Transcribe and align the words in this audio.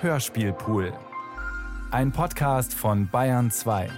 Hörspielpool. 0.00 0.92
Ein 1.90 2.12
Podcast 2.12 2.72
von 2.72 3.08
Bayern 3.08 3.50
2. 3.50 3.90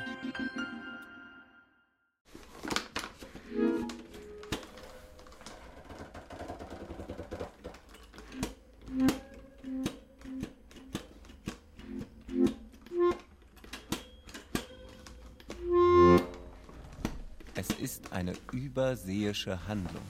Es 17.54 17.68
ist 17.78 18.10
eine 18.10 18.32
überseeische 18.52 19.68
Handlung. 19.68 20.02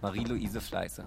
Marie-Louise 0.00 0.62
Fleißer. 0.62 1.04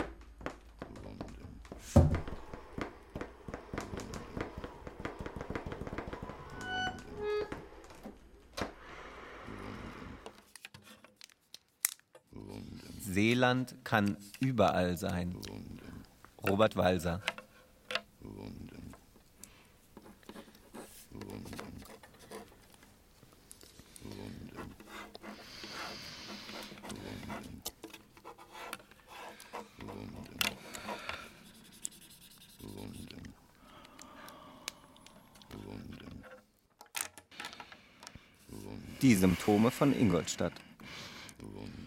Seeland 13.39 13.73
kann 13.85 14.17
überall 14.41 14.97
sein. 14.97 15.33
Robert 16.45 16.75
Walser. 16.75 17.21
Die 39.01 39.15
Symptome 39.15 39.71
von 39.71 39.97
Ingolstadt. 39.97 40.51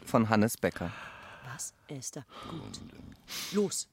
Von 0.07 0.31
Hannes 0.31 0.57
Becker. 0.57 0.91
Da 1.93 2.25
gut? 2.49 2.81
Los! 3.53 3.87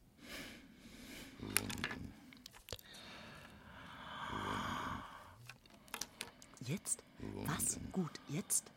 Jetzt? 6.61 7.03
Was 7.45 7.77
gut 7.91 8.21
jetzt? 8.29 8.71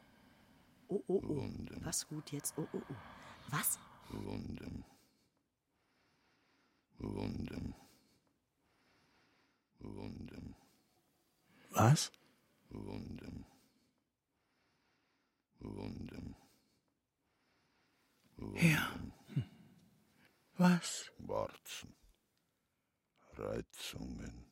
Oh, 0.89 1.01
oh, 1.07 1.23
oh. 1.29 1.49
Was 1.85 2.09
gut 2.09 2.33
jetzt? 2.33 2.55
Oh, 2.57 2.67
oh, 2.73 2.83
oh. 2.89 2.95
Was? 3.51 3.79
Wunden. 4.11 4.85
Wunden. 6.99 7.75
Was? 11.71 12.11
Wunden. 12.71 13.47
Wunden. 15.61 16.35
Ja. 18.55 18.93
Hm. 19.35 19.45
Was? 20.59 21.13
Warzen. 21.19 21.95
Reizungen. 23.37 24.51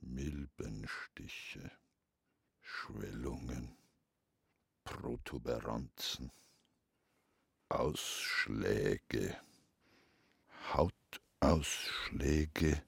Milbenstiche. 0.00 1.70
Schwellungen. 2.60 3.76
Protuberanzen. 4.84 6.30
Ausschläge. 7.68 9.36
Hautausschläge. 10.72 12.82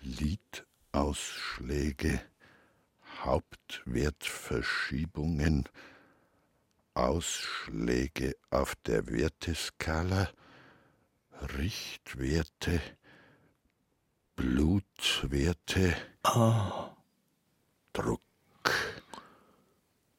Lidausschläge. 0.00 2.20
Hauptwertverschiebungen. 3.24 5.68
Ausschläge 7.16 8.36
auf 8.50 8.74
der 8.84 9.06
Werteskala, 9.06 10.30
Richtwerte, 11.56 12.82
Blutwerte, 14.36 15.96
Oh, 16.24 16.90
Druck, 17.94 18.20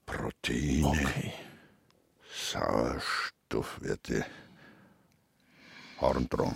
Proteine, 0.08 0.88
okay. 0.88 1.34
Sauerstoffwerte, 2.34 4.26
Harndrang, 6.02 6.56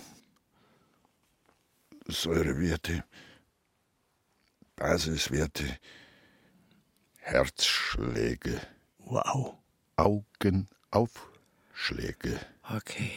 Säurewerte, 2.08 3.04
Basiswerte, 4.74 5.78
Herzschläge, 7.18 8.60
Wow. 8.98 9.61
Augenaufschläge. 10.02 12.40
Okay. 12.68 13.12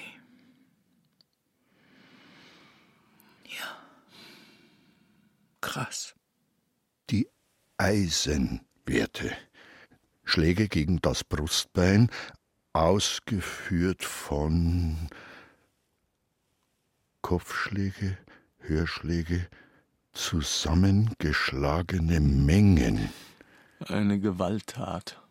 Ja. 3.45 3.77
Krass. 5.61 6.13
die 7.09 7.27
Eisenwerte. 7.77 9.31
Schläge 10.23 10.67
gegen 10.67 10.99
das 11.01 11.23
Brustbein, 11.23 12.09
ausgeführt 12.73 14.03
von 14.03 15.09
Kopfschläge, 17.21 18.17
Hörschläge, 18.59 19.47
zusammengeschlagene 20.13 22.19
Mengen. 22.19 23.09
Eine 23.87 24.19
Gewalttat. 24.19 25.21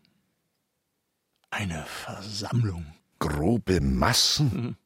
Eine 1.57 1.87
Versammlung. 1.87 2.85
Grobe 3.21 3.81
Massen, 3.81 4.77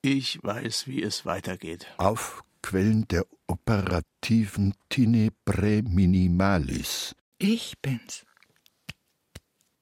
Ich 0.00 0.42
weiß, 0.42 0.86
wie 0.86 1.02
es 1.02 1.26
weitergeht. 1.26 1.86
Aufquellen 1.98 3.06
der 3.08 3.26
operativen 3.46 4.72
Tinebrae 4.88 5.82
Minimalis. 5.82 7.14
Ich 7.36 7.78
bin's. 7.82 8.24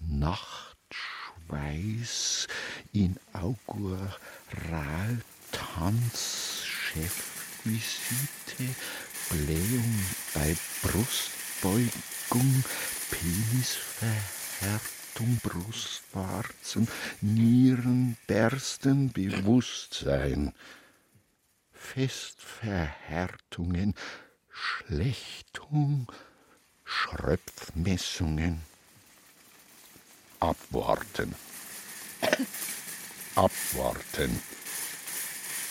Nachtschweiß, 0.00 2.48
in 2.92 3.18
Augural, 3.34 5.20
Tanz, 5.52 6.62
Chefvisite, 6.64 8.74
Blähung 9.28 10.00
bei 10.32 10.56
Brustbeugung, 10.82 12.64
Penisverhärtung, 13.10 15.01
Brustwarzen, 15.42 16.88
Nierenbersten, 17.20 19.12
Bewusstsein, 19.12 20.52
Festverhärtungen, 21.72 23.94
Schlechtung, 24.50 26.10
Schröpfmessungen, 26.84 28.60
Abwarten. 30.40 31.34
Abwarten. 33.36 34.42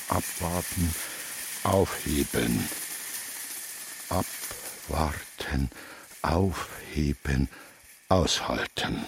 Abwarten. 0.08 0.96
Aufheben. 1.64 2.70
Abwarten. 4.10 5.70
Aufheben. 6.22 7.50
Aushalten. 8.08 9.06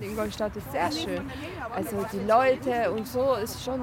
Ingolstadt 0.00 0.56
ist 0.56 0.70
sehr 0.72 0.90
schön. 0.92 1.30
Also 1.74 2.04
die 2.12 2.20
Leute 2.20 2.90
und 2.92 3.06
so 3.06 3.34
ist 3.34 3.62
schon 3.64 3.80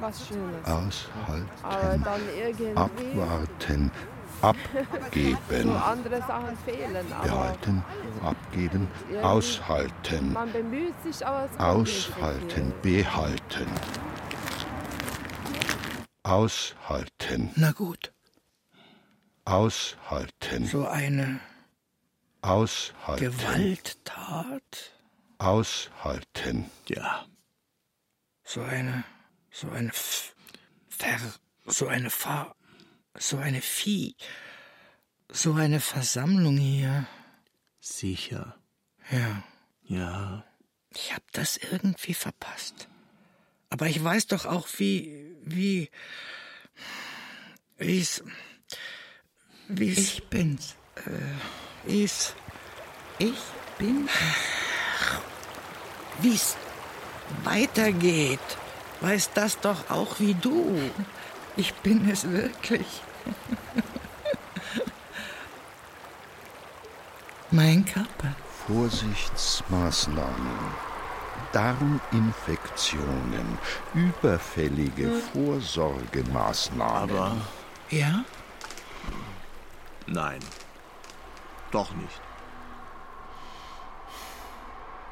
was 0.00 0.26
Schönes. 0.26 0.64
Aushalten. 0.64 1.48
Aber 1.62 1.98
dann 1.98 2.20
irgendwie 2.36 2.70
Abwarten. 2.76 3.90
Abgeben. 4.42 5.62
so 5.62 5.70
andere 5.72 6.18
Sachen 6.22 6.56
fehlen. 6.64 7.06
Aber 7.12 7.24
Behalten. 7.28 7.84
Abgeben. 8.24 8.88
Aushalten. 9.22 10.32
man 10.32 10.52
bemüht 10.52 10.94
sich, 11.04 11.24
aber 11.24 11.44
es 11.44 11.56
kommt 11.56 11.78
nicht 11.84 12.02
so 12.06 12.12
Aushalten. 12.14 12.72
viel. 12.82 13.02
Behalten. 13.02 13.66
Aushalten. 16.24 17.50
Na 17.56 17.72
gut, 17.72 18.12
Aushalten. 19.44 20.66
so 20.66 20.86
eine 20.86 21.40
Aushalten. 22.42 23.24
Gewalttat, 23.24 24.92
Aushalten. 25.42 26.70
Ja, 26.88 27.26
so 28.44 28.62
eine, 28.62 29.04
so 29.50 29.68
eine 29.70 29.88
F 29.88 30.34
Ver, 30.88 31.18
so 31.66 31.88
eine 31.88 32.10
Fa, 32.10 32.54
so 33.18 33.38
eine 33.38 33.60
Vieh, 33.60 34.14
so 35.30 35.54
eine 35.54 35.80
Versammlung 35.80 36.56
hier. 36.56 37.06
sicher. 37.80 38.56
Ja, 39.10 39.42
Ja, 39.84 40.44
ich 40.94 41.12
hab 41.12 41.22
das 41.32 41.56
irgendwie 41.56 42.14
verpasst. 42.14 42.88
Aber 43.68 43.86
ich 43.86 44.02
weiß 44.02 44.26
doch 44.28 44.46
auch, 44.46 44.68
wie, 44.78 45.34
wie, 45.42 45.90
wie's, 47.78 48.22
wie's. 49.68 49.98
Ich 49.98 50.28
bin's. 50.28 50.76
Äh, 51.06 51.10
wie's. 51.84 52.34
Ich 53.18 53.38
bin. 53.78 54.08
Wie's 56.20 56.56
weitergeht, 57.44 58.40
weiß 59.00 59.30
das 59.34 59.58
doch 59.60 59.90
auch 59.90 60.18
wie 60.20 60.34
du. 60.34 60.78
Ich 61.56 61.74
bin 61.74 62.08
es 62.10 62.28
wirklich. 62.30 62.86
mein 67.50 67.84
Körper. 67.84 68.34
Vorsichtsmaßnahmen. 68.66 70.82
Darminfektionen. 71.52 73.58
Überfällige 73.94 75.10
Vorsorgemaßnahmen. 75.32 77.10
aber 77.10 77.36
Ja? 77.90 78.24
nein. 80.06 80.40
Doch 81.70 81.92
nicht. 81.94 82.20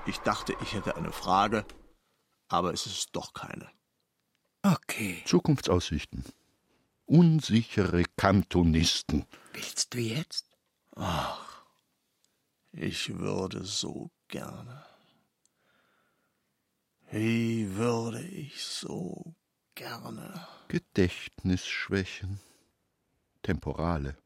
Ich 0.06 0.18
dachte, 0.18 0.56
ich 0.62 0.74
hätte 0.74 0.96
eine 0.96 1.12
Frage, 1.12 1.64
aber 2.48 2.72
es 2.72 2.86
ist 2.86 3.10
doch 3.12 3.32
keine. 3.32 3.70
Okay. 4.62 5.22
Zukunftsaussichten. 5.26 6.24
Unsichere 7.06 8.04
Kantonisten. 8.16 9.26
Willst 9.52 9.94
du 9.94 9.98
jetzt? 9.98 10.46
Ich 12.72 13.18
würde 13.18 13.64
so 13.64 14.10
gerne. 14.28 14.84
Wie 17.10 17.74
würde 17.74 18.22
ich 18.22 18.64
so 18.64 19.34
gerne. 19.74 20.46
Gedächtnisschwächen. 20.68 22.40
Temporale. 23.42 24.16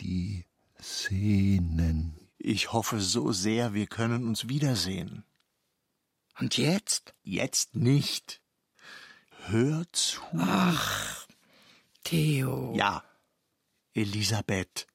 Die 0.00 0.46
Sehnen. 0.78 2.25
Ich 2.48 2.72
hoffe 2.72 3.00
so 3.00 3.32
sehr, 3.32 3.74
wir 3.74 3.88
können 3.88 4.24
uns 4.24 4.48
wiedersehen. 4.48 5.24
Und 6.38 6.56
jetzt? 6.56 7.12
Jetzt 7.24 7.74
nicht. 7.74 8.40
Hör 9.46 9.84
zu. 9.90 10.20
Theo. 12.04 12.72
Ja, 12.76 13.02
Elisabeth, 13.94 14.86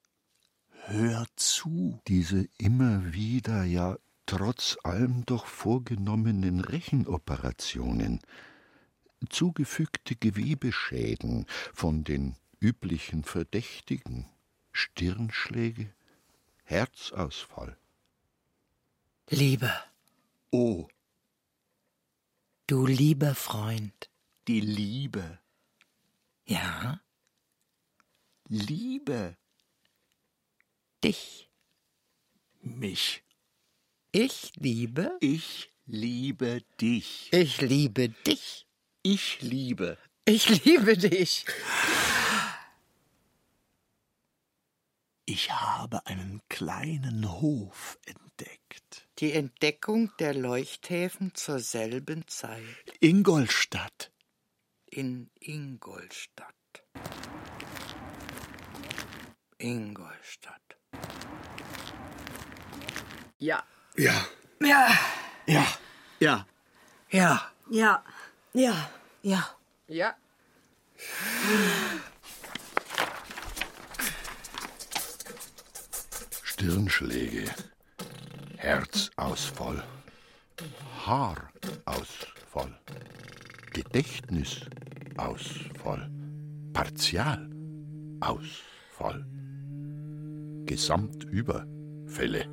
hör 0.85 1.25
zu. 1.35 1.99
Diese 2.07 2.47
immer 2.57 3.11
wieder, 3.11 3.65
ja 3.65 3.97
trotz 4.25 4.77
allem 4.83 5.25
doch 5.25 5.45
vorgenommenen 5.45 6.61
Rechenoperationen. 6.61 8.21
Zugefügte 9.27 10.15
Gewebeschäden 10.15 11.47
von 11.73 12.05
den 12.05 12.37
üblichen 12.61 13.25
Verdächtigen. 13.25 14.29
Stirnschläge, 14.71 15.93
Herzausfall. 16.71 17.75
Lieber, 19.29 19.73
Oh, 20.51 20.87
du 22.67 22.85
lieber 22.85 23.35
Freund. 23.35 24.09
die 24.47 24.61
Liebe. 24.61 25.39
Ja, 26.45 27.01
Liebe 28.47 29.37
dich. 31.03 31.49
mich. 32.61 33.23
Ich 34.13 34.51
liebe. 34.55 35.17
Ich 35.21 35.71
liebe 35.85 36.61
dich. 36.79 37.29
Ich 37.33 37.59
liebe 37.61 38.09
dich. 38.09 38.65
Ich 39.03 39.41
liebe. 39.41 39.97
Ich 40.25 40.63
liebe 40.65 40.97
dich. 40.97 41.45
Ich 45.33 45.49
habe 45.49 46.05
einen 46.07 46.41
kleinen 46.49 47.39
Hof 47.39 47.97
entdeckt. 48.05 49.07
Die 49.19 49.31
Entdeckung 49.31 50.11
der 50.19 50.33
Leuchthäfen 50.33 51.33
zur 51.35 51.59
selben 51.59 52.27
Zeit 52.27 52.59
Ingolstadt. 52.99 54.11
in 54.87 55.31
Ingolstadt. 55.39 56.53
Ingolstadt. 59.57 60.77
Ja. 63.39 63.63
Ja. 63.95 64.27
Ja, 64.59 64.89
Ja. 65.47 65.65
Ja. 66.19 66.45
Ja, 67.09 67.51
ja, 67.69 68.03
ja, 68.51 68.89
ja. 69.23 69.55
Ja. 69.87 70.15
Stirnschläge, 76.61 77.45
Herzausfall, 78.57 79.81
Haarausfall, 81.07 82.77
Gedächtnisausfall, 83.73 86.07
Partialausfall, 86.71 89.25
Gesamtüberfälle, 90.67 92.45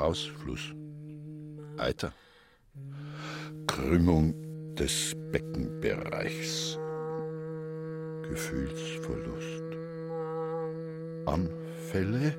Ausfluss, 0.00 0.74
Eiter, 1.78 2.12
Krümmung 3.68 4.34
des 4.74 5.14
Beckenbereichs, 5.30 6.76
Gefühlsverlust, 8.28 9.62
Anfälle, 11.26 12.34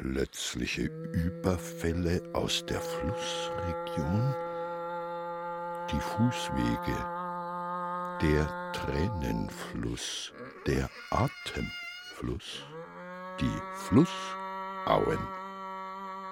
plötzliche 0.00 0.90
Überfälle 1.12 2.22
aus 2.32 2.64
der 2.66 2.80
Flussregion, 2.80 4.34
die 5.90 6.00
Fußwege, 6.00 6.96
der 8.20 8.72
Tränenfluss, 8.72 10.32
der 10.66 10.90
Atemfluss, 11.10 12.62
die 13.40 13.60
Flussauen, 13.74 15.18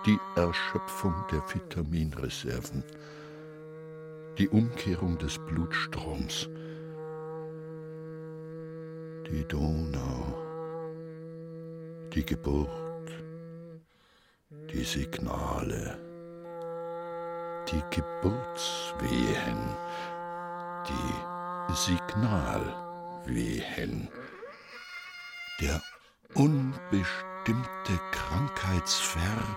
die 0.04 0.18
Erschöpfung 0.37 1.14
der 1.30 1.42
Vitaminreserven, 1.49 2.83
die 4.37 4.49
Umkehrung 4.49 5.16
des 5.18 5.38
Blutstroms, 5.38 6.49
die 9.30 9.44
Donau, 9.49 10.35
die 12.12 12.25
Geburt, 12.25 12.84
die 14.75 14.83
Signale, 14.83 15.97
die 17.71 17.83
Geburtswehen, 17.90 19.76
die 20.88 21.75
Signalwehen, 21.75 22.75
der 25.61 25.81
unbestimmte 26.35 28.00
Krankheitsver- 28.11 29.57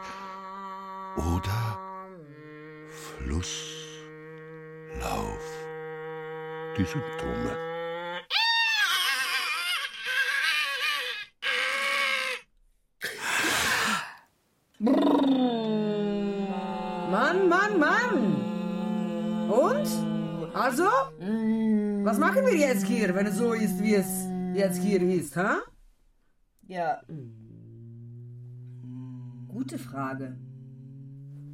oder 1.15 1.79
Flusslauf, 2.91 3.57
die 6.77 6.85
Symptome. 6.85 7.76
Mann, 17.67 17.79
Mann! 17.79 19.49
Und? 19.49 20.55
Also? 20.55 20.83
Was 22.03 22.17
machen 22.17 22.45
wir 22.45 22.55
jetzt 22.55 22.85
hier, 22.85 23.13
wenn 23.13 23.25
es 23.27 23.37
so 23.37 23.53
ist, 23.53 23.81
wie 23.81 23.95
es 23.95 24.27
jetzt 24.53 24.81
hier 24.81 25.01
ist, 25.01 25.35
ha? 25.35 25.59
Ja. 26.67 27.01
Gute 29.47 29.77
Frage. 29.77 30.37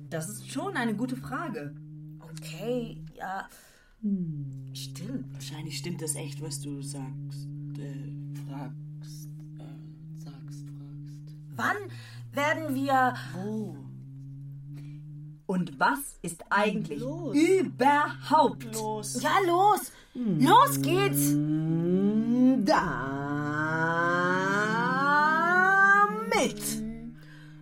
Das 0.09 0.29
ist 0.29 0.49
schon 0.49 0.75
eine 0.77 0.95
gute 0.95 1.15
Frage. 1.15 1.73
Okay, 2.19 3.03
ja. 3.15 3.47
Stimmt. 4.73 5.33
Wahrscheinlich 5.33 5.77
stimmt 5.77 6.01
das 6.01 6.15
echt, 6.15 6.41
was 6.41 6.61
du 6.61 6.81
sagst. 6.81 7.47
Äh, 7.79 8.11
fragst. 8.47 9.29
Äh, 9.57 10.19
sagst, 10.19 10.65
fragst. 10.67 11.35
Wann 11.55 11.77
werden 12.33 12.75
wir. 12.75 13.15
Wo? 13.33 13.75
Und 15.45 15.79
was 15.79 16.17
ist 16.21 16.43
eigentlich 16.49 16.99
Los. 16.99 17.35
überhaupt? 17.35 18.73
Los. 18.73 19.21
Ja, 19.21 19.39
los! 19.45 19.91
Los 20.13 20.81
geht's! 20.81 21.33
Damit, 26.25 26.63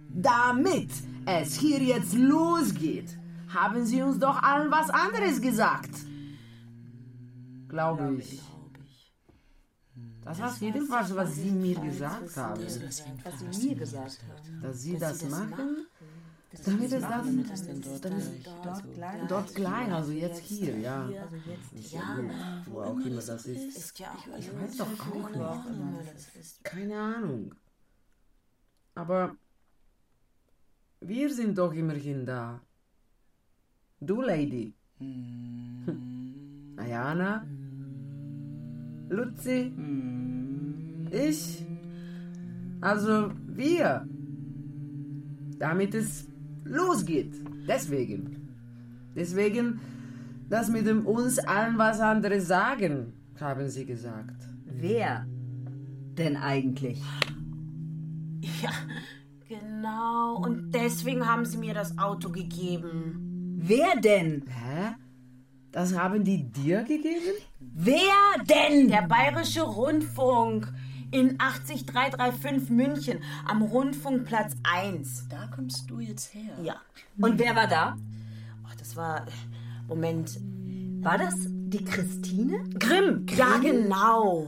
damit 0.09 0.91
es 1.25 1.55
hier 1.55 1.79
jetzt 1.79 2.13
losgeht, 2.13 3.17
haben 3.49 3.85
Sie 3.85 4.01
uns 4.01 4.19
doch 4.19 4.41
allen 4.43 4.69
was 4.71 4.89
anderes 4.89 5.41
gesagt. 5.41 5.91
Glaube 7.67 8.17
ich. 8.19 8.41
Das 10.23 10.39
war 10.39 10.53
jedenfalls, 10.59 11.15
was 11.15 11.35
Sie 11.35 11.49
mir 11.51 11.79
gesagt 11.79 12.37
haben. 12.37 12.61
Was 12.63 13.03
sie 13.57 13.69
mir 13.69 13.75
gesagt 13.75 14.19
hat. 14.29 14.63
Dass 14.63 14.81
Sie 14.81 14.97
das 14.97 15.27
machen, 15.29 15.87
damit 16.65 16.91
es 16.91 17.01
dann 17.01 17.81
damit 18.01 18.45
Dort 18.63 18.93
gleich. 18.93 19.27
dort 19.27 19.55
klein, 19.55 19.91
also 19.93 20.11
jetzt 20.11 20.41
hier, 20.41 20.77
ja. 20.77 21.03
Also 21.03 21.37
jetzt. 21.37 21.93
Ja, 21.93 22.17
wo 22.65 22.81
auch 22.81 22.99
immer 22.99 23.21
das 23.21 23.45
ist. 23.45 23.77
Ist 23.77 23.99
ja 23.99 24.11
auch 24.11 24.37
Ich 24.37 24.53
weiß 24.53 24.77
doch 24.77 24.99
auch 24.99 25.15
nicht. 25.15 25.25
immer 25.35 25.99
das 26.13 26.35
ist. 26.35 26.63
Keine 26.63 26.99
Ahnung. 26.99 27.55
Aber 28.95 29.35
wir 30.99 31.33
sind 31.33 31.57
doch 31.57 31.73
immerhin 31.73 32.25
da. 32.25 32.61
Du, 34.01 34.21
Lady. 34.21 34.73
Ayana. 36.75 37.45
Luzi. 39.09 39.71
Ich. 41.11 41.65
Also 42.81 43.31
wir. 43.47 44.05
Damit 45.57 45.93
es 45.95 46.30
losgeht. 46.63 47.33
Deswegen. 47.67 48.55
Deswegen, 49.15 49.79
das 50.49 50.69
mit 50.69 50.87
dem 50.87 51.05
uns 51.05 51.39
allen 51.39 51.77
was 51.77 51.99
anderes 51.99 52.47
sagen, 52.47 53.13
haben 53.39 53.69
sie 53.69 53.85
gesagt. 53.85 54.47
Wer 54.65 55.25
denn 56.17 56.37
eigentlich? 56.37 57.01
Ja, 58.61 58.71
genau. 59.47 60.37
Und 60.37 60.71
deswegen 60.73 61.27
haben 61.27 61.45
sie 61.45 61.57
mir 61.57 61.73
das 61.73 61.97
Auto 61.97 62.29
gegeben. 62.29 63.57
Wer 63.57 63.99
denn? 63.99 64.45
Hä? 64.47 64.95
Das 65.71 65.97
haben 65.97 66.23
die 66.23 66.51
dir 66.51 66.83
gegeben? 66.83 67.33
Wer 67.59 68.43
denn? 68.49 68.89
Der 68.89 69.03
Bayerische 69.03 69.61
Rundfunk 69.61 70.71
in 71.11 71.37
80335 71.39 72.69
München 72.69 73.19
am 73.45 73.61
Rundfunkplatz 73.61 74.53
1. 74.63 75.27
Da 75.29 75.47
kommst 75.47 75.89
du 75.89 75.99
jetzt 75.99 76.33
her. 76.33 76.57
Ja. 76.63 76.75
Und 77.17 77.37
wer 77.37 77.55
war 77.55 77.67
da? 77.67 77.97
Oh, 78.63 78.73
das 78.77 78.95
war. 78.95 79.25
Moment. 79.87 80.39
War 81.03 81.17
das 81.17 81.35
die 81.47 81.83
Christine? 81.83 82.63
Grimm. 82.79 83.25
Ja, 83.35 83.57
genau. 83.57 84.47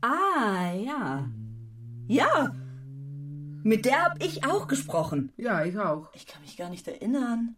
Ah, 0.00 0.72
ja. 0.74 1.28
Ja. 2.06 2.54
Mit 3.62 3.84
der 3.86 4.04
hab 4.04 4.22
ich 4.22 4.44
auch 4.44 4.68
gesprochen. 4.68 5.32
Ja, 5.36 5.64
ich 5.64 5.78
auch. 5.78 6.10
Ich 6.14 6.26
kann 6.26 6.42
mich 6.42 6.56
gar 6.56 6.70
nicht 6.70 6.86
erinnern. 6.86 7.56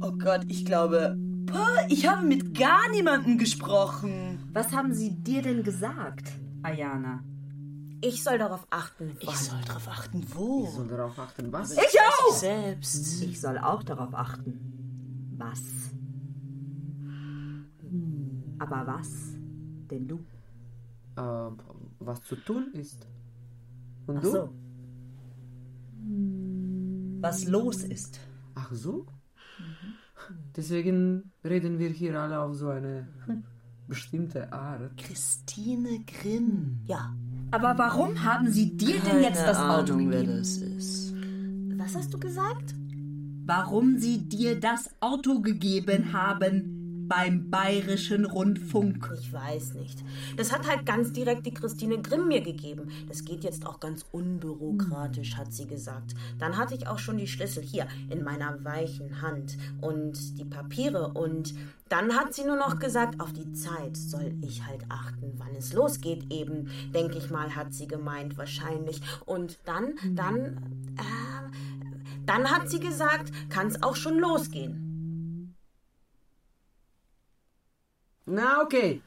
Oh 0.00 0.12
Gott, 0.12 0.46
ich 0.48 0.64
glaube. 0.64 1.18
Puh, 1.50 1.86
ich 1.88 2.06
habe 2.06 2.26
mit 2.26 2.56
gar 2.58 2.90
niemandem 2.90 3.38
gesprochen. 3.38 4.48
Was 4.52 4.72
haben 4.72 4.92
sie 4.92 5.10
dir 5.10 5.42
denn 5.42 5.62
gesagt, 5.62 6.30
Ayana? 6.62 7.22
Ich 8.00 8.22
soll 8.22 8.38
darauf 8.38 8.66
achten. 8.70 9.16
Ich 9.20 9.36
soll 9.36 9.60
darauf 9.66 9.88
achten, 9.88 10.24
wo? 10.34 10.64
Ich 10.64 10.70
soll 10.70 10.86
darauf 10.86 11.18
achten, 11.18 11.52
was? 11.52 11.72
Ich 11.72 11.98
auch! 12.00 12.34
Selbst. 12.34 13.22
Ich 13.22 13.40
soll 13.40 13.58
auch 13.58 13.82
darauf 13.82 14.14
achten. 14.14 15.34
Was? 15.36 15.62
Aber 18.60 18.86
was 18.86 19.08
denn 19.90 20.06
du? 20.06 20.18
Äh, 21.16 21.50
was 21.98 22.22
zu 22.22 22.36
tun 22.36 22.72
ist. 22.74 23.06
Und 24.06 24.18
Ach 24.18 24.22
du? 24.22 24.30
so. 24.30 24.48
Was 27.20 27.44
los 27.46 27.82
ist. 27.82 28.20
Ach 28.54 28.72
so? 28.72 29.06
Deswegen 30.56 31.32
reden 31.44 31.78
wir 31.78 31.88
hier 31.88 32.20
alle 32.20 32.40
auf 32.40 32.54
so 32.54 32.68
eine 32.68 33.08
bestimmte 33.86 34.52
Art. 34.52 34.96
Christine 34.96 36.00
Grimm. 36.06 36.80
Ja. 36.86 37.14
Aber 37.50 37.78
warum 37.78 38.22
haben 38.24 38.50
sie 38.50 38.76
dir 38.76 39.00
denn 39.00 39.22
jetzt 39.22 39.42
das 39.42 39.58
Auto 39.58 39.94
Ahnung, 39.94 40.10
wer 40.10 40.20
gegeben? 40.20 40.38
das 40.38 40.56
ist. 40.58 41.14
Was 41.76 41.94
hast 41.94 42.12
du 42.12 42.18
gesagt? 42.18 42.74
Warum 43.46 43.96
sie 43.98 44.28
dir 44.28 44.60
das 44.60 44.90
Auto 45.00 45.40
gegeben 45.40 46.12
haben 46.12 46.77
beim 47.08 47.50
Bayerischen 47.50 48.24
Rundfunk? 48.24 49.10
Ich 49.18 49.32
weiß 49.32 49.74
nicht. 49.74 49.98
Das 50.36 50.52
hat 50.52 50.68
halt 50.68 50.86
ganz 50.86 51.12
direkt 51.12 51.46
die 51.46 51.54
Christine 51.54 52.00
Grimm 52.00 52.28
mir 52.28 52.42
gegeben. 52.42 52.90
Das 53.08 53.24
geht 53.24 53.44
jetzt 53.44 53.66
auch 53.66 53.80
ganz 53.80 54.04
unbürokratisch, 54.12 55.36
hat 55.36 55.52
sie 55.52 55.66
gesagt. 55.66 56.14
Dann 56.38 56.56
hatte 56.56 56.74
ich 56.74 56.86
auch 56.86 56.98
schon 56.98 57.18
die 57.18 57.26
Schlüssel 57.26 57.62
hier 57.62 57.86
in 58.10 58.22
meiner 58.22 58.62
weichen 58.64 59.22
Hand 59.22 59.56
und 59.80 60.38
die 60.38 60.44
Papiere 60.44 61.12
und 61.14 61.54
dann 61.88 62.14
hat 62.14 62.34
sie 62.34 62.44
nur 62.44 62.56
noch 62.56 62.78
gesagt, 62.78 63.20
auf 63.20 63.32
die 63.32 63.52
Zeit 63.52 63.96
soll 63.96 64.34
ich 64.42 64.66
halt 64.66 64.84
achten, 64.90 65.32
wann 65.38 65.54
es 65.56 65.72
losgeht 65.72 66.30
eben, 66.30 66.70
denke 66.94 67.16
ich 67.16 67.30
mal, 67.30 67.56
hat 67.56 67.72
sie 67.72 67.88
gemeint 67.88 68.36
wahrscheinlich. 68.36 69.00
Und 69.24 69.58
dann, 69.64 69.94
dann, 70.14 70.58
äh, 70.98 72.26
dann 72.26 72.50
hat 72.50 72.68
sie 72.68 72.80
gesagt, 72.80 73.32
kann 73.48 73.68
es 73.68 73.82
auch 73.82 73.96
schon 73.96 74.18
losgehen. 74.18 74.87
Na 78.30 78.62
okay. 78.62 79.02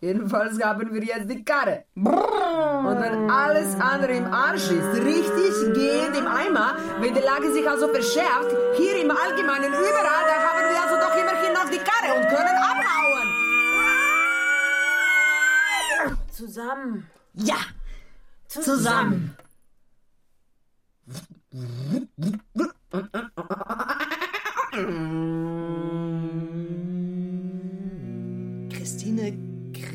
Jedenfalls 0.00 0.62
haben 0.62 0.92
wir 0.92 1.02
jetzt 1.02 1.28
die 1.28 1.44
Karre. 1.44 1.84
Und 1.94 3.00
wenn 3.00 3.28
alles 3.30 3.74
andere 3.80 4.12
im 4.12 4.26
Arsch 4.26 4.70
ist, 4.70 4.94
richtig 4.94 5.74
gehend 5.74 6.16
im 6.16 6.26
Eimer, 6.26 6.76
wenn 7.00 7.14
die 7.14 7.20
Lage 7.20 7.52
sich 7.52 7.68
also 7.68 7.88
verschärft, 7.88 8.54
hier 8.76 9.02
im 9.02 9.10
Allgemeinen 9.10 9.72
überall, 9.72 10.24
dann 10.30 10.40
haben 10.46 10.70
wir 10.70 10.80
also 10.80 10.96
doch 11.04 11.16
immerhin 11.16 11.52
noch 11.52 11.68
die 11.68 11.78
Karre 11.78 12.14
und 12.16 12.28
können 12.28 12.56
abhauen. 12.72 13.28
Zusammen. 16.30 17.10
Ja, 17.34 17.58
zusammen. 18.46 19.36
Christine 22.20 22.38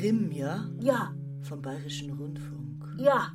Grimm, 0.04 0.30
ja? 0.32 0.66
Ja, 0.80 1.12
Vom 1.42 1.62
Bayerischen 1.62 2.10
Rundfunk. 2.12 2.84
ja. 2.98 3.28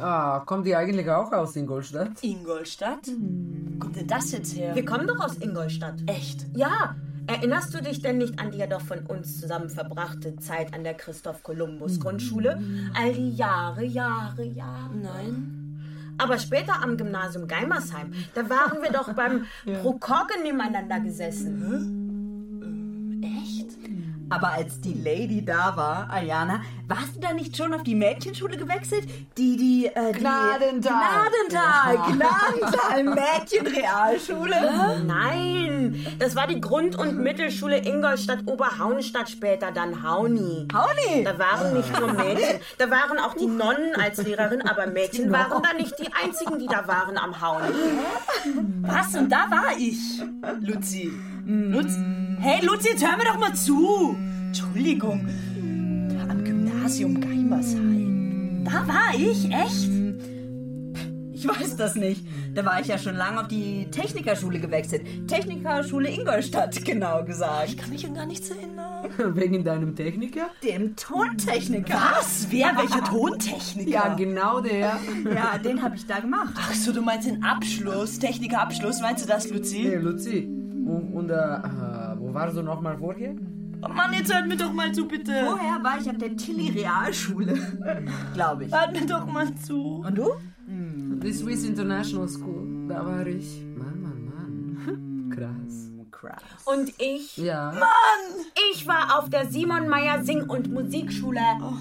Ah, 0.00 0.40
kommt 0.40 0.66
die 0.66 0.74
eigentlich 0.74 1.08
auch 1.08 1.30
aus 1.30 1.54
Ingolstadt? 1.54 2.22
Ingolstadt? 2.22 3.06
Wo 3.06 3.78
kommt 3.78 3.94
denn 3.96 4.06
das 4.08 4.32
jetzt 4.32 4.56
her? 4.56 4.74
Wir 4.74 4.84
kommen 4.84 5.06
doch 5.06 5.20
aus 5.20 5.36
Ingolstadt. 5.36 6.02
Echt? 6.06 6.46
Ja. 6.56 6.96
Erinnerst 7.26 7.72
du 7.74 7.80
dich 7.82 8.00
denn 8.00 8.18
nicht 8.18 8.40
an 8.40 8.50
die 8.50 8.58
ja 8.58 8.66
doch 8.66 8.80
von 8.80 9.00
uns 9.06 9.38
zusammen 9.38 9.68
verbrachte 9.70 10.34
Zeit 10.36 10.74
an 10.74 10.82
der 10.82 10.94
Christoph 10.94 11.42
Kolumbus 11.44 12.00
Grundschule? 12.00 12.60
All 12.94 13.12
die 13.12 13.30
Jahre, 13.36 13.84
Jahre, 13.84 14.42
Jahre. 14.42 14.96
Nein. 14.96 16.14
Aber 16.18 16.38
später 16.38 16.82
am 16.82 16.96
Gymnasium 16.96 17.46
Geimersheim, 17.46 18.12
da 18.34 18.48
waren 18.50 18.82
wir 18.82 18.90
doch 18.90 19.12
beim 19.14 19.44
Prokogge 19.82 20.34
nebeneinander 20.42 20.98
gesessen. 21.00 21.99
Aber 24.30 24.52
als 24.52 24.80
die 24.80 24.94
Lady 24.94 25.44
da 25.44 25.76
war, 25.76 26.08
Ayana, 26.08 26.62
warst 26.86 27.16
du 27.16 27.20
da 27.20 27.32
nicht 27.32 27.56
schon 27.56 27.74
auf 27.74 27.82
die 27.82 27.96
Mädchenschule 27.96 28.56
gewechselt? 28.56 29.08
Die, 29.36 29.56
die, 29.56 29.86
äh, 29.86 30.12
die... 30.12 30.20
Gnadental. 30.20 31.96
Gnadental, 31.96 31.96
Gnadental, 32.12 33.04
Mädchenrealschule. 33.04 35.02
Nein, 35.06 36.06
das 36.20 36.36
war 36.36 36.46
die 36.46 36.60
Grund- 36.60 36.96
und 36.96 37.18
Mittelschule 37.18 37.84
Ingolstadt 37.84 38.46
Oberhaunstadt, 38.46 39.28
später 39.28 39.72
dann 39.72 40.02
Hauni. 40.04 40.68
Hauni? 40.72 41.24
Da 41.24 41.36
waren 41.36 41.76
nicht 41.76 41.98
nur 41.98 42.12
Mädchen, 42.12 42.60
da 42.78 42.88
waren 42.88 43.18
auch 43.18 43.34
die 43.34 43.46
Nonnen 43.46 43.96
als 44.00 44.22
Lehrerin, 44.22 44.62
aber 44.62 44.86
Mädchen 44.92 45.32
waren 45.32 45.60
da 45.60 45.72
nicht 45.76 45.98
die 45.98 46.08
einzigen, 46.12 46.60
die 46.60 46.68
da 46.68 46.86
waren 46.86 47.18
am 47.18 47.40
Hauni. 47.40 47.74
Was? 48.82 49.12
Und 49.16 49.28
da 49.30 49.50
war 49.50 49.76
ich. 49.76 50.22
Luzi. 50.60 51.10
Lutz. 51.46 51.96
Hey, 52.42 52.64
Luzi, 52.64 52.88
jetzt 52.88 53.06
hör 53.06 53.18
mir 53.18 53.24
doch 53.24 53.38
mal 53.38 53.54
zu. 53.54 54.16
Entschuldigung. 54.46 55.28
Am 56.26 56.42
Gymnasium 56.42 57.20
Geimersheim. 57.20 58.64
Da 58.64 58.88
war 58.88 59.14
ich? 59.14 59.44
Echt? 59.50 59.90
Ich 61.34 61.46
weiß 61.46 61.76
das 61.76 61.96
nicht. 61.96 62.24
Da 62.54 62.64
war 62.64 62.80
ich 62.80 62.86
ja 62.86 62.96
schon 62.96 63.14
lange 63.14 63.42
auf 63.42 63.48
die 63.48 63.90
Technikerschule 63.90 64.58
gewechselt. 64.58 65.02
Technikerschule 65.28 66.08
Ingolstadt, 66.08 66.82
genau 66.84 67.24
gesagt. 67.24 67.68
Ich 67.68 67.76
kann 67.76 67.90
mich 67.90 68.06
an 68.06 68.14
gar 68.14 68.24
nichts 68.24 68.50
erinnern. 68.50 69.04
Wegen 69.36 69.62
deinem 69.62 69.94
Techniker? 69.94 70.48
Dem 70.64 70.96
Tontechniker. 70.96 71.92
Was? 71.92 72.46
Wer? 72.48 72.74
Welcher 72.74 73.04
Tontechniker? 73.10 73.90
Ja, 73.90 74.14
genau 74.14 74.60
der. 74.60 74.98
Ja, 75.34 75.58
den 75.62 75.82
habe 75.82 75.96
ich 75.96 76.06
da 76.06 76.20
gemacht. 76.20 76.54
Ach 76.56 76.72
so, 76.72 76.90
du 76.90 77.02
meinst 77.02 77.28
den 77.28 77.44
Abschluss, 77.44 78.18
Technikerabschluss, 78.18 79.02
meinst 79.02 79.24
du 79.24 79.28
das, 79.28 79.50
Luzi? 79.50 79.82
Hey, 79.82 79.96
Luzi. 79.96 80.48
Und, 80.86 81.12
und 81.12 81.30
äh, 81.30 81.34
wo 82.30 82.34
warst 82.34 82.56
du 82.56 82.62
nochmal 82.62 82.96
vorher? 82.96 83.34
Oh 83.82 83.88
Mann, 83.88 84.12
jetzt 84.12 84.32
hört 84.32 84.46
mir 84.46 84.56
doch 84.56 84.72
mal 84.72 84.92
zu, 84.92 85.08
bitte. 85.08 85.32
Vorher 85.44 85.82
war 85.82 85.98
ich 86.00 86.08
auf 86.08 86.18
der 86.18 86.36
Tilly 86.36 86.70
Realschule, 86.70 87.54
glaube 88.34 88.66
ich. 88.66 88.72
Hört 88.72 88.92
mir 88.92 89.06
doch 89.06 89.26
mal 89.26 89.52
zu. 89.56 90.04
Und 90.06 90.16
du? 90.16 90.30
Die 90.66 91.32
Swiss 91.32 91.64
International 91.64 92.28
School. 92.28 92.86
Da 92.88 93.04
war 93.04 93.26
ich. 93.26 93.64
Mann, 93.76 94.00
Mann, 94.02 94.24
Mann. 94.26 95.30
Krass. 95.34 95.90
Krass. 96.12 96.42
Und 96.66 96.92
ich? 97.00 97.36
Ja. 97.38 97.72
Mann! 97.72 98.44
Ich 98.72 98.86
war 98.86 99.18
auf 99.18 99.30
der 99.30 99.46
Simon 99.46 99.88
Meyer 99.88 100.22
Sing- 100.22 100.48
und 100.48 100.70
Musikschule. 100.70 101.40
Aber. 101.40 101.72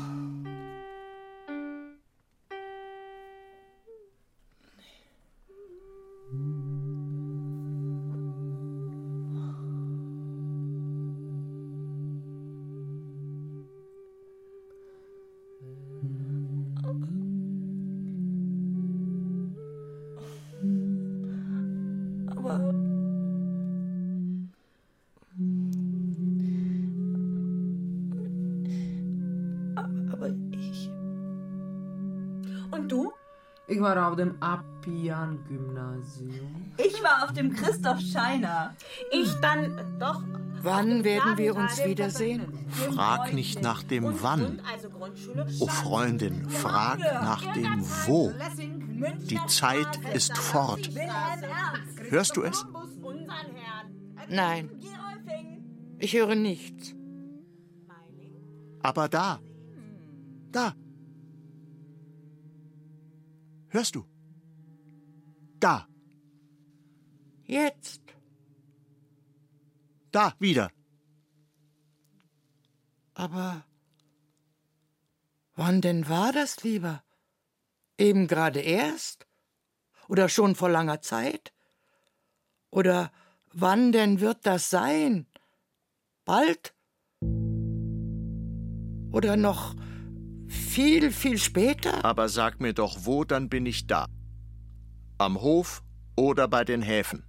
War 33.96 34.10
auf 34.10 34.15
dem 34.15 34.36
Appian-Gymnasium. 34.41 36.72
Ich 36.77 37.03
war 37.03 37.24
auf 37.24 37.34
dem 37.34 37.53
Christoph 37.53 38.00
Scheiner. 38.00 38.75
Ich 39.12 39.31
dann 39.41 40.00
doch. 40.00 40.24
Wann 40.62 41.03
werden 41.03 41.38
wir 41.38 41.55
uns 41.55 41.84
wiedersehen? 41.84 42.67
Frag 42.69 43.34
nicht 43.34 43.62
nach 43.62 43.84
dem 43.84 44.22
Wann. 44.22 44.62
Also 44.72 44.89
Grundschule. 44.89 45.46
O 45.60 45.67
Freundin, 45.67 46.50
frag 46.50 47.00
nach 47.00 47.53
dem 47.53 47.81
Wo. 48.05 48.31
Die 49.29 49.39
Zeit 49.48 50.00
ist 50.13 50.38
fort. 50.38 50.89
Hörst 52.10 52.36
du 52.36 52.43
es? 52.43 52.65
Nein, 54.27 54.69
ich 55.98 56.13
höre 56.13 56.36
nichts. 56.36 56.93
Aber 58.81 59.10
da. 59.10 59.39
Da. 60.51 60.74
Hörst 63.69 63.95
du? 63.95 64.05
Da. 65.59 65.88
Jetzt. 67.45 68.01
Da 70.11 70.33
wieder. 70.39 70.71
Aber 73.13 73.63
wann 75.55 75.81
denn 75.81 76.09
war 76.09 76.31
das 76.31 76.63
lieber? 76.63 77.03
Eben 77.97 78.27
gerade 78.27 78.61
erst? 78.61 79.27
Oder 80.07 80.29
schon 80.29 80.55
vor 80.55 80.69
langer 80.69 81.01
Zeit? 81.01 81.53
Oder 82.71 83.11
wann 83.53 83.91
denn 83.91 84.19
wird 84.19 84.45
das 84.45 84.69
sein? 84.69 85.27
Bald? 86.25 86.73
Oder 89.11 89.38
noch 89.38 89.75
viel, 90.69 91.12
viel 91.12 91.38
später? 91.38 92.05
Aber 92.05 92.29
sag 92.29 92.62
mir 92.62 92.73
doch, 92.73 92.99
wo, 93.01 93.23
dann 93.23 93.49
bin 93.49 93.65
ich 93.65 93.88
da. 93.88 94.05
Am 95.17 95.41
Hof 95.41 95.84
oder 96.15 96.47
bei 96.47 96.63
den 96.63 96.82
Häfen. 96.82 97.23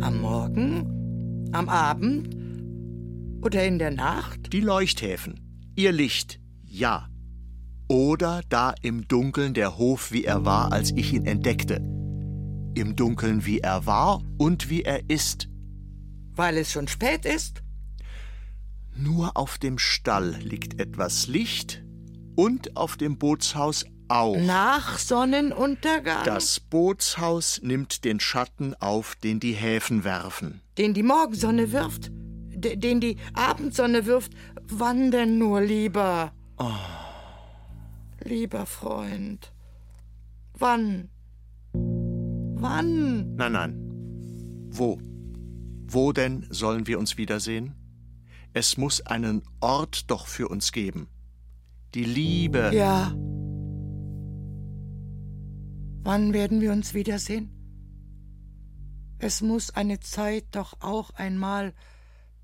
Am 0.00 0.20
Morgen? 0.20 1.50
Am 1.52 1.68
Abend? 1.68 2.34
Oder 3.44 3.66
in 3.66 3.78
der 3.78 3.90
Nacht? 3.90 4.52
Die 4.52 4.60
Leuchthäfen. 4.60 5.40
Ihr 5.74 5.92
Licht, 5.92 6.40
ja. 6.62 7.08
Oder 7.88 8.42
da 8.48 8.74
im 8.82 9.06
Dunkeln 9.06 9.52
der 9.52 9.78
Hof, 9.78 10.12
wie 10.12 10.24
er 10.24 10.44
war, 10.44 10.72
als 10.72 10.92
ich 10.92 11.12
ihn 11.12 11.26
entdeckte. 11.26 11.76
Im 12.74 12.94
Dunkeln, 12.94 13.44
wie 13.46 13.60
er 13.60 13.86
war 13.86 14.22
und 14.38 14.70
wie 14.70 14.82
er 14.82 15.08
ist. 15.10 15.48
Weil 16.34 16.56
es 16.56 16.72
schon 16.72 16.88
spät 16.88 17.24
ist? 17.24 17.62
Nur 18.96 19.36
auf 19.36 19.58
dem 19.58 19.78
Stall 19.78 20.36
liegt 20.42 20.80
etwas 20.80 21.26
Licht 21.26 21.85
und 22.36 22.76
auf 22.76 22.96
dem 22.96 23.18
Bootshaus 23.18 23.84
auch. 24.08 24.36
Nach 24.36 24.98
Sonnenuntergang? 24.98 26.24
Das 26.24 26.60
Bootshaus 26.60 27.60
nimmt 27.62 28.04
den 28.04 28.20
Schatten 28.20 28.74
auf, 28.74 29.16
den 29.16 29.40
die 29.40 29.52
Häfen 29.52 30.04
werfen. 30.04 30.60
Den 30.78 30.94
die 30.94 31.02
Morgensonne 31.02 31.72
wirft? 31.72 32.10
Den 32.12 33.00
die 33.00 33.16
Abendsonne 33.34 34.06
wirft? 34.06 34.32
Wann 34.68 35.10
denn 35.10 35.38
nur 35.38 35.60
lieber? 35.60 36.32
Oh. 36.58 36.70
Lieber 38.22 38.66
Freund. 38.66 39.52
Wann? 40.54 41.10
Wann? 41.72 43.36
Nein, 43.36 43.52
nein. 43.52 43.82
Wo? 44.70 44.98
Wo 45.88 46.12
denn 46.12 46.46
sollen 46.50 46.86
wir 46.86 46.98
uns 46.98 47.16
wiedersehen? 47.16 47.74
Es 48.52 48.76
muss 48.76 49.02
einen 49.02 49.42
Ort 49.60 50.10
doch 50.10 50.26
für 50.26 50.48
uns 50.48 50.72
geben. 50.72 51.08
Die 51.94 52.04
Liebe. 52.04 52.70
Ja. 52.74 53.12
Wann 56.02 56.32
werden 56.32 56.60
wir 56.60 56.72
uns 56.72 56.94
wiedersehen? 56.94 57.52
Es 59.18 59.40
muss 59.40 59.70
eine 59.70 59.98
Zeit 60.00 60.44
doch 60.52 60.74
auch 60.80 61.10
einmal 61.10 61.72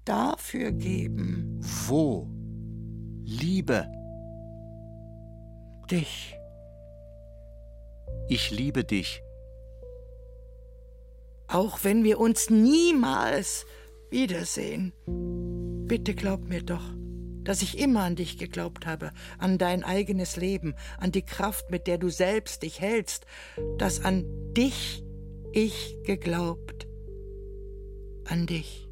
dafür 0.05 0.73
geben. 0.73 1.61
Wo? 1.87 2.29
Liebe. 3.25 3.87
Dich. 5.91 6.35
Ich 8.29 8.51
liebe 8.51 8.85
dich. 8.85 9.23
Auch 11.49 11.81
wenn 11.83 12.03
wir 12.03 12.19
uns 12.19 12.49
niemals 12.49 13.67
wiedersehen. 14.11 14.93
Bitte 15.87 16.15
glaub 16.15 16.49
mir 16.49 16.63
doch, 16.63 16.95
dass 17.45 17.63
ich 17.63 17.79
immer 17.79 18.03
an 18.03 18.17
dich 18.17 18.39
geglaubt 18.39 18.87
habe, 18.87 19.13
an 19.39 19.59
dein 19.59 19.85
eigenes 19.85 20.37
Leben, 20.37 20.75
an 20.99 21.13
die 21.13 21.23
Kraft, 21.23 21.71
mit 21.71 21.87
der 21.87 21.99
du 21.99 22.09
selbst 22.09 22.63
dich 22.63 22.81
hältst, 22.81 23.27
dass 23.79 24.05
an 24.05 24.25
dich 24.53 25.03
ich 25.53 25.97
geglaubt. 26.05 26.87
An 28.25 28.47
dich. 28.47 28.89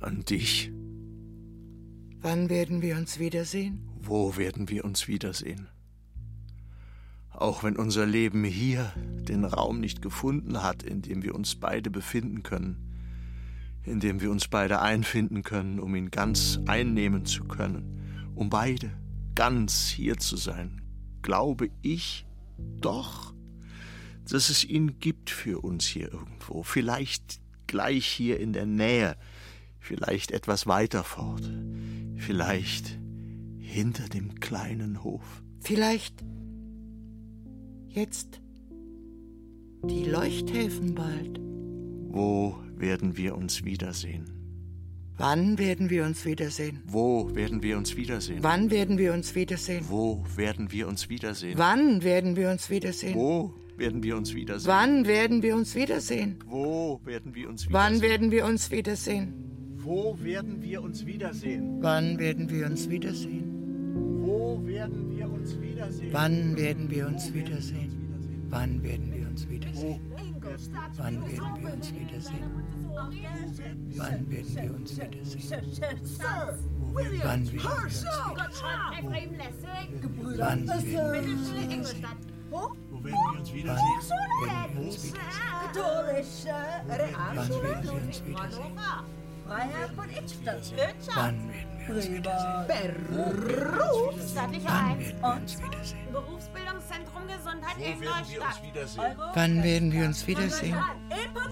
An 0.00 0.24
dich. 0.24 0.72
Wann 2.20 2.50
werden 2.50 2.82
wir 2.82 2.96
uns 2.96 3.18
wiedersehen? 3.18 3.88
Wo 4.00 4.36
werden 4.36 4.68
wir 4.68 4.84
uns 4.84 5.06
wiedersehen? 5.06 5.68
Auch 7.30 7.62
wenn 7.62 7.76
unser 7.76 8.06
Leben 8.06 8.42
hier 8.42 8.92
den 8.96 9.44
Raum 9.44 9.78
nicht 9.78 10.02
gefunden 10.02 10.62
hat, 10.62 10.82
in 10.82 11.02
dem 11.02 11.22
wir 11.22 11.34
uns 11.34 11.54
beide 11.54 11.90
befinden 11.90 12.42
können, 12.42 12.87
in 13.88 14.00
dem 14.00 14.20
wir 14.20 14.30
uns 14.30 14.48
beide 14.48 14.80
einfinden 14.80 15.42
können, 15.42 15.80
um 15.80 15.94
ihn 15.94 16.10
ganz 16.10 16.60
einnehmen 16.66 17.24
zu 17.24 17.44
können, 17.44 18.32
um 18.34 18.50
beide 18.50 18.90
ganz 19.34 19.88
hier 19.88 20.16
zu 20.18 20.36
sein, 20.36 20.82
glaube 21.22 21.70
ich 21.82 22.26
doch, 22.80 23.34
dass 24.30 24.50
es 24.50 24.64
ihn 24.64 24.98
gibt 25.00 25.30
für 25.30 25.60
uns 25.64 25.86
hier 25.86 26.12
irgendwo, 26.12 26.62
vielleicht 26.62 27.40
gleich 27.66 28.06
hier 28.06 28.40
in 28.40 28.52
der 28.52 28.66
Nähe, 28.66 29.16
vielleicht 29.78 30.32
etwas 30.32 30.66
weiter 30.66 31.04
fort, 31.04 31.48
vielleicht 32.16 32.98
hinter 33.58 34.08
dem 34.08 34.40
kleinen 34.40 35.02
Hof. 35.02 35.42
Vielleicht 35.60 36.24
jetzt 37.88 38.40
die 39.84 40.04
Leuchthäfen 40.04 40.94
bald. 40.94 41.47
Wo 42.10 42.56
werden 42.76 43.16
wir 43.16 43.36
uns 43.36 43.64
wiedersehen? 43.64 44.24
Wann 45.18 45.58
werden 45.58 45.90
wir 45.90 46.04
uns 46.04 46.24
wiedersehen? 46.24 46.80
Wo 46.86 47.34
werden 47.34 47.62
wir 47.62 47.76
uns 47.76 47.96
wiedersehen? 47.96 48.38
Wann 48.40 48.70
werden 48.70 48.98
wir 48.98 49.12
uns 49.12 49.34
wiedersehen? 49.34 49.84
Wo 49.88 50.24
werden 50.36 50.70
wir 50.72 50.88
uns 50.88 51.08
wiedersehen? 51.08 51.58
Wann 51.58 52.02
werden 52.02 52.36
wir 52.36 52.50
uns 52.50 52.70
wiedersehen? 52.70 53.14
Wo 53.14 53.52
werden 53.76 54.02
wir 54.02 54.16
uns 54.16 54.34
wiedersehen? 54.34 54.68
Wann 54.68 55.06
werden 55.06 55.42
wir 55.42 55.54
uns 55.56 55.74
wiedersehen? 55.74 56.38
Wo 56.46 57.00
werden 57.04 57.34
wir 57.34 57.48
uns 57.48 57.68
wiedersehen? 57.68 57.72
Wann 57.74 58.00
werden 58.00 58.30
wir 58.30 58.46
uns 58.46 58.70
wiedersehen? 58.70 59.34
Wo 59.76 60.16
werden 60.18 60.60
wir 60.62 60.80
uns 60.80 61.06
wiedersehen? 61.10 61.78
Wann 61.82 62.18
werden 62.18 62.48
wir 62.50 62.66
uns 62.66 62.88
wiedersehen? 62.88 63.44
Wo 64.22 64.60
werden 64.64 65.16
wir 65.16 65.30
uns 65.30 65.60
wiedersehen? 65.60 66.12
Wann 66.12 66.56
werden 66.56 66.90
wir 66.90 67.06
uns 67.06 67.34
wiedersehen? 67.34 67.90
Wann 68.50 68.82
werden 68.82 69.12
wir 69.12 69.28
uns 69.28 69.28
uns 69.38 69.48
wiedersehen? 69.50 70.00
Wann 70.96 71.22
werden 71.26 71.62
wir 71.62 71.72
uns 71.72 71.92
wiedersehen? 71.94 72.50
Wann 72.94 73.12
werden 73.12 73.46
wir 73.46 73.46
uns 73.48 73.58
wiedersehen? 73.58 73.96
Wann 73.96 74.28
werden 74.28 74.56
wir 74.56 74.74
uns 74.74 74.98
wiedersehen? 74.98 75.44
Wann 80.38 80.66
werden 80.66 80.84
wir 80.86 81.02
uns 81.02 81.52
wiedersehen? 81.54 82.06
Wo 82.50 83.04
werden 83.04 83.20
wir 83.32 83.38
uns 83.38 83.52
wiedersehen? 83.52 84.02
Wann 84.08 84.48
werden 84.48 84.74
wir 84.74 84.82
uns 84.86 85.04
wiedersehen? 85.04 85.28
Katholische 85.72 86.58
Wann 86.86 86.98
werden 86.98 87.82
wir 87.84 87.92
uns 87.92 88.18
wiedersehen? 88.24 88.72
Freiheit 89.46 89.90
von 89.96 90.10
Echtstadt. 90.10 90.72
Wann 91.14 91.48
werden 91.48 91.77
wiedersehen? 91.88 92.66
Berufsstaatliche 93.08 94.68
Wann 94.68 94.84
Eins 94.90 95.08
werden 95.08 95.20
wir 95.20 95.32
uns 95.42 95.58
wiedersehen? 95.62 96.12
Berufsbildungszentrum 96.12 97.22
Gesundheit 97.26 97.76
Wo 97.76 97.82
werden 97.82 98.00
wir 98.00 98.10
uns 98.10 98.30
Ingolstadt. 98.32 98.62
wiedersehen? 98.62 99.16
Wann 99.34 99.62
werden 99.62 99.92
wir 99.92 100.04
uns 100.06 100.26
wiedersehen? 100.26 100.76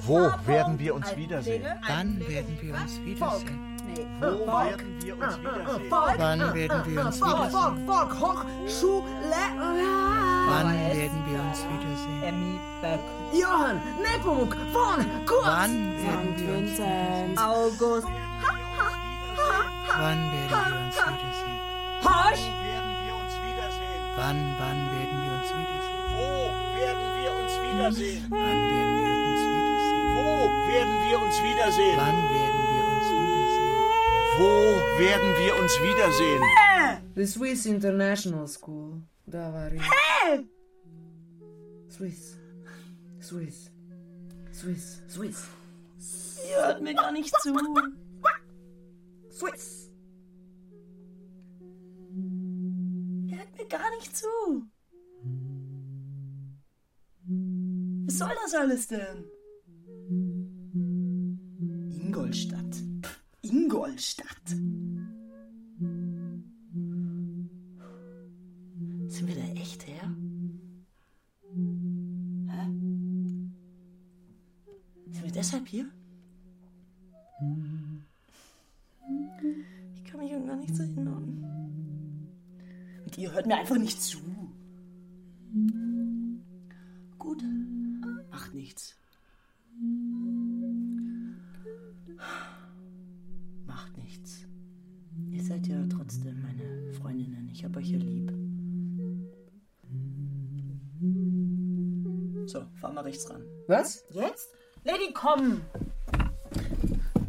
Wo 0.03 0.31
werden 0.47 0.79
wir 0.79 0.95
uns 0.95 1.17
wiedersehen? 1.17 1.67
Wann 1.87 2.21
werden 2.29 2.59
wir 2.61 2.75
uns 2.75 3.01
wiedersehen? 3.05 3.77
Wo 4.21 4.47
werden 4.47 5.03
wir 5.03 5.15
uns 5.17 5.39
wiedersehen? 5.39 5.91
Wann 5.91 6.41
werden 6.55 6.85
wir 6.87 7.07
uns 7.07 7.21
wiedersehen? 7.21 7.51
Volk, 7.51 7.79
Volk, 7.87 8.13
Hochschule. 8.21 9.05
Wann 10.49 10.75
werden 10.75 11.25
wir 11.29 11.41
uns 11.41 11.59
wiedersehen? 11.65 12.23
Emmy 12.23 12.61
Böck. 12.83 13.01
Johann 13.33 13.81
Nepomuk 14.03 14.55
von 14.73 15.05
Kurz. 15.27 15.47
Wann 15.47 15.73
werden 15.97 16.37
wir 16.37 16.59
uns 16.59 16.71
Vincent. 16.79 17.39
August. 17.39 18.07
Wann 19.89 20.33
werden 20.33 20.51
wir 20.51 20.81
uns 20.87 20.97
wiedersehen? 20.97 21.61
Horch. 22.05 22.43
Wo 22.43 22.57
werden 22.67 22.93
wir 23.07 23.15
uns 23.17 23.35
wiedersehen? 23.47 24.03
Wann, 24.17 24.39
wann 24.59 24.81
werden 24.93 25.17
wir 25.23 25.33
uns 25.39 25.49
wiedersehen? 25.57 26.05
Wo 26.17 26.31
werden 26.77 27.09
wir 27.21 27.31
uns 27.41 27.53
wiedersehen? 27.63 28.23
Wann 28.31 28.61
werden 28.73 28.95
wir 28.99 29.11
uns 29.27 29.43
wiedersehen? 29.47 30.07
Wo 30.17 30.29
werden 30.69 30.97
wir 31.09 31.17
uns 31.23 31.37
wiedersehen? 31.43 31.97
Wann 31.97 32.19
werden 32.35 32.63
wir 32.73 32.85
uns 32.93 33.07
wiedersehen? 33.15 33.77
Wo 34.39 34.53
werden 34.99 35.31
wir 35.39 35.53
uns 35.61 35.73
wiedersehen? 35.81 36.43
The 37.15 37.27
Swiss 37.27 37.67
International 37.67 38.47
School. 38.47 39.03
Da 39.27 39.53
war 39.53 39.73
ich. 39.73 39.83
Swiss. 41.89 42.37
Swiss. 43.21 43.71
Swiss. 44.53 45.03
Swiss. 45.09 45.49
Ihr 46.51 46.57
hört 46.65 46.83
mir 46.83 46.95
gar 46.95 47.11
nicht 47.13 47.35
zu. 47.41 47.57
Swiss. 49.37 49.91
Ihr 53.27 53.37
hört 53.37 53.55
mir 53.59 53.67
gar 53.69 53.91
nicht 53.97 54.17
zu. 54.17 54.27
Was 58.07 58.17
soll 58.17 58.35
das 58.43 58.55
alles 58.55 58.87
denn? 58.89 59.25
Ingolstadt. 61.91 62.77
Pff, 63.03 63.23
Ingolstadt. 63.43 64.49
Sind 69.09 69.29
wir 69.29 69.35
da 69.35 69.61
echt 69.61 69.87
her? 69.87 70.17
Hä? 72.49 72.71
Sind 75.11 75.25
wir 75.25 75.33
deshalb 75.33 75.69
hier? 75.69 75.91
Hört 83.37 83.47
mir 83.47 83.57
einfach 83.57 83.77
nicht 83.77 84.03
zu. 84.03 84.19
Gut, 87.19 87.43
macht 88.31 88.55
nichts. 88.55 88.97
Macht 93.67 93.97
nichts. 93.99 94.47
Ihr 95.31 95.45
seid 95.45 95.67
ja 95.67 95.87
trotzdem 95.87 96.41
meine 96.41 96.93
Freundinnen. 96.95 97.51
Ich 97.53 97.63
hab 97.63 97.77
euch 97.77 97.91
ja 97.91 97.99
lieb. 97.99 98.33
So, 102.49 102.65
fahr 102.81 102.93
mal 102.93 103.03
rechts 103.03 103.29
ran. 103.29 103.45
Was? 103.67 104.05
Jetzt? 104.11 104.49
Lady, 104.85 105.13
komm! 105.13 105.61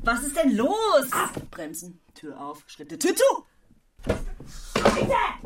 Was 0.04 0.24
ist 0.24 0.38
denn 0.38 0.56
los? 0.56 1.10
Bremsen, 1.52 2.00
Tür 2.14 2.40
auf, 2.40 2.64
Schritte, 2.68 2.98
Tür 2.98 3.14
zu! 3.14 3.24
Ja, 5.10 5.37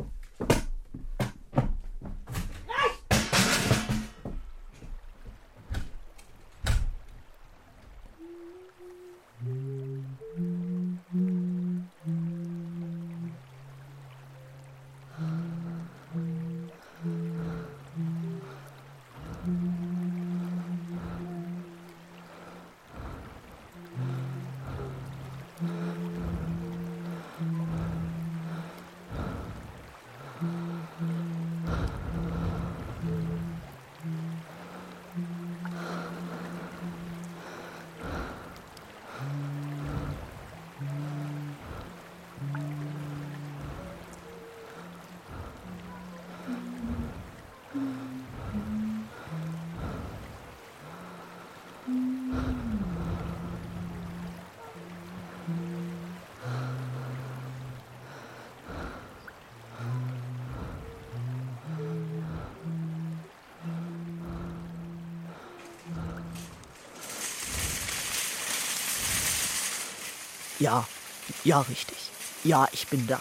ja, 71.44 71.60
richtig. 71.60 72.10
Ja, 72.44 72.68
ich 72.72 72.88
bin 72.88 73.06
da. 73.06 73.20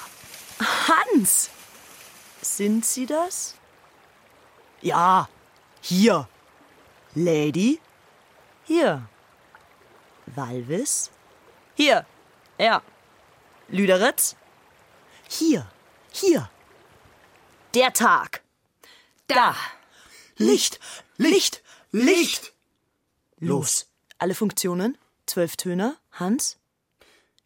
Hans! 0.59 1.49
Sind 2.41 2.85
Sie 2.85 3.05
das? 3.05 3.55
Ja, 4.81 5.29
hier. 5.81 6.27
Lady? 7.13 7.79
Hier. 8.63 9.07
Walvis? 10.25 11.11
Hier. 11.75 12.05
Ja. 12.57 12.81
Lüderitz? 13.67 14.35
Hier. 15.29 15.69
Hier. 16.11 16.49
Der 17.73 17.93
Tag. 17.93 18.41
Da. 19.27 19.55
Licht. 20.37 20.79
Licht. 21.17 21.63
Licht. 21.91 22.53
Los. 23.39 23.87
Alle 24.17 24.35
Funktionen? 24.35 24.97
Zwölf 25.25 25.55
Töne? 25.55 25.97
Hans? 26.11 26.57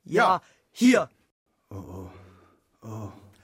Ja, 0.04 0.42
hier. 0.76 1.10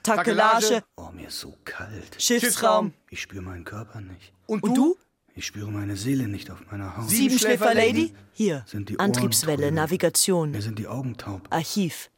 Takelage, 0.02 0.82
Oh, 0.96 1.08
mir 1.12 1.28
ist 1.28 1.40
so 1.40 1.54
kalt. 1.64 2.20
Schiffsraum. 2.20 2.92
Ich 3.10 3.22
spüre 3.22 3.42
meinen 3.42 3.64
Körper 3.64 4.00
nicht. 4.00 4.32
Und 4.46 4.64
du? 4.66 4.96
Ich 5.34 5.46
spüre 5.46 5.70
meine 5.70 5.96
Seele 5.96 6.28
nicht 6.28 6.50
auf 6.50 6.58
meiner 6.70 6.96
Haut. 6.96 7.08
Siebenschläfer-Lady? 7.08 8.14
Hier. 8.32 8.64
Sind 8.66 8.88
die 8.90 8.96
Ohren 8.98 9.06
Antriebswelle, 9.06 9.62
trübe. 9.68 9.72
Navigation, 9.76 10.50
Mir 10.50 10.60
sind 10.60 10.78
die 10.78 10.86
Augen 10.88 11.16
taub. 11.16 11.42
Archiv. 11.50 12.10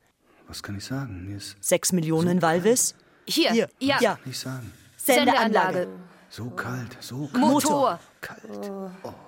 Was 0.49 0.63
kann 0.63 0.77
ich 0.77 0.85
sagen? 0.85 1.27
Mir 1.27 1.37
ist 1.37 1.57
Sechs 1.61 1.93
Millionen 1.93 2.43
Walvis. 2.43 2.97
Hier, 3.27 3.53
Hier. 3.53 3.69
ja. 3.79 3.99
Ja. 4.01 4.19
nicht 4.25 4.39
sagen. 4.39 4.73
Sendeanlage. 4.97 5.87
So 6.29 6.51
kalt, 6.51 6.97
so 7.01 7.29
kalt. 7.29 7.37
Motor. 7.37 8.01
Kalt. 8.25 8.41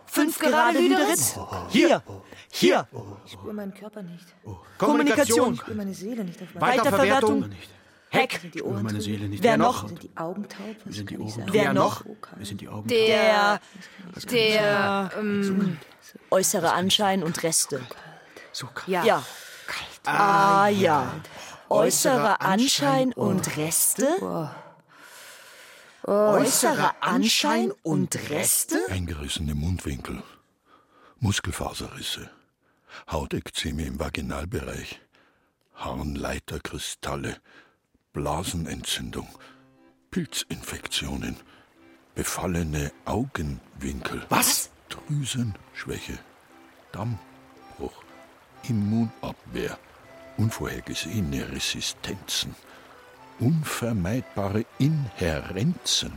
Fünf 0.07 0.39
gerade 0.39 0.79
Lüderitz. 0.79 1.39
Hier. 1.69 2.03
Hier. 2.51 2.87
Ich 3.25 3.33
spüre 3.33 3.53
meinen 3.53 3.75
Körper 3.75 4.03
nicht. 4.03 4.27
Kommunikation. 4.79 5.55
Ich 5.55 5.61
spüre 5.61 5.77
meine 5.77 5.95
Seele 5.95 6.25
nicht 6.25 6.41
auf 6.43 6.49
Weiterverwertung. 6.55 7.49
Nicht. 7.49 7.71
Heck. 8.09 8.41
Die 8.43 8.49
Spüre 8.59 8.67
Ohren 8.67 8.83
meine 8.83 8.99
taub? 8.99 9.03
Seele 9.03 9.29
nicht. 9.29 9.43
Wer 9.43 9.57
noch? 9.57 9.87
Sind 9.89 10.03
die 10.03 10.17
Augen 10.17 10.49
taub? 10.49 10.77
Was 10.85 10.95
Sind 10.95 11.11
die 11.11 11.19
Ohren 11.19 11.29
sagen? 11.31 11.49
Wer 11.53 11.73
noch? 11.73 12.05
Mir 12.39 12.47
sind 12.47 12.61
die 12.61 12.69
Augen 12.69 12.89
Der, 12.89 13.61
der, 14.31 15.11
ähm, 15.19 15.79
Äußerer 16.31 16.73
Anschein 16.73 17.23
und 17.23 17.43
Reste. 17.43 17.81
so 18.53 18.67
kalt. 18.69 18.89
ja. 18.89 19.05
Ja. 19.05 19.23
Ah 20.05 20.69
ja. 20.69 21.13
Äußerer 21.69 22.41
Anschein 22.43 23.13
und 23.13 23.57
Reste? 23.57 24.07
Äußerer 26.07 26.95
Anschein 27.01 27.73
und 27.83 28.15
Reste? 28.31 28.79
Eingerissene 28.91 29.57
Mundwinkel, 29.57 30.23
Muskelfaserrisse, 31.19 32.31
Hautekzeme 33.11 33.83
im 33.83 33.99
Vaginalbereich, 33.99 35.01
Harnleiterkristalle, 35.75 37.39
Blasenentzündung, 38.13 39.29
Pilzinfektionen, 40.13 41.39
befallene 42.15 42.93
Augenwinkel. 43.05 44.25
Was? 44.29 44.71
Drüsenschwäche, 44.89 46.21
Dammbruch, 46.93 48.05
Immunabwehr, 48.69 49.77
unvorhergesehene 50.37 51.51
Resistenzen, 51.51 52.55
unvermeidbare 53.41 54.65
Inherenzen, 54.79 56.13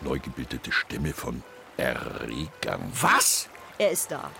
neu 0.00 0.18
gebildete 0.18 0.72
Stämme 0.72 1.12
von 1.12 1.42
Erregern. 1.76 2.92
Was? 3.00 3.48
Er 3.78 3.90
ist 3.90 4.10
da. 4.10 4.30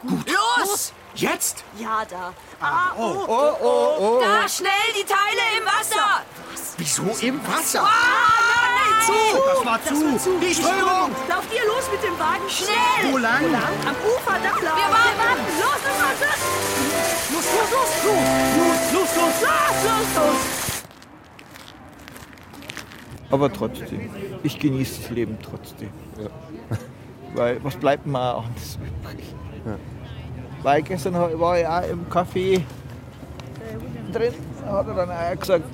Gut. 0.00 0.30
Los! 0.30 0.92
Jetzt? 1.14 1.64
Ja, 1.76 2.04
da. 2.04 2.32
Ah, 2.60 2.92
oh, 2.96 3.24
oh, 3.26 3.56
oh, 3.60 3.96
oh. 3.98 4.20
Da, 4.20 4.48
schnell, 4.48 4.70
die 4.94 5.04
Teile 5.04 5.58
im 5.58 5.66
Wasser! 5.66 6.22
Wieso 6.76 7.02
im 7.26 7.40
Wasser? 7.48 7.82
Ah, 7.82 7.88
nein! 8.76 9.06
Zu! 9.06 9.38
Das 9.54 9.64
war 9.64 9.84
zu! 9.84 10.38
Die 10.38 10.54
Strömung! 10.54 11.10
Lauft 11.28 11.52
ihr 11.52 11.66
los 11.66 11.90
mit 11.90 12.02
dem 12.04 12.16
Wagen, 12.18 12.48
schnell! 12.48 13.12
Wo 13.12 13.18
lang? 13.18 13.44
Am 13.44 13.96
Ufer, 14.14 14.38
da 14.38 14.50
lang! 14.62 14.76
Wir 14.76 14.88
warten! 14.88 15.42
Los, 15.58 15.80
los, 15.84 15.98
los! 16.00 16.38
Los, 17.32 17.46
los, 17.54 17.70
los! 17.72 17.90
Los, 18.92 19.16
los, 19.16 19.16
los! 19.16 19.40
Los, 19.40 19.84
los, 19.84 20.14
los! 20.14 20.57
Aber 23.30 23.52
trotzdem, 23.52 24.10
ich 24.42 24.58
genieße 24.58 25.02
das 25.02 25.10
Leben 25.10 25.36
trotzdem. 25.42 25.90
Weil, 27.34 27.62
was 27.62 27.76
bleibt 27.76 28.06
mir 28.06 28.34
auch 28.34 28.44
anderes 28.46 28.76
übrig? 28.76 29.34
Weil 30.62 30.82
gestern 30.82 31.14
war 31.14 31.58
ich 31.58 31.66
auch 31.66 31.88
im 31.88 32.06
Café 32.08 32.62
drin, 34.12 34.34
da 34.64 34.72
hat 34.72 34.88
er 34.88 34.94
dann 34.94 35.10
auch 35.10 35.40
gesagt, 35.40 35.64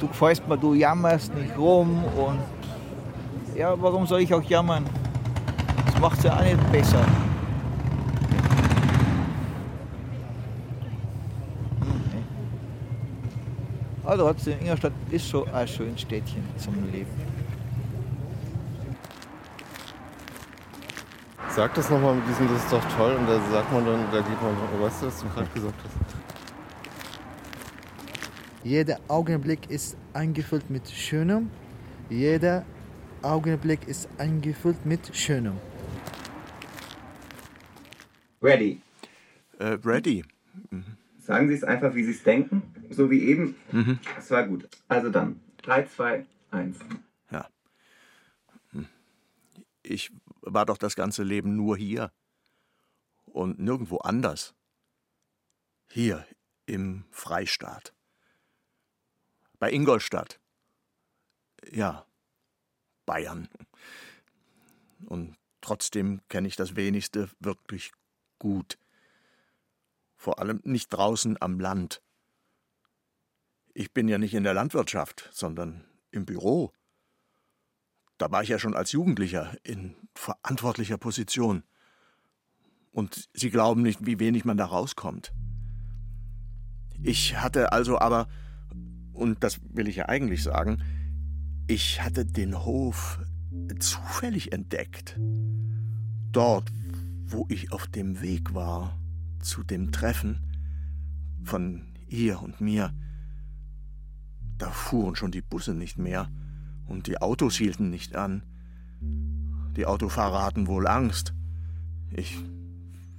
du 0.00 0.08
gefällst 0.08 0.46
mir, 0.48 0.58
du 0.58 0.74
jammerst 0.74 1.34
nicht 1.34 1.56
rum 1.56 2.04
und 2.04 2.40
ja, 3.56 3.74
warum 3.80 4.06
soll 4.06 4.20
ich 4.22 4.34
auch 4.34 4.42
jammern? 4.42 4.84
Das 5.86 6.00
macht 6.00 6.18
es 6.18 6.24
ja 6.24 6.36
auch 6.36 6.42
nicht 6.42 6.72
besser. 6.72 7.04
Aber 14.12 14.24
trotzdem, 14.24 14.60
Ingolstadt 14.60 14.92
ist 15.10 15.26
schon 15.26 15.48
ein 15.48 15.66
schönes 15.66 16.02
Städtchen 16.02 16.44
zum 16.58 16.74
Leben. 16.92 17.08
Sag 21.48 21.72
das 21.72 21.88
nochmal 21.88 22.16
mit 22.16 22.28
diesem, 22.28 22.46
das 22.48 22.62
ist 22.62 22.70
doch 22.70 22.84
toll. 22.94 23.16
Und 23.16 23.26
da 23.26 23.40
sagt 23.50 23.72
man 23.72 23.86
dann, 23.86 24.04
da 24.12 24.20
geht 24.20 24.42
man, 24.42 24.82
weißt 24.82 25.00
du, 25.00 25.06
was 25.06 25.18
du 25.18 25.28
gerade 25.30 25.48
gesagt 25.54 25.74
hast? 25.82 26.14
Jeder 28.62 29.00
Augenblick 29.08 29.70
ist 29.70 29.96
eingefüllt 30.12 30.68
mit 30.68 30.90
Schönem. 30.90 31.48
Jeder 32.10 32.66
Augenblick 33.22 33.88
ist 33.88 34.10
eingefüllt 34.18 34.84
mit 34.84 35.16
Schönem. 35.16 35.56
Ready. 38.42 38.78
Äh, 39.58 39.78
ready. 39.82 40.22
Sagen 41.22 41.48
Sie 41.48 41.54
es 41.54 41.62
einfach, 41.62 41.94
wie 41.94 42.02
Sie 42.02 42.10
es 42.10 42.24
denken, 42.24 42.62
so 42.90 43.10
wie 43.10 43.22
eben. 43.22 43.54
Mhm. 43.70 44.00
Das 44.16 44.30
war 44.32 44.44
gut. 44.44 44.68
Also 44.88 45.08
dann, 45.08 45.40
3, 45.58 45.84
2, 45.86 46.26
1. 46.50 46.78
Ja. 47.30 47.48
Hm. 48.72 48.88
Ich 49.84 50.12
war 50.40 50.66
doch 50.66 50.78
das 50.78 50.96
ganze 50.96 51.22
Leben 51.22 51.54
nur 51.54 51.76
hier 51.76 52.10
und 53.26 53.60
nirgendwo 53.60 53.98
anders. 53.98 54.54
Hier 55.88 56.26
im 56.66 57.04
Freistaat. 57.12 57.94
Bei 59.60 59.70
Ingolstadt. 59.70 60.40
Ja, 61.70 62.04
Bayern. 63.06 63.48
Und 65.06 65.36
trotzdem 65.60 66.20
kenne 66.28 66.48
ich 66.48 66.56
das 66.56 66.74
wenigste 66.74 67.30
wirklich 67.38 67.92
gut. 68.40 68.76
Vor 70.22 70.38
allem 70.38 70.60
nicht 70.62 70.90
draußen 70.90 71.36
am 71.42 71.58
Land. 71.58 72.00
Ich 73.74 73.92
bin 73.92 74.06
ja 74.06 74.18
nicht 74.18 74.34
in 74.34 74.44
der 74.44 74.54
Landwirtschaft, 74.54 75.28
sondern 75.32 75.84
im 76.12 76.26
Büro. 76.26 76.70
Da 78.18 78.30
war 78.30 78.44
ich 78.44 78.48
ja 78.48 78.60
schon 78.60 78.76
als 78.76 78.92
Jugendlicher 78.92 79.56
in 79.64 79.96
verantwortlicher 80.14 80.96
Position. 80.96 81.64
Und 82.92 83.30
Sie 83.34 83.50
glauben 83.50 83.82
nicht, 83.82 84.06
wie 84.06 84.20
wenig 84.20 84.44
man 84.44 84.56
da 84.56 84.66
rauskommt. 84.66 85.32
Ich 87.02 87.38
hatte 87.38 87.72
also 87.72 87.98
aber, 87.98 88.28
und 89.12 89.42
das 89.42 89.58
will 89.74 89.88
ich 89.88 89.96
ja 89.96 90.08
eigentlich 90.08 90.44
sagen, 90.44 90.84
ich 91.66 92.00
hatte 92.00 92.24
den 92.24 92.64
Hof 92.64 93.18
zufällig 93.80 94.52
entdeckt. 94.52 95.18
Dort, 96.30 96.70
wo 97.24 97.44
ich 97.48 97.72
auf 97.72 97.88
dem 97.88 98.20
Weg 98.20 98.54
war 98.54 99.01
zu 99.42 99.62
dem 99.62 99.92
Treffen 99.92 100.40
von 101.44 101.82
ihr 102.08 102.40
und 102.40 102.60
mir. 102.60 102.94
Da 104.58 104.70
fuhren 104.70 105.16
schon 105.16 105.32
die 105.32 105.42
Busse 105.42 105.74
nicht 105.74 105.98
mehr 105.98 106.30
und 106.86 107.06
die 107.06 107.20
Autos 107.20 107.56
hielten 107.56 107.90
nicht 107.90 108.16
an. 108.16 108.42
Die 109.76 109.86
Autofahrer 109.86 110.44
hatten 110.44 110.66
wohl 110.66 110.86
Angst. 110.86 111.34
Ich 112.10 112.38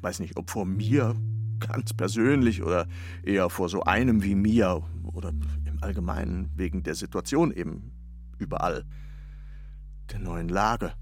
weiß 0.02 0.20
nicht, 0.20 0.38
ob 0.38 0.50
vor 0.50 0.66
mir 0.66 1.16
ganz 1.60 1.94
persönlich 1.94 2.62
oder 2.62 2.88
eher 3.24 3.50
vor 3.50 3.70
so 3.70 3.84
einem 3.84 4.24
wie 4.24 4.36
mir 4.36 4.84
oder 5.04 5.30
im 5.66 5.82
Allgemeinen 5.82 6.52
wegen 6.56 6.84
der 6.84 6.96
Situation 6.96 7.52
eben 7.52 7.92
überall, 8.38 8.86
der 10.12 10.20
neuen 10.20 10.50
Lage. 10.50 10.94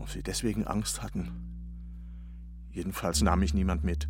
Ob 0.00 0.08
sie 0.08 0.22
deswegen 0.22 0.66
Angst 0.66 1.02
hatten. 1.02 1.49
Jedenfalls 2.72 3.22
nahm 3.22 3.40
mich 3.40 3.54
niemand 3.54 3.84
mit. 3.84 4.08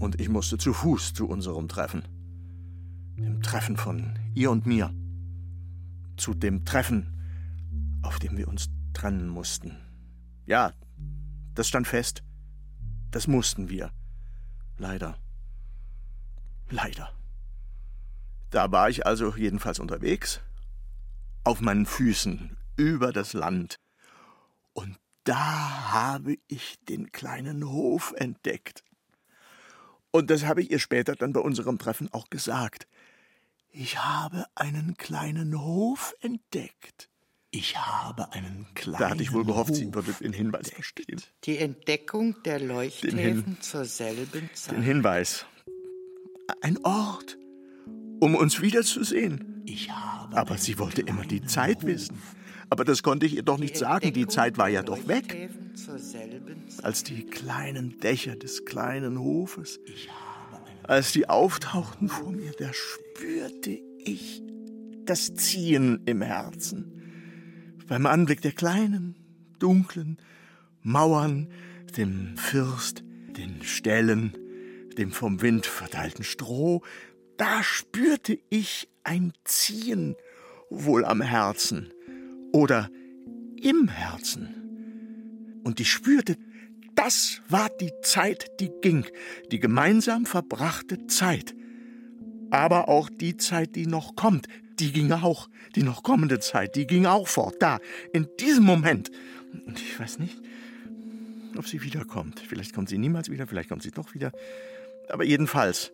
Und 0.00 0.20
ich 0.20 0.28
musste 0.28 0.58
zu 0.58 0.72
Fuß 0.72 1.14
zu 1.14 1.28
unserem 1.28 1.68
Treffen. 1.68 2.02
Dem 3.16 3.42
Treffen 3.42 3.76
von 3.76 4.18
ihr 4.34 4.50
und 4.50 4.66
mir. 4.66 4.94
Zu 6.16 6.34
dem 6.34 6.64
Treffen, 6.64 8.00
auf 8.02 8.18
dem 8.18 8.36
wir 8.36 8.48
uns 8.48 8.70
trennen 8.92 9.28
mussten. 9.28 9.76
Ja, 10.46 10.72
das 11.54 11.68
stand 11.68 11.86
fest. 11.86 12.22
Das 13.10 13.26
mussten 13.26 13.68
wir. 13.68 13.92
Leider. 14.76 15.18
Leider. 16.70 17.12
Da 18.50 18.70
war 18.72 18.88
ich 18.88 19.06
also 19.06 19.34
jedenfalls 19.36 19.78
unterwegs, 19.78 20.40
auf 21.44 21.60
meinen 21.60 21.86
Füßen, 21.86 22.56
über 22.76 23.12
das 23.12 23.32
Land. 23.32 23.78
Und 24.72 24.98
da 25.28 25.92
habe 25.92 26.38
ich 26.48 26.78
den 26.88 27.12
kleinen 27.12 27.68
Hof 27.68 28.14
entdeckt. 28.16 28.82
Und 30.10 30.30
das 30.30 30.46
habe 30.46 30.62
ich 30.62 30.70
ihr 30.70 30.78
später 30.78 31.14
dann 31.16 31.34
bei 31.34 31.40
unserem 31.40 31.78
Treffen 31.78 32.08
auch 32.12 32.30
gesagt. 32.30 32.88
Ich 33.70 34.02
habe 34.02 34.46
einen 34.54 34.96
kleinen 34.96 35.60
Hof 35.60 36.14
entdeckt. 36.20 37.10
Ich 37.50 37.76
habe 37.76 38.32
einen 38.32 38.66
kleinen 38.74 38.98
Da 38.98 39.10
hatte 39.10 39.22
ich 39.22 39.32
wohl 39.32 39.44
gehofft, 39.44 39.74
sie 39.74 39.92
würde 39.92 40.12
den 40.14 40.32
Hinweis 40.32 40.70
verstehen. 40.70 41.20
Die 41.44 41.58
Entdeckung 41.58 42.42
der 42.44 42.60
Leuchthäfen 42.60 43.18
Hin- 43.18 43.56
zur 43.60 43.84
selben 43.84 44.48
Zeit. 44.54 44.76
Den 44.76 44.82
Hinweis. 44.82 45.44
Ein 46.62 46.78
Ort, 46.84 47.36
um 48.20 48.34
uns 48.34 48.62
wiederzusehen. 48.62 49.62
Ich 49.66 49.90
habe 49.90 50.36
Aber 50.36 50.56
sie 50.56 50.78
wollte 50.78 51.02
immer 51.02 51.24
die 51.26 51.44
Zeit 51.44 51.84
wissen. 51.84 52.20
Aber 52.70 52.84
das 52.84 53.02
konnte 53.02 53.26
ich 53.26 53.34
ihr 53.34 53.42
doch 53.42 53.58
nicht 53.58 53.76
sagen. 53.76 54.12
Die 54.12 54.26
Zeit 54.26 54.58
war 54.58 54.68
ja 54.68 54.82
doch 54.82 55.08
weg. 55.08 55.50
Als 56.82 57.02
die 57.04 57.24
kleinen 57.24 57.98
Dächer 58.00 58.36
des 58.36 58.64
kleinen 58.64 59.18
Hofes, 59.18 59.80
als 60.82 61.12
die 61.12 61.28
auftauchten 61.28 62.08
vor 62.08 62.32
mir, 62.32 62.52
da 62.58 62.70
spürte 62.72 63.78
ich 63.98 64.42
das 65.04 65.34
Ziehen 65.34 66.00
im 66.04 66.20
Herzen. 66.22 66.92
Beim 67.86 68.06
Anblick 68.06 68.42
der 68.42 68.52
kleinen, 68.52 69.16
dunklen 69.58 70.18
Mauern, 70.82 71.48
dem 71.96 72.36
First, 72.36 73.02
den 73.36 73.62
Ställen, 73.62 74.36
dem 74.98 75.10
vom 75.10 75.40
Wind 75.40 75.66
verteilten 75.66 76.24
Stroh, 76.24 76.82
da 77.38 77.62
spürte 77.62 78.38
ich 78.50 78.88
ein 79.04 79.32
Ziehen, 79.44 80.16
wohl 80.70 81.04
am 81.04 81.22
Herzen 81.22 81.92
oder 82.52 82.90
im 83.60 83.88
Herzen. 83.88 85.60
Und 85.64 85.80
ich 85.80 85.90
spürte, 85.90 86.36
das 86.94 87.42
war 87.48 87.68
die 87.80 87.92
Zeit, 88.02 88.46
die 88.60 88.70
ging, 88.82 89.06
die 89.52 89.60
gemeinsam 89.60 90.26
verbrachte 90.26 91.06
Zeit, 91.06 91.54
aber 92.50 92.88
auch 92.88 93.08
die 93.10 93.36
Zeit, 93.36 93.76
die 93.76 93.86
noch 93.86 94.16
kommt, 94.16 94.48
die 94.78 94.92
ging 94.92 95.12
auch. 95.12 95.48
Die 95.74 95.82
noch 95.82 96.02
kommende 96.02 96.38
Zeit, 96.38 96.76
die 96.76 96.86
ging 96.86 97.06
auch 97.06 97.28
fort. 97.28 97.56
Da, 97.60 97.78
in 98.12 98.28
diesem 98.40 98.64
Moment. 98.64 99.10
Und 99.66 99.78
ich 99.78 99.98
weiß 99.98 100.18
nicht, 100.18 100.40
ob 101.56 101.66
sie 101.66 101.82
wiederkommt. 101.82 102.40
Vielleicht 102.40 102.74
kommt 102.74 102.88
sie 102.88 102.98
niemals 102.98 103.30
wieder, 103.30 103.46
vielleicht 103.46 103.68
kommt 103.68 103.82
sie 103.82 103.90
doch 103.90 104.14
wieder. 104.14 104.32
Aber 105.08 105.24
jedenfalls, 105.24 105.92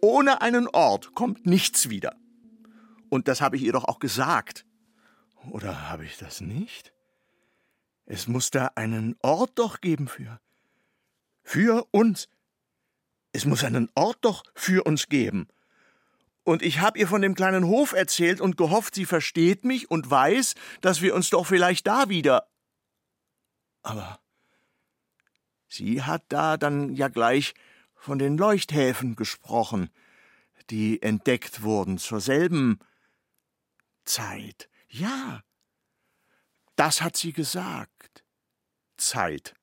ohne 0.00 0.40
einen 0.42 0.66
Ort 0.68 1.14
kommt 1.14 1.46
nichts 1.46 1.90
wieder. 1.90 2.16
Und 3.08 3.28
das 3.28 3.40
habe 3.40 3.56
ich 3.56 3.62
ihr 3.62 3.72
doch 3.72 3.84
auch 3.84 3.98
gesagt. 3.98 4.64
Oder 5.48 5.88
habe 5.88 6.04
ich 6.04 6.18
das 6.18 6.40
nicht? 6.40 6.92
Es 8.06 8.26
muss 8.26 8.50
da 8.50 8.72
einen 8.74 9.16
Ort 9.22 9.52
doch 9.54 9.80
geben 9.80 10.08
für. 10.08 10.40
Für 11.42 11.86
uns. 11.92 12.28
Es 13.32 13.44
muss 13.44 13.64
einen 13.64 13.88
Ort 13.94 14.18
doch 14.22 14.42
für 14.54 14.84
uns 14.84 15.08
geben. 15.08 15.48
Und 16.42 16.62
ich 16.62 16.80
habe 16.80 16.98
ihr 16.98 17.06
von 17.06 17.22
dem 17.22 17.34
kleinen 17.34 17.64
Hof 17.66 17.92
erzählt 17.92 18.40
und 18.40 18.56
gehofft, 18.56 18.94
sie 18.94 19.04
versteht 19.04 19.64
mich 19.64 19.90
und 19.90 20.10
weiß, 20.10 20.54
dass 20.80 21.02
wir 21.02 21.14
uns 21.14 21.30
doch 21.30 21.46
vielleicht 21.46 21.86
da 21.86 22.08
wieder. 22.08 22.48
Aber 23.82 24.18
sie 25.68 26.02
hat 26.02 26.24
da 26.28 26.56
dann 26.56 26.94
ja 26.94 27.08
gleich 27.08 27.54
von 27.94 28.18
den 28.18 28.36
Leuchthäfen 28.36 29.14
gesprochen, 29.14 29.90
die 30.70 31.02
entdeckt 31.02 31.62
wurden 31.62 31.98
zur 31.98 32.20
selben 32.20 32.80
Zeit. 34.04 34.69
Ja, 34.90 35.42
das 36.74 37.00
hat 37.00 37.16
sie 37.16 37.32
gesagt. 37.32 38.24
Zeit. 38.96 39.54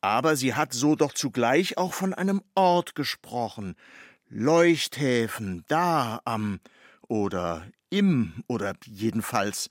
Aber 0.00 0.36
sie 0.36 0.54
hat 0.54 0.72
so 0.72 0.96
doch 0.96 1.12
zugleich 1.12 1.78
auch 1.78 1.92
von 1.92 2.14
einem 2.14 2.42
Ort 2.54 2.94
gesprochen. 2.94 3.76
Leuchthäfen, 4.28 5.64
da 5.68 6.20
am 6.24 6.60
oder 7.08 7.70
im 7.90 8.42
oder 8.48 8.74
jedenfalls 8.84 9.70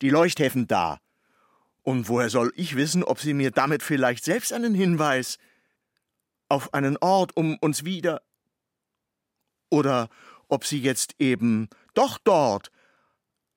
die 0.00 0.10
Leuchthäfen 0.10 0.68
da. 0.68 1.00
Und 1.82 2.08
woher 2.08 2.30
soll 2.30 2.52
ich 2.54 2.76
wissen, 2.76 3.02
ob 3.02 3.20
sie 3.20 3.34
mir 3.34 3.50
damit 3.50 3.82
vielleicht 3.82 4.24
selbst 4.24 4.52
einen 4.52 4.74
Hinweis 4.74 5.38
auf 6.48 6.72
einen 6.72 6.96
Ort 6.98 7.36
um 7.36 7.56
uns 7.58 7.84
wieder 7.84 8.22
oder 9.70 10.08
ob 10.48 10.64
sie 10.64 10.80
jetzt 10.80 11.14
eben 11.18 11.68
doch 11.94 12.18
dort 12.18 12.70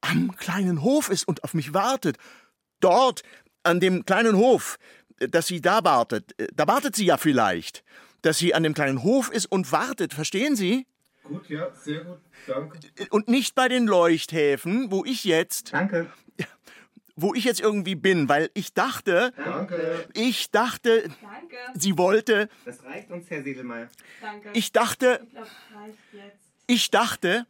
am 0.01 0.35
kleinen 0.35 0.81
Hof 0.81 1.09
ist 1.09 1.27
und 1.27 1.43
auf 1.43 1.53
mich 1.53 1.73
wartet. 1.73 2.17
Dort, 2.79 3.23
an 3.63 3.79
dem 3.79 4.05
kleinen 4.05 4.35
Hof, 4.35 4.77
dass 5.19 5.47
sie 5.47 5.61
da 5.61 5.83
wartet. 5.83 6.35
Da 6.53 6.67
wartet 6.67 6.95
sie 6.95 7.05
ja 7.05 7.17
vielleicht. 7.17 7.83
Dass 8.21 8.37
sie 8.37 8.53
an 8.53 8.63
dem 8.63 8.73
kleinen 8.73 9.03
Hof 9.03 9.31
ist 9.31 9.45
und 9.45 9.71
wartet, 9.71 10.13
verstehen 10.13 10.55
Sie? 10.55 10.85
Gut, 11.23 11.49
ja, 11.49 11.71
sehr 11.75 12.03
gut, 12.03 12.19
danke. 12.47 12.79
Und 13.09 13.27
nicht 13.27 13.55
bei 13.55 13.67
den 13.67 13.85
Leuchthäfen, 13.85 14.91
wo 14.91 15.05
ich 15.05 15.23
jetzt. 15.23 15.73
Danke. 15.73 16.11
Wo 17.15 17.33
ich 17.35 17.43
jetzt 17.43 17.59
irgendwie 17.59 17.95
bin, 17.95 18.29
weil 18.29 18.49
ich 18.53 18.73
dachte. 18.73 19.33
Danke. 19.37 20.05
Ich 20.13 20.49
dachte. 20.49 21.09
Danke. 21.21 21.57
Sie 21.75 21.97
wollte. 21.97 22.49
Das 22.65 22.83
reicht 22.83 23.11
uns, 23.11 23.29
Herr 23.29 23.43
Siedelmeier. 23.43 23.89
Danke. 24.21 24.49
Ich 24.53 24.71
dachte. 24.71 25.27
Ich 26.67 26.89
dachte, 26.89 27.45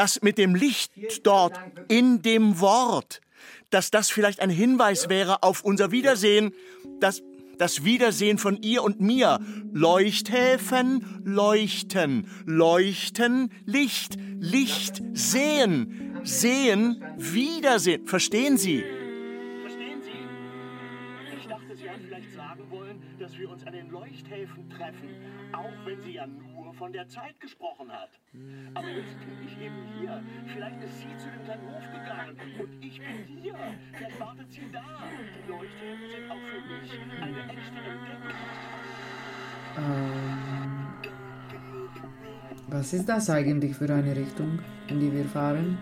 dass 0.00 0.22
mit 0.22 0.38
dem 0.38 0.54
Licht 0.54 0.92
dort 1.24 1.60
in 1.88 2.22
dem 2.22 2.58
Wort, 2.58 3.20
dass 3.68 3.90
das 3.90 4.08
vielleicht 4.08 4.40
ein 4.40 4.48
Hinweis 4.48 5.10
wäre 5.10 5.42
auf 5.42 5.62
unser 5.62 5.92
Wiedersehen, 5.92 6.54
das, 7.00 7.22
das 7.58 7.84
Wiedersehen 7.84 8.38
von 8.38 8.62
ihr 8.62 8.82
und 8.82 9.02
mir. 9.02 9.40
Leuchthäfen, 9.74 11.20
leuchten, 11.22 12.26
leuchten, 12.46 13.52
Licht, 13.66 14.16
Licht, 14.38 15.02
sehen, 15.12 16.18
sehen, 16.22 17.04
Wiedersehen. 17.18 18.06
Verstehen 18.06 18.56
Sie? 18.56 18.82
Verstehen 19.60 20.00
Sie? 20.00 21.36
Ich 21.38 21.46
dachte, 21.46 21.76
Sie 21.76 21.90
haben 21.90 22.02
vielleicht 22.06 22.32
sagen 22.32 22.64
wollen, 22.70 23.02
dass 23.18 23.36
wir 23.36 23.50
uns 23.50 23.66
an 23.66 23.74
den 23.74 23.90
Leuchthäfen 23.90 24.70
treffen, 24.70 25.10
auch 25.52 25.86
wenn 25.86 26.00
sie 26.00 26.12
ja 26.12 26.26
nur 26.26 26.49
von 26.80 26.94
der 26.94 27.06
Zeit 27.08 27.38
gesprochen 27.38 27.92
hat. 27.92 28.08
Aber 28.72 28.88
jetzt 28.88 29.14
bin 29.20 29.46
ich 29.46 29.52
eben 29.60 29.76
hier. 29.98 30.22
Vielleicht 30.46 30.82
ist 30.82 30.98
sie 30.98 31.14
zu 31.18 31.28
dem 31.28 31.44
kleinen 31.44 31.66
Hof 31.68 31.82
gegangen 31.92 32.36
und 32.58 32.82
ich 32.82 32.98
bin 32.98 33.36
hier. 33.38 33.54
Vielleicht 33.92 34.18
wartet 34.18 34.50
sie 34.50 34.62
da. 34.72 34.80
Die 35.36 35.50
Leuchthäfen 35.50 36.08
sind 36.10 36.30
auch 36.30 36.40
für 36.48 36.62
mich 36.72 36.90
eine 37.20 37.40
echte 37.52 37.80
Entdeckung. 37.84 38.32
Ähm, 39.76 40.88
was 42.68 42.92
ist 42.94 43.06
das 43.06 43.28
eigentlich 43.28 43.76
für 43.76 43.92
eine 43.92 44.16
Richtung, 44.16 44.58
in 44.88 45.00
die 45.00 45.12
wir 45.12 45.26
fahren? 45.26 45.76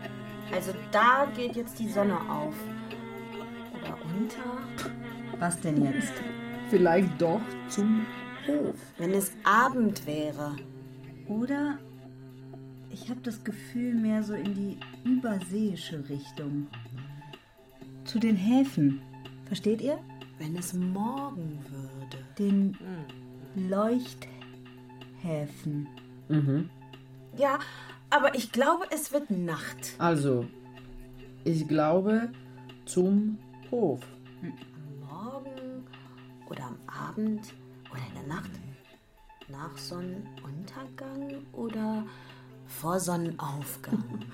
Also 0.52 0.74
da 0.90 1.28
geht 1.36 1.54
jetzt 1.54 1.78
die 1.78 1.88
Sonne 1.88 2.18
auf. 2.28 2.56
Oder 3.72 3.96
unter. 4.18 5.38
Was 5.38 5.60
denn 5.60 5.80
jetzt? 5.80 6.14
Vielleicht 6.70 7.22
doch 7.22 7.40
zum 7.68 8.04
Hof. 8.48 8.74
Wenn 8.96 9.12
es 9.12 9.32
Abend 9.44 10.04
wäre. 10.04 10.56
Oder 11.28 11.78
ich 12.90 13.10
habe 13.10 13.20
das 13.20 13.44
Gefühl 13.44 13.94
mehr 13.94 14.22
so 14.22 14.32
in 14.34 14.54
die 14.54 14.78
überseeische 15.04 16.08
Richtung. 16.08 16.68
Zu 18.04 18.18
den 18.18 18.36
Häfen. 18.36 19.02
Versteht 19.46 19.82
ihr? 19.82 19.98
Wenn 20.38 20.56
es 20.56 20.72
morgen 20.72 21.58
würde. 21.70 22.24
Den 22.38 22.76
Leuchthäfen. 23.54 25.86
Mhm. 26.28 26.70
Ja, 27.36 27.58
aber 28.10 28.34
ich 28.34 28.52
glaube, 28.52 28.86
es 28.90 29.12
wird 29.12 29.30
Nacht. 29.30 29.94
Also, 29.98 30.46
ich 31.44 31.68
glaube 31.68 32.30
zum 32.86 33.38
Hof. 33.70 34.00
Morgen 35.00 35.84
oder 36.48 36.64
am 36.64 36.78
Abend 36.86 37.52
oder 37.90 38.00
in 38.08 38.14
der 38.14 38.26
Nacht. 38.34 38.50
Nach 39.48 39.76
Sonnenuntergang 39.78 41.46
oder 41.52 42.04
vor 42.66 43.00
Sonnenaufgang. 43.00 44.26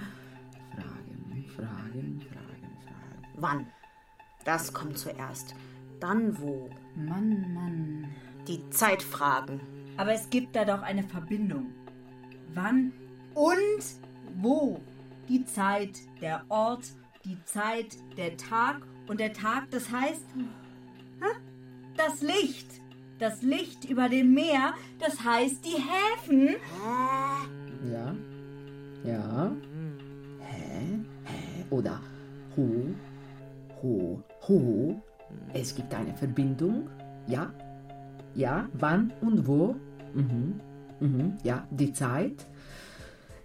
Fragen, 0.74 1.46
Fragen, 1.54 2.20
Fragen, 2.20 2.78
Fragen. 2.84 3.26
Wann? 3.36 3.66
Das 4.44 4.72
kommt 4.72 4.98
zuerst. 4.98 5.54
Dann 6.00 6.38
wo? 6.40 6.68
Mann, 6.96 7.54
Mann. 7.54 8.12
Die 8.48 8.68
Zeitfragen. 8.70 9.60
Aber 9.96 10.12
es 10.12 10.28
gibt 10.30 10.56
da 10.56 10.64
doch 10.64 10.82
eine 10.82 11.04
Verbindung. 11.04 11.72
Wann 12.52 12.92
und 13.34 13.84
wo? 14.36 14.80
Die 15.28 15.44
Zeit, 15.44 16.00
der 16.20 16.44
Ort, 16.48 16.92
die 17.24 17.42
Zeit, 17.44 17.96
der 18.16 18.36
Tag 18.36 18.82
und 19.06 19.20
der 19.20 19.32
Tag, 19.32 19.70
das 19.70 19.90
heißt 19.90 20.26
das 21.96 22.20
Licht. 22.20 22.83
Das 23.18 23.42
Licht 23.42 23.88
über 23.88 24.08
dem 24.08 24.34
Meer, 24.34 24.74
das 24.98 25.22
heißt 25.22 25.64
die 25.64 25.78
Häfen. 25.80 26.56
Ja. 27.90 28.14
Ja. 29.04 29.52
Hä? 30.40 30.98
Hä? 31.24 31.64
Oder 31.70 32.00
Ho? 32.56 32.86
Ho? 33.82 34.22
Ho? 34.48 35.02
Es 35.52 35.74
gibt 35.74 35.94
eine 35.94 36.14
Verbindung. 36.14 36.88
Ja. 37.28 37.52
Ja. 38.34 38.68
Wann 38.72 39.12
und 39.20 39.46
wo? 39.46 39.76
Mhm. 40.14 40.60
Mhm. 40.98 41.38
Ja. 41.44 41.66
Die 41.70 41.92
Zeit. 41.92 42.46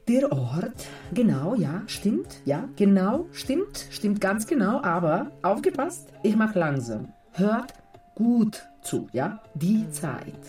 Der 0.07 0.31
Ort. 0.31 0.87
Genau. 1.13 1.53
Ja. 1.53 1.83
Stimmt. 1.85 2.41
Ja. 2.45 2.67
Genau. 2.75 3.27
Stimmt. 3.33 3.85
Stimmt 3.91 4.19
ganz 4.19 4.47
genau. 4.47 4.81
Aber 4.81 5.31
aufgepasst. 5.43 6.11
Ich 6.23 6.35
mache 6.35 6.57
langsam. 6.57 7.13
Hört 7.33 7.73
gut 8.15 8.63
zu. 8.81 9.07
Ja. 9.11 9.39
Die 9.55 9.89
Zeit. 9.91 10.39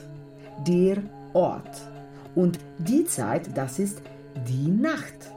Der 0.67 0.99
Ort. 1.33 1.83
Und 2.35 2.59
die 2.79 3.05
Zeit, 3.05 3.57
das 3.57 3.79
ist 3.79 4.03
die 4.49 4.69
Nacht. 4.71 5.33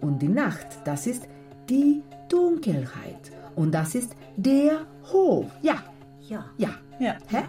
Und 0.00 0.20
die 0.20 0.28
Nacht, 0.28 0.66
das 0.84 1.06
ist 1.06 1.28
die 1.68 2.02
Dunkelheit. 2.28 3.30
Und 3.56 3.72
das 3.74 3.94
ist 3.94 4.14
der 4.36 4.80
Hof. 5.12 5.46
Ja. 5.62 5.76
Ja. 6.28 6.44
Ja. 6.58 6.70
Ja. 6.98 7.14
Hä? 7.28 7.42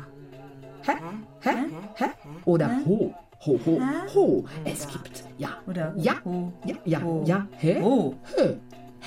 Hä? 0.83 0.93
Hä? 1.41 1.49
Hä? 1.95 2.05
Oder 2.45 2.69
Ho. 2.85 3.13
Ho, 3.45 3.59
ho, 3.65 3.79
ho. 4.15 4.43
Es 4.65 4.87
gibt, 4.87 5.23
ja. 5.37 5.49
Oder 5.67 5.93
Ja. 5.97 6.13
Ho. 6.25 6.51
Ja, 6.65 6.75
ja, 6.85 7.01
Ho. 7.01 7.23
ja. 7.25 7.47
Hä? 7.57 7.81
Ho. 7.81 8.15
Hä? 8.35 8.57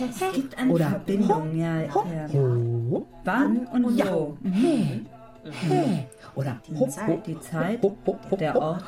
Es 0.09 0.33
gibt 0.33 0.57
eine 0.57 0.73
Oder 0.73 0.87
Verbindung, 0.91 1.57
ja, 1.59 1.81
ja. 1.81 1.93
Ho. 2.33 3.07
Wann 3.25 3.67
und 3.73 3.97
Ja. 3.99 4.07
wo? 4.13 4.37
Hä? 4.45 5.01
Hä? 5.45 6.07
Oder 6.35 6.57
Die 6.69 6.77
ho, 6.77 6.87
Zeit, 6.87 7.27
die 7.27 7.41
Zeit, 7.41 7.83
ho, 7.83 7.97
ho, 8.07 8.19
ho, 8.31 8.37
der 8.37 8.57
Ort. 8.61 8.85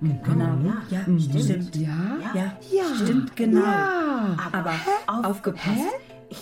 Mhm. 0.00 0.20
Genau. 0.22 0.44
Ja, 0.90 1.00
Mhm. 1.06 1.20
stimmt. 1.20 1.76
Ja? 1.76 1.88
Ja, 2.34 2.52
Ja. 2.72 2.84
stimmt 3.02 3.36
genau. 3.36 3.60
Ja. 3.62 4.36
Aber 4.52 4.72
aufgepasst. 5.28 5.94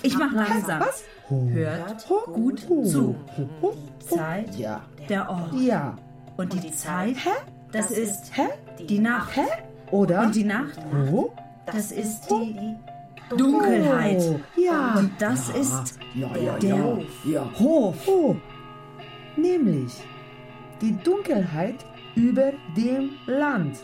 Ich 0.02 0.16
mach 0.16 0.32
langsam. 0.32 0.80
Was? 0.80 1.04
Hört 1.28 2.06
gut 2.32 2.60
zu. 2.60 3.14
Die 3.36 4.06
Zeit, 4.06 4.54
Ja. 4.56 4.80
der 5.08 5.28
Ort. 5.28 5.52
Ja. 5.60 5.96
Und 6.36 6.52
die 6.54 6.70
Zeit, 6.72 7.16
das 7.72 7.90
ist 7.90 8.36
Hä? 8.36 8.48
die 8.88 8.98
Nacht. 8.98 9.32
Oder? 9.90 10.22
Und 10.22 10.34
die 10.34 10.44
Nacht, 10.44 10.78
das 11.66 11.92
ist 11.92 12.30
die 12.30 12.74
Dunkelheit. 13.36 14.22
Ja. 14.56 14.94
Und 14.98 15.10
das 15.18 15.48
Ja. 15.48 15.54
ist 15.60 15.98
Ja, 16.14 16.36
ja, 16.36 16.58
der 16.58 16.98
ja. 17.24 17.44
Hof. 17.58 17.96
Nämlich 19.36 19.92
die 20.80 20.96
Dunkelheit 20.98 21.84
über 22.14 22.52
dem 22.76 23.10
Land. 23.26 23.78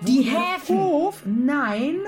Die 0.00 0.22
Häfen. 0.22 0.78
Hof? 0.78 1.22
Nein, 1.24 2.00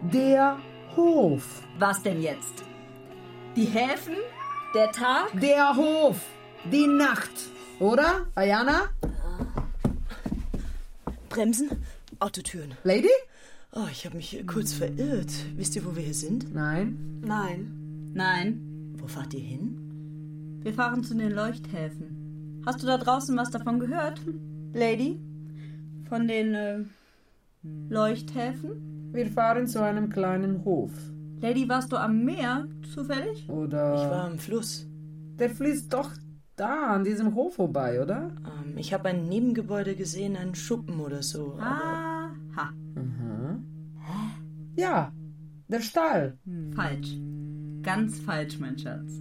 der 0.00 0.58
Hof. 0.96 1.62
Was 1.78 2.02
denn 2.02 2.20
jetzt? 2.22 2.64
Die 3.56 3.64
Häfen? 3.64 4.14
Der 4.74 4.90
Tag? 4.90 5.30
Der 5.40 5.76
Hof. 5.76 6.20
Die 6.70 6.86
Nacht. 6.86 7.30
Oder, 7.78 8.26
Ayana? 8.34 8.88
Bremsen, 11.28 11.70
Autotüren. 12.20 12.74
Lady? 12.84 13.08
Oh, 13.72 13.86
ich 13.90 14.04
habe 14.04 14.16
mich 14.16 14.30
hier 14.30 14.46
kurz 14.46 14.72
verirrt. 14.72 15.32
Wisst 15.56 15.74
ihr, 15.76 15.84
wo 15.84 15.96
wir 15.96 16.02
hier 16.02 16.14
sind? 16.14 16.54
Nein. 16.54 17.22
Nein. 17.24 18.12
Nein. 18.14 18.94
Wo 18.98 19.06
fahrt 19.06 19.34
ihr 19.34 19.40
hin? 19.40 20.60
Wir 20.62 20.74
fahren 20.74 21.02
zu 21.02 21.14
den 21.14 21.32
Leuchthäfen. 21.32 22.21
Hast 22.64 22.82
du 22.82 22.86
da 22.86 22.96
draußen 22.96 23.36
was 23.36 23.50
davon 23.50 23.80
gehört, 23.80 24.20
Lady? 24.72 25.20
Von 26.08 26.28
den 26.28 26.54
äh, 26.54 26.84
Leuchthäfen? 27.88 29.10
Wir 29.12 29.26
fahren 29.26 29.66
zu 29.66 29.82
einem 29.82 30.10
kleinen 30.10 30.64
Hof. 30.64 30.92
Lady, 31.40 31.68
warst 31.68 31.90
du 31.90 31.96
am 31.96 32.24
Meer 32.24 32.68
zufällig? 32.94 33.48
Oder. 33.48 33.94
Ich 33.94 34.10
war 34.10 34.24
am 34.24 34.38
Fluss. 34.38 34.86
Der 35.38 35.50
fließt 35.50 35.92
doch 35.92 36.12
da 36.54 36.94
an 36.94 37.02
diesem 37.02 37.34
Hof 37.34 37.56
vorbei, 37.56 38.00
oder? 38.00 38.30
Ähm, 38.64 38.76
ich 38.76 38.94
habe 38.94 39.08
ein 39.08 39.28
Nebengebäude 39.28 39.96
gesehen, 39.96 40.36
einen 40.36 40.54
Schuppen 40.54 41.00
oder 41.00 41.22
so. 41.22 41.58
Aha. 41.58 42.30
Mhm. 42.94 43.64
Ja, 44.76 45.12
der 45.66 45.80
Stall. 45.80 46.38
Falsch. 46.76 47.16
Ganz 47.82 48.20
falsch, 48.20 48.60
mein 48.60 48.78
Schatz. 48.78 49.20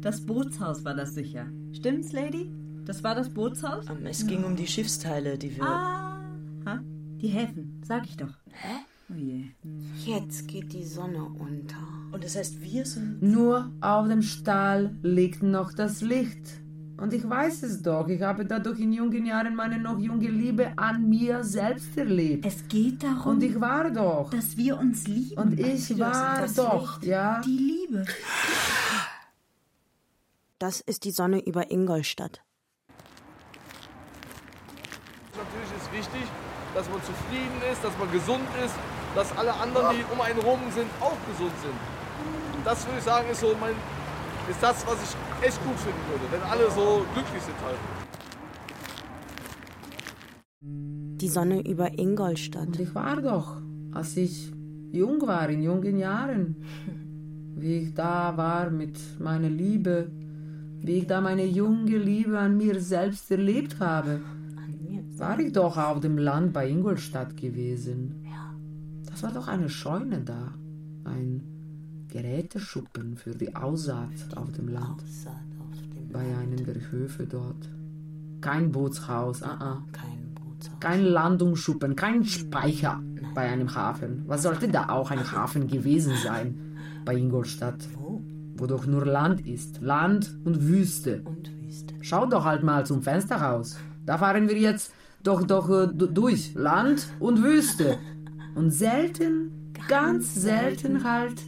Das 0.00 0.26
Bootshaus 0.26 0.84
war 0.84 0.94
das 0.94 1.14
sicher. 1.14 1.46
Stimmt's, 1.72 2.12
Lady? 2.12 2.50
Das 2.84 3.04
war 3.04 3.14
das 3.14 3.28
Bootshaus? 3.28 3.86
Ähm, 3.88 4.06
es 4.06 4.26
ging 4.26 4.44
um 4.44 4.56
die 4.56 4.66
Schiffsteile, 4.66 5.36
die 5.38 5.56
wir. 5.56 5.62
Ah, 5.62 6.20
ha? 6.64 6.80
die 7.20 7.28
Häfen, 7.28 7.82
sag 7.86 8.06
ich 8.06 8.16
doch. 8.16 8.32
Hä? 8.50 8.76
Oh 9.10 9.14
je. 9.14 9.44
Jetzt 10.04 10.48
geht 10.48 10.72
die 10.72 10.84
Sonne 10.84 11.24
unter. 11.24 11.76
Und 12.12 12.24
das 12.24 12.36
heißt, 12.36 12.60
wir 12.60 12.84
sind. 12.84 13.22
Nur 13.22 13.70
auf 13.80 14.08
dem 14.08 14.22
Stall 14.22 14.94
liegt 15.02 15.42
noch 15.42 15.72
das 15.72 16.00
Licht. 16.02 16.60
Und 16.98 17.12
ich 17.12 17.28
weiß 17.28 17.62
es 17.62 17.82
doch, 17.82 18.08
ich 18.08 18.22
habe 18.22 18.44
dadurch 18.44 18.80
in 18.80 18.92
jungen 18.92 19.24
Jahren 19.24 19.54
meine 19.54 19.78
noch 19.78 19.98
junge 19.98 20.28
Liebe 20.28 20.72
an 20.76 21.08
mir 21.08 21.44
selbst 21.44 21.96
erlebt. 21.96 22.44
Es 22.44 22.66
geht 22.68 23.02
darum, 23.04 23.34
Und 23.36 23.42
ich 23.42 23.60
war 23.60 23.90
doch. 23.90 24.30
dass 24.30 24.56
wir 24.56 24.78
uns 24.78 25.06
lieben. 25.06 25.36
Und 25.40 25.60
ich 25.60 25.96
war 25.98 26.46
doch, 26.56 27.00
Licht. 27.00 27.10
ja. 27.10 27.40
Die 27.42 27.86
Liebe. 27.88 28.04
Das 30.58 30.80
ist 30.80 31.04
die 31.04 31.12
Sonne 31.12 31.38
über 31.46 31.70
Ingolstadt. 31.70 32.42
Natürlich 35.36 35.70
ist 35.76 35.92
wichtig, 35.92 36.28
dass 36.74 36.90
man 36.90 37.00
zufrieden 37.04 37.62
ist, 37.70 37.84
dass 37.84 37.96
man 37.96 38.10
gesund 38.10 38.48
ist, 38.64 38.74
dass 39.14 39.30
alle 39.38 39.54
anderen, 39.54 39.96
die 39.96 40.04
um 40.12 40.20
einen 40.20 40.40
rum 40.40 40.58
sind, 40.74 40.90
auch 41.00 41.16
gesund 41.30 41.52
sind. 41.62 41.78
Und 42.56 42.66
das 42.66 42.84
würde 42.86 42.98
ich 42.98 43.04
sagen, 43.04 43.30
ist 43.30 43.40
so 43.40 43.54
mein, 43.60 43.74
ist 44.50 44.60
das, 44.60 44.84
was 44.84 44.96
ich 45.00 45.46
echt 45.46 45.64
gut 45.64 45.76
finden 45.76 46.00
würde, 46.10 46.24
wenn 46.32 46.42
alle 46.42 46.68
so 46.72 47.06
glücklich 47.14 47.42
sind 47.42 47.56
halt. 47.64 47.78
Die 50.60 51.28
Sonne 51.28 51.60
über 51.68 51.96
Ingolstadt. 51.96 52.66
Und 52.66 52.80
ich 52.80 52.92
war 52.96 53.22
doch, 53.22 53.62
als 53.92 54.16
ich 54.16 54.52
jung 54.90 55.24
war, 55.24 55.48
in 55.50 55.62
jungen 55.62 55.98
Jahren, 55.98 56.56
wie 57.54 57.76
ich 57.78 57.94
da 57.94 58.36
war 58.36 58.70
mit 58.70 58.98
meiner 59.20 59.48
Liebe, 59.48 60.10
wie 60.80 60.98
ich 60.98 61.06
da 61.06 61.20
meine 61.20 61.46
junge 61.46 61.98
Liebe 61.98 62.38
an 62.38 62.56
mir 62.56 62.80
selbst 62.80 63.30
erlebt 63.30 63.80
habe, 63.80 64.20
war 65.16 65.38
ich 65.40 65.52
doch 65.52 65.76
auf 65.76 66.00
dem 66.00 66.16
Land 66.16 66.52
bei 66.52 66.68
Ingolstadt 66.68 67.36
gewesen. 67.36 68.24
Das 69.06 69.22
war 69.22 69.32
doch 69.32 69.48
eine 69.48 69.68
Scheune 69.68 70.20
da, 70.20 70.54
ein 71.04 71.42
Geräteschuppen 72.08 73.16
für 73.16 73.34
die 73.34 73.54
Aussaat 73.54 74.36
auf 74.36 74.52
dem 74.52 74.68
Land, 74.68 75.02
bei 76.12 76.20
einem 76.20 76.64
der 76.64 76.90
Höfe 76.90 77.26
dort. 77.26 77.68
Kein 78.40 78.70
Bootshaus, 78.70 79.42
ah, 79.42 79.56
ah. 79.60 79.82
Kein 80.80 81.04
Landungsschuppen, 81.04 81.94
kein 81.94 82.24
Speicher 82.24 83.00
bei 83.34 83.48
einem 83.48 83.74
Hafen. 83.74 84.24
Was 84.26 84.42
sollte 84.42 84.68
da 84.68 84.88
auch 84.88 85.10
ein 85.10 85.32
Hafen 85.32 85.68
gewesen 85.68 86.14
sein 86.16 86.76
bei 87.04 87.14
Ingolstadt? 87.14 87.86
Wo 87.94 88.22
doch 88.66 88.86
nur 88.86 89.06
Land 89.06 89.46
ist. 89.46 89.80
Land 89.80 90.36
und 90.44 90.66
Wüste. 90.66 91.22
Schau 92.00 92.26
doch 92.26 92.44
halt 92.44 92.62
mal 92.62 92.86
zum 92.86 93.02
Fenster 93.02 93.36
raus. 93.36 93.76
Da 94.04 94.18
fahren 94.18 94.48
wir 94.48 94.58
jetzt 94.58 94.92
doch 95.22 95.42
doch 95.42 95.68
äh, 95.70 95.88
durch. 95.92 96.54
Land 96.54 97.08
und 97.20 97.42
Wüste. 97.42 97.98
Und 98.54 98.70
selten, 98.70 99.72
ganz 99.88 100.34
selten 100.34 101.04
halt 101.04 101.42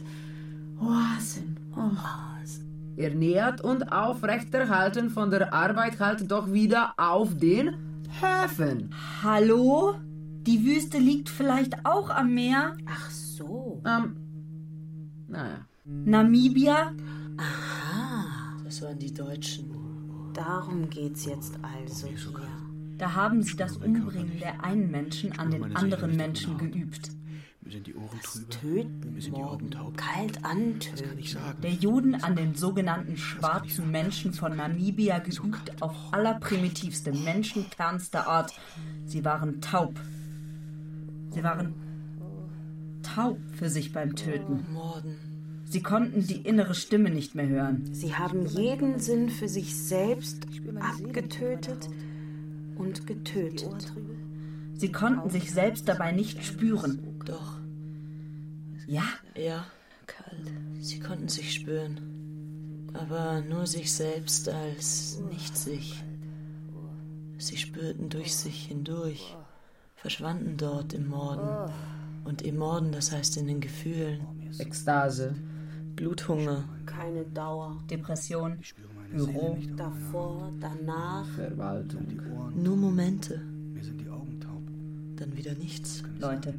Oasen. 0.79 1.59
Oh. 1.75 1.97
Ernährt 2.97 3.61
und 3.61 3.91
aufrechterhalten 3.91 5.09
von 5.09 5.31
der 5.31 5.53
Arbeit 5.53 5.99
halt 5.99 6.29
doch 6.29 6.51
wieder 6.51 6.93
auf 6.97 7.35
den 7.37 7.75
Häfen. 8.09 8.93
Hallo? 9.23 9.95
Die 10.43 10.63
Wüste 10.65 10.97
liegt 10.97 11.29
vielleicht 11.29 11.85
auch 11.85 12.09
am 12.09 12.33
Meer? 12.33 12.75
Ach 12.85 13.09
so. 13.09 13.81
Ähm, 13.85 14.15
naja. 15.27 15.65
Namibia? 16.05 16.93
Aha. 17.37 18.57
Das 18.63 18.81
waren 18.81 18.99
die 18.99 19.13
Deutschen. 19.13 19.71
Darum 20.33 20.89
geht's 20.89 21.25
jetzt 21.25 21.59
also 21.61 22.07
hier. 22.07 22.47
Da 22.97 23.15
haben 23.15 23.41
sie 23.41 23.55
das 23.55 23.77
Umbringen 23.77 24.39
der 24.39 24.63
einen 24.63 24.91
Menschen 24.91 25.37
an 25.37 25.51
den 25.51 25.75
anderen 25.75 26.15
Menschen 26.15 26.57
geübt. 26.57 27.09
Mir 27.63 27.71
sind 27.71 27.87
die 27.87 27.95
Ohren 27.95 28.19
trüber. 28.21 28.49
Töten, 28.49 29.13
Mir 29.13 29.21
sind 29.21 29.37
die 29.37 29.41
Augen 29.41 29.71
taub. 29.71 29.97
Kalt 29.97 30.43
antöten. 30.43 30.91
Das 30.91 31.03
kann 31.03 31.17
ich 31.17 31.31
sagen. 31.31 31.61
Der 31.61 31.71
Juden 31.71 32.15
an 32.15 32.35
den 32.35 32.55
sogenannten 32.55 33.17
schwarzen 33.17 33.91
Menschen 33.91 34.33
von 34.33 34.55
Namibia 34.55 35.19
geübt 35.19 35.81
auf 35.81 35.95
allerprimitivste, 36.11 37.11
menschenkernste 37.11 38.25
Art. 38.25 38.53
Sie 39.05 39.23
waren 39.25 39.61
taub. 39.61 39.99
Sie 41.31 41.43
waren 41.43 41.73
taub 43.03 43.39
für 43.53 43.69
sich 43.69 43.93
beim 43.93 44.15
Töten. 44.15 44.65
Morden. 44.71 45.30
Sie 45.71 45.81
konnten 45.81 46.27
die 46.27 46.41
innere 46.41 46.75
Stimme 46.75 47.09
nicht 47.09 47.33
mehr 47.33 47.47
hören. 47.47 47.87
Sie 47.93 48.13
haben 48.13 48.45
jeden 48.45 48.99
Sinn 48.99 49.29
für 49.29 49.47
sich 49.47 49.73
selbst 49.73 50.45
abgetötet 50.81 51.87
und 52.75 53.07
getötet. 53.07 53.93
Sie 54.73 54.91
konnten 54.91 55.29
sich 55.29 55.53
selbst 55.53 55.87
dabei 55.87 56.11
nicht 56.11 56.43
spüren. 56.43 57.21
Doch. 57.23 57.57
Ja? 58.85 59.03
Ja. 59.33 59.65
Kalt. 60.07 60.51
Sie 60.81 60.99
konnten 60.99 61.29
sich 61.29 61.53
spüren. 61.53 62.89
Aber 62.91 63.39
nur 63.39 63.65
sich 63.65 63.93
selbst 63.93 64.49
als 64.49 65.21
nicht 65.31 65.55
sich. 65.55 66.03
Sie 67.37 67.55
spürten 67.55 68.09
durch 68.09 68.35
sich 68.35 68.65
hindurch, 68.65 69.37
verschwanden 69.95 70.57
dort 70.57 70.91
im 70.91 71.07
Morden. 71.07 71.71
Und 72.25 72.41
im 72.41 72.57
Morden, 72.57 72.91
das 72.91 73.13
heißt 73.13 73.37
in 73.37 73.47
den 73.47 73.61
Gefühlen. 73.61 74.19
Ekstase. 74.59 75.33
Bluthunger. 76.05 76.63
Keine 76.87 77.23
Dauer. 77.25 77.77
Depression. 77.89 78.57
Büro. 79.11 79.55
Davor, 79.77 80.51
danach. 80.59 81.27
Verwaltung. 81.35 82.07
Nur 82.55 82.75
Momente. 82.75 83.37
Mir 83.73 83.83
sind 83.83 84.01
die 84.01 84.09
Augen 84.09 84.39
taub. 84.39 84.63
Dann 85.17 85.37
wieder 85.37 85.53
nichts. 85.53 86.01
Leute. 86.19 86.55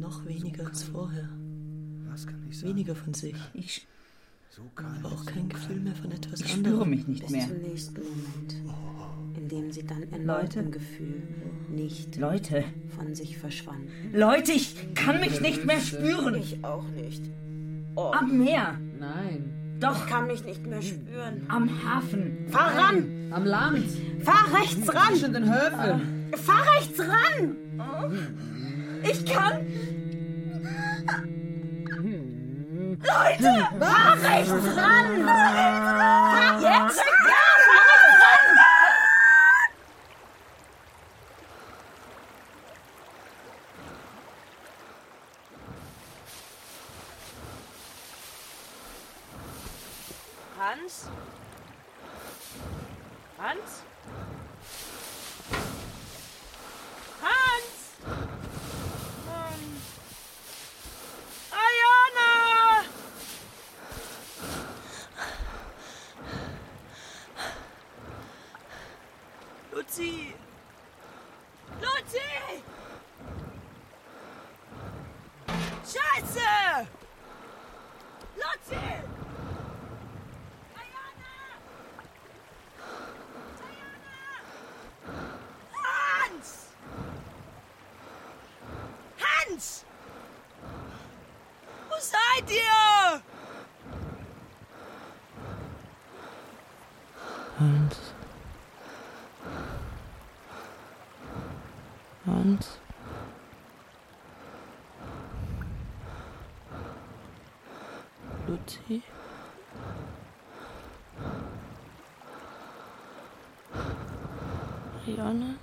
Noch 0.00 0.24
weniger 0.24 0.66
als 0.66 0.84
vorher. 0.84 1.28
Was 2.10 2.26
kann 2.26 2.42
ich 2.48 2.58
sagen? 2.58 2.70
Weniger 2.72 2.94
von 2.94 3.12
sich. 3.12 3.34
Ich, 3.52 3.86
So. 4.48 4.62
Aber 4.76 5.12
auch 5.14 5.26
kein 5.26 5.48
Gefühl 5.50 5.80
mehr 5.80 5.94
von 5.94 6.10
etwas 6.10 6.40
ich 6.40 6.54
anderem. 6.54 6.76
spüre 6.76 6.88
mich 6.88 7.06
nicht 7.06 7.20
Bis 7.22 7.30
mehr. 7.30 7.46
zum 7.48 7.58
nächsten 7.58 8.00
Moment, 8.02 9.36
in 9.36 9.48
dem 9.48 9.70
sie 9.72 9.84
dann 9.84 10.02
erneut 10.10 10.56
im 10.56 10.70
Gefühl 10.70 11.22
nicht 11.68 12.16
Leute. 12.16 12.64
von 12.96 13.14
sich 13.14 13.36
verschwanden. 13.36 13.90
Leute, 14.14 14.52
ich 14.52 14.74
kann 14.94 15.20
mich 15.20 15.40
nicht 15.42 15.66
mehr 15.66 15.80
spüren. 15.80 16.34
Ich 16.36 16.64
auch 16.64 16.88
nicht. 16.88 17.22
Am 17.96 18.38
Meer. 18.38 18.78
Nein. 18.98 19.76
Doch. 19.80 20.06
Kann 20.06 20.26
mich 20.26 20.44
nicht 20.44 20.66
mehr 20.66 20.82
spüren. 20.82 21.46
Am 21.48 21.68
Hafen. 21.84 22.46
Fahr 22.50 22.76
ran! 22.76 23.30
Am 23.30 23.44
Land. 23.44 23.86
Fahr 24.22 24.52
rechts 24.52 24.94
ran! 24.94 25.14
Zwischen 25.14 25.32
den 25.32 25.44
Höfen. 25.44 26.30
Fahr 26.36 26.62
rechts 26.76 27.00
ran! 27.00 27.56
Ich 29.02 29.24
kann. 29.24 29.66
Leute! 33.00 33.68
Fahr 33.80 34.16
rechts 34.22 34.76
ran! 34.76 35.24
Fahr 35.24 36.52
jetzt! 36.60 36.64
Ja, 36.64 37.40
fahr 37.66 37.86
rechts 37.88 38.20
ran! 38.20 38.60
Hans? 50.60 51.08
Hans? 53.38 53.82
Hans! 57.22 57.78
Ähm. 59.26 59.82
Ayana! 61.50 62.84
Luzi! 69.72 70.34
Luzi! 71.80 72.28
Scheiße! 75.86 76.86
Luzi! 78.36 79.10
Hans! 86.30 86.68
Hans! 89.18 89.84
Wo 91.88 91.96
seid 92.40 92.50
ihr? 92.50 93.22
Hans. 97.58 97.96
Hans. 102.26 102.78
Luzi. 108.46 109.02
Marianne. 115.06 115.58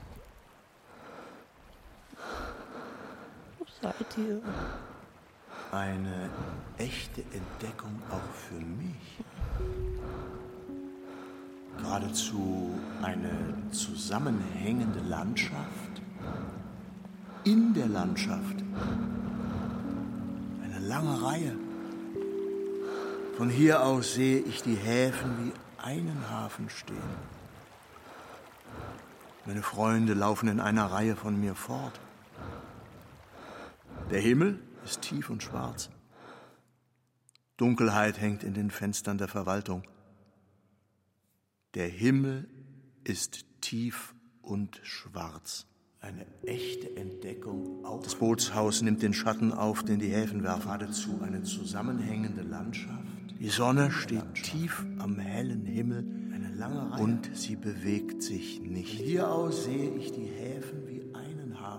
Wo 3.58 3.66
seid 3.82 4.18
ihr? 4.18 4.42
Eine 5.72 6.30
echte 6.78 7.22
Entdeckung 7.22 8.02
auch 8.10 8.34
für 8.34 8.56
mich. 8.56 9.20
Geradezu 11.78 12.80
eine 13.02 13.32
zusammenhängende 13.72 15.02
Landschaft. 15.02 16.02
In 17.44 17.74
der 17.74 17.88
Landschaft. 17.88 18.64
Eine 20.64 20.80
lange 20.80 21.22
Reihe. 21.22 21.56
Von 23.36 23.50
hier 23.50 23.84
aus 23.84 24.14
sehe 24.14 24.40
ich 24.40 24.64
die 24.64 24.76
Häfen 24.76 25.30
wie 25.38 25.84
einen 25.86 26.30
Hafen 26.30 26.70
stehen. 26.70 26.98
Meine 29.46 29.62
Freunde 29.62 30.14
laufen 30.14 30.48
in 30.48 30.60
einer 30.60 30.92
Reihe 30.92 31.16
von 31.16 31.40
mir 31.40 31.56
fort. 31.56 32.00
Der 34.12 34.22
Himmel 34.22 34.60
ist 34.88 35.02
tief 35.02 35.30
und 35.30 35.44
schwarz. 35.44 35.90
Dunkelheit 37.58 38.22
hängt 38.22 38.44
in 38.44 38.54
den 38.54 38.72
Fenstern 38.72 39.18
der 39.18 39.28
Verwaltung. 39.28 39.84
Der 41.74 41.88
Himmel 41.88 42.48
ist 43.04 43.46
tief 43.62 44.16
und 44.42 44.80
schwarz. 44.84 45.66
Eine 46.00 46.26
echte 46.44 46.96
Entdeckung 46.96 47.84
auch. 47.84 48.02
Das 48.02 48.16
Bootshaus 48.16 48.82
nimmt 48.82 49.02
den 49.02 49.14
Schatten 49.14 49.52
auf, 49.52 49.84
den 49.84 50.00
die 50.00 50.10
Häfen 50.10 50.44
werfen. 50.44 50.64
Geradezu 50.64 51.20
eine 51.22 51.44
zusammenhängende 51.44 52.44
Landschaft. 52.44 53.04
Die 53.40 53.50
Sonne 53.50 53.92
steht 53.92 54.36
tief 54.36 54.86
am 55.00 55.20
hellen 55.20 55.66
Himmel 55.66 56.06
eine 56.34 56.56
lange 56.56 56.92
Reihe. 56.92 57.04
und 57.04 57.36
sie 57.36 57.56
bewegt 57.56 58.24
sich 58.24 58.62
nicht. 58.62 58.96
Von 58.98 59.06
hier 59.06 59.32
aus 59.32 59.66
sehe 59.66 59.96
ich 59.96 60.12
die 60.12 60.26
Häfen 60.26 60.88
wie. 60.88 61.07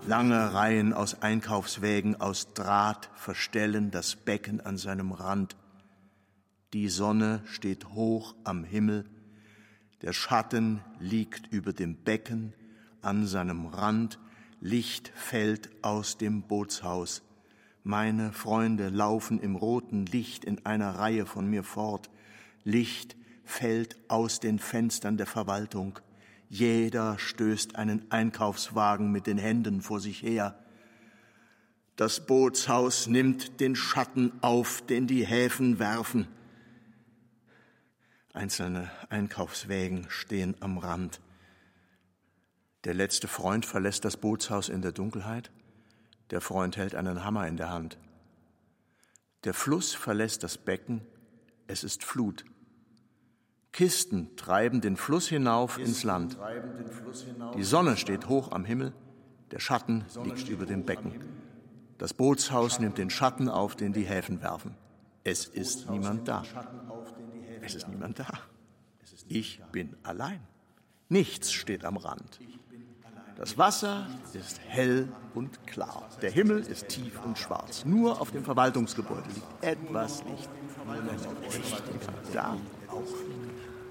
Lange 0.07 0.53
Reihen 0.53 0.93
aus 0.93 1.21
Einkaufswägen 1.21 2.19
aus 2.19 2.53
Draht 2.53 3.09
verstellen 3.15 3.91
das 3.91 4.15
Becken 4.15 4.61
an 4.61 4.77
seinem 4.77 5.11
Rand. 5.11 5.55
Die 6.73 6.89
Sonne 6.89 7.41
steht 7.45 7.89
hoch 7.89 8.35
am 8.43 8.63
Himmel, 8.63 9.05
der 10.01 10.13
Schatten 10.13 10.81
liegt 10.99 11.51
über 11.51 11.73
dem 11.73 11.95
Becken, 11.95 12.53
an 13.01 13.27
seinem 13.27 13.65
Rand, 13.67 14.19
Licht 14.61 15.11
fällt 15.15 15.69
aus 15.83 16.17
dem 16.17 16.43
Bootshaus. 16.43 17.21
Meine 17.83 18.33
Freunde 18.33 18.89
laufen 18.89 19.39
im 19.39 19.55
roten 19.55 20.05
Licht 20.05 20.43
in 20.43 20.65
einer 20.65 20.95
Reihe 20.95 21.25
von 21.25 21.49
mir 21.49 21.63
fort. 21.63 22.09
Licht 22.63 23.15
fällt 23.45 23.97
aus 24.09 24.39
den 24.39 24.59
Fenstern 24.59 25.17
der 25.17 25.27
Verwaltung. 25.27 25.99
Jeder 26.49 27.19
stößt 27.19 27.75
einen 27.75 28.11
Einkaufswagen 28.11 29.11
mit 29.11 29.27
den 29.27 29.37
Händen 29.37 29.81
vor 29.81 29.99
sich 29.99 30.23
her. 30.23 30.57
Das 31.95 32.25
Bootshaus 32.25 33.05
nimmt 33.05 33.59
den 33.59 33.75
Schatten 33.75 34.33
auf, 34.41 34.81
den 34.81 35.05
die 35.05 35.25
Häfen 35.25 35.77
werfen. 35.77 36.27
Einzelne 38.33 38.89
Einkaufswägen 39.09 40.07
stehen 40.09 40.55
am 40.59 40.79
Rand. 40.79 41.21
Der 42.83 42.95
letzte 42.95 43.27
Freund 43.27 43.65
verlässt 43.65 44.03
das 44.03 44.17
Bootshaus 44.17 44.69
in 44.69 44.81
der 44.81 44.91
Dunkelheit. 44.91 45.51
Der 46.31 46.41
Freund 46.41 46.77
hält 46.77 46.95
einen 46.95 47.23
Hammer 47.23 47.47
in 47.47 47.57
der 47.57 47.69
Hand. 47.69 47.99
Der 49.43 49.53
Fluss 49.53 49.93
verlässt 49.93 50.43
das 50.43 50.57
Becken. 50.57 51.01
Es 51.67 51.83
ist 51.83 52.03
Flut. 52.03 52.45
Kisten 53.71 54.35
treiben 54.35 54.81
den 54.81 54.97
Fluss 54.97 55.27
hinauf 55.27 55.77
ins 55.77 56.03
Land. 56.03 56.37
Die 57.55 57.63
Sonne 57.63 57.97
steht 57.97 58.27
hoch 58.27 58.51
am 58.51 58.65
Himmel. 58.65 58.93
Der 59.51 59.59
Schatten 59.59 60.05
liegt 60.23 60.49
über 60.49 60.65
dem 60.65 60.85
Becken. 60.85 61.13
Das 61.97 62.13
Bootshaus 62.13 62.79
nimmt 62.79 62.97
den 62.97 63.09
Schatten 63.09 63.49
auf, 63.49 63.75
den 63.75 63.93
die 63.93 64.03
Häfen 64.03 64.41
werfen. 64.41 64.75
Es 65.23 65.45
ist 65.45 65.89
niemand 65.89 66.27
da. 66.27 66.43
Es 67.61 67.75
ist 67.75 67.87
niemand 67.87 68.19
da. 68.19 68.27
Ich 69.27 69.61
bin 69.71 69.95
allein. 70.03 70.39
Nichts 71.09 71.51
steht 71.51 71.85
am 71.85 71.97
Rand. 71.97 72.39
Das 73.35 73.57
Wasser 73.57 74.07
ist 74.33 74.59
hell 74.67 75.07
und 75.33 75.65
klar. 75.65 76.09
Der 76.21 76.29
Himmel 76.29 76.59
ist 76.59 76.89
tief 76.89 77.19
und 77.23 77.37
schwarz. 77.37 77.85
Nur 77.85 78.19
auf 78.19 78.31
dem 78.31 78.43
Verwaltungsgebäude 78.43 79.29
liegt 79.33 79.63
etwas 79.63 80.23
Licht. 80.25 80.49
Echt 81.47 81.83
niemand 81.87 82.33
da. 82.33 82.57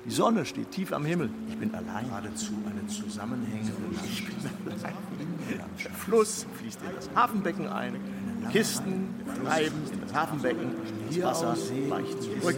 Die 0.08 0.14
Sonne 0.14 0.46
steht 0.46 0.70
tief 0.70 0.90
am 0.94 1.04
Himmel. 1.04 1.28
Ich 1.48 1.58
bin 1.58 1.74
allein. 1.74 2.06
Geradezu 2.08 2.54
eine 2.64 2.86
zusammenhängende 2.86 3.72
Ich 4.06 4.24
bin 4.24 4.36
allein. 4.72 4.94
Der 5.84 5.90
Fluss 5.92 6.46
fließt 6.58 6.80
in 6.80 6.94
das 6.96 7.10
Hafenbecken 7.14 7.68
ein. 7.68 8.00
Kisten 8.50 9.14
treiben 9.44 9.76
in 9.92 10.00
das 10.00 10.14
Hafenbecken. 10.14 10.70
Das 11.10 11.22
Wasser 11.22 11.56
weicht 11.90 12.22
zurück. 12.22 12.56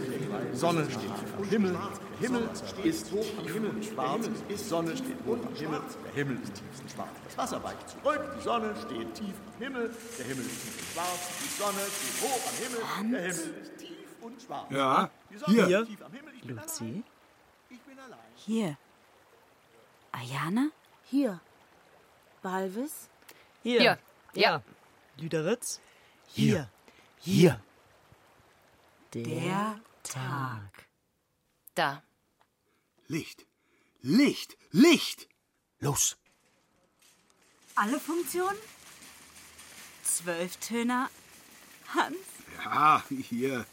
Die 0.53 0.57
Sonne 0.57 0.85
steht 0.85 1.01
tief 1.01 1.37
am 1.37 1.43
Himmel. 1.49 1.75
Der 2.21 2.29
Himmel 2.29 2.49
ist 2.85 3.11
hoch 3.11 3.25
am 3.37 3.47
Himmel 3.53 3.69
und 3.71 3.83
schwarz. 3.85 4.29
Die 4.49 4.55
Sonne 4.55 4.95
steht 4.95 5.17
hoch 5.27 5.37
am 5.45 5.55
Himmel. 5.55 5.81
Der 6.05 6.13
Himmel 6.13 6.37
ist 6.41 6.53
tief 6.53 6.81
und 6.81 6.91
schwarz. 6.91 7.09
Das 7.25 7.37
Wasser 7.37 7.63
weicht 7.65 7.89
zurück. 7.89 8.21
Die 8.39 8.43
Sonne 8.43 8.73
steht 8.85 9.13
tief 9.13 9.35
am 9.57 9.61
Himmel. 9.61 9.91
Der 10.17 10.25
Himmel 10.25 10.45
ist 10.45 10.61
tief 10.61 10.77
und 10.79 10.93
schwarz. 10.93 11.19
Die 11.43 11.61
Sonne 11.61 11.81
steht 11.99 12.29
hoch 12.29 12.41
am 12.47 12.55
Himmel. 12.63 13.11
Der 13.11 13.21
Himmel 13.23 13.61
ist 13.61 13.77
tief 13.77 13.97
und 14.21 14.41
schwarz. 14.41 14.67
Ja, 14.69 15.09
Die 15.29 15.37
Sonne 15.37 15.67
hier. 15.67 15.87
Luzi? 16.45 17.03
Hier. 18.45 18.77
Ayana? 20.11 20.71
Hier. 21.03 21.39
Balvis? 22.41 23.09
Hier. 23.61 23.79
Hier. 23.79 23.99
Ja. 24.33 24.63
Lüderitz? 25.17 25.79
Hier. 26.27 26.69
Hier. 27.19 27.61
Der 29.13 29.79
Tag. 30.03 30.87
Da. 31.75 32.01
Licht. 33.07 33.45
Licht. 34.01 34.57
Licht. 34.71 35.27
Los. 35.79 36.17
Alle 37.75 37.99
Funktionen? 37.99 38.57
Zwölftöner? 40.03 41.09
Hans? 41.93 42.17
Ja, 42.63 43.03
hier. 43.29 43.65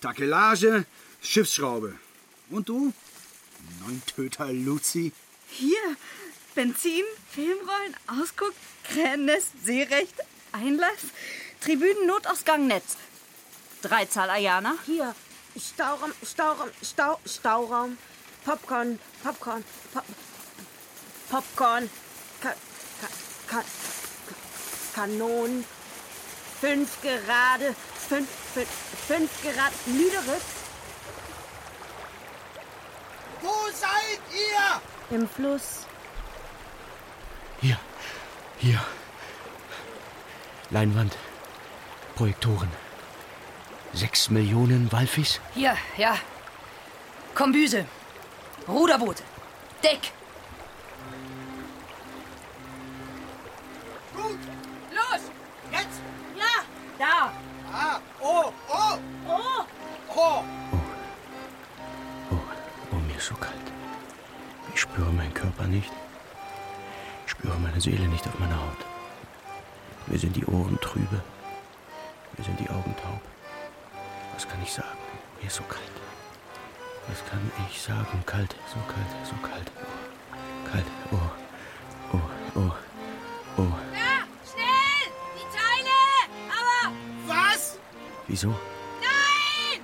Takelage, 0.00 0.86
Schiffsschraube. 1.22 1.98
Und 2.50 2.68
du? 2.68 2.92
Neuntöter 3.80 4.52
Luzi. 4.52 5.12
Hier. 5.48 5.96
Benzin, 6.54 7.04
Filmrollen, 7.30 7.94
Ausguck, 8.06 8.54
Krähennest, 8.84 9.48
Seerecht, 9.62 10.14
Einlass, 10.52 11.12
Tribünen, 11.60 12.06
Notausgang, 12.06 12.66
Netz. 12.66 12.96
Dreizahl 13.82 14.30
Ayana? 14.30 14.76
Hier. 14.86 15.14
Stauraum, 15.58 16.12
Stauraum, 16.24 16.70
Stau, 16.82 17.20
Stauraum. 17.26 17.98
Popcorn, 18.44 18.98
Popcorn, 19.22 19.64
Pop, 19.92 20.04
Popcorn. 21.28 21.90
Ka, 22.40 22.54
ka, 23.00 23.08
ka, 23.48 23.64
Kanonen. 24.94 25.64
Fünf 26.60 27.02
gerade. 27.02 27.74
Fünf, 28.08 28.28
fünf, 28.54 28.68
fünf 29.06 29.42
gerade. 29.42 29.74
Lüderitz. 29.86 30.55
Wo 33.46 33.70
seid 33.72 34.20
ihr? 34.46 35.16
Im 35.16 35.28
Fluss. 35.28 35.86
Hier, 37.60 37.78
hier. 38.58 38.80
Leinwand, 40.70 41.16
Projektoren. 42.16 42.70
Sechs 43.92 44.30
Millionen 44.30 44.90
Walfis? 44.90 45.40
Hier, 45.54 45.76
ja. 45.96 46.16
Kombüse. 47.34 47.86
Ruderboot. 48.66 49.22
Deck. 49.82 50.12
Gut. 54.16 54.38
Spüre 64.96 65.12
meinen 65.12 65.34
Körper 65.34 65.66
nicht. 65.66 65.92
Ich 67.26 67.32
spüre 67.32 67.58
meine 67.58 67.78
Seele 67.78 68.08
nicht 68.08 68.26
auf 68.26 68.38
meiner 68.38 68.56
Haut. 68.56 68.78
Mir 70.06 70.18
sind 70.18 70.34
die 70.34 70.46
Ohren 70.46 70.80
trübe. 70.80 71.22
Mir 72.38 72.44
sind 72.44 72.58
die 72.58 72.70
Augen 72.70 72.96
taub. 73.02 73.20
Was 74.32 74.48
kann 74.48 74.58
ich 74.62 74.72
sagen? 74.72 74.96
Mir 75.38 75.48
ist 75.48 75.56
so 75.56 75.64
kalt. 75.64 75.82
Was 77.08 77.22
kann 77.28 77.40
ich 77.68 77.78
sagen? 77.78 78.22
Kalt, 78.24 78.56
so 78.72 78.78
kalt, 78.90 79.12
so 79.22 79.34
kalt. 79.46 79.70
Oh, 79.82 80.70
kalt. 80.70 80.86
Oh, 81.12 82.14
oh, 82.14 82.20
oh, 82.54 82.72
oh. 83.58 83.72
Ja, 83.92 84.24
schnell! 84.50 85.12
Die 85.36 85.46
Teile! 85.54 85.98
Aber... 86.48 86.96
Was? 87.26 87.78
Wieso? 88.28 88.48
Nein! 88.48 89.82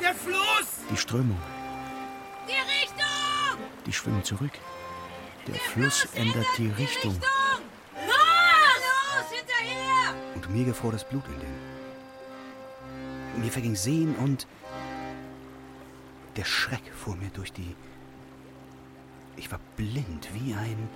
Der 0.00 0.14
Fluss! 0.14 0.82
Die 0.90 0.96
Strömung. 0.96 1.38
Die 3.88 3.92
schwimmen 3.94 4.22
zurück. 4.22 4.52
Der 5.46 5.54
Fluss 5.54 6.06
ändert 6.14 6.46
die 6.58 6.68
Richtung. 6.68 7.14
Los! 7.14 7.22
Los, 8.06 9.30
hinterher! 9.30 10.14
Und 10.34 10.50
mir 10.50 10.66
gefror 10.66 10.92
das 10.92 11.08
Blut 11.08 11.24
in 11.26 11.40
den. 11.40 11.56
Mir 13.40 13.50
verging 13.50 13.74
Sehen 13.74 14.14
und. 14.16 14.46
Der 16.36 16.44
Schreck 16.44 16.92
fuhr 16.92 17.16
mir 17.16 17.30
durch 17.30 17.50
die. 17.50 17.74
Ich 19.36 19.50
war 19.50 19.58
blind 19.76 20.28
wie 20.34 20.52
ein. 20.52 20.90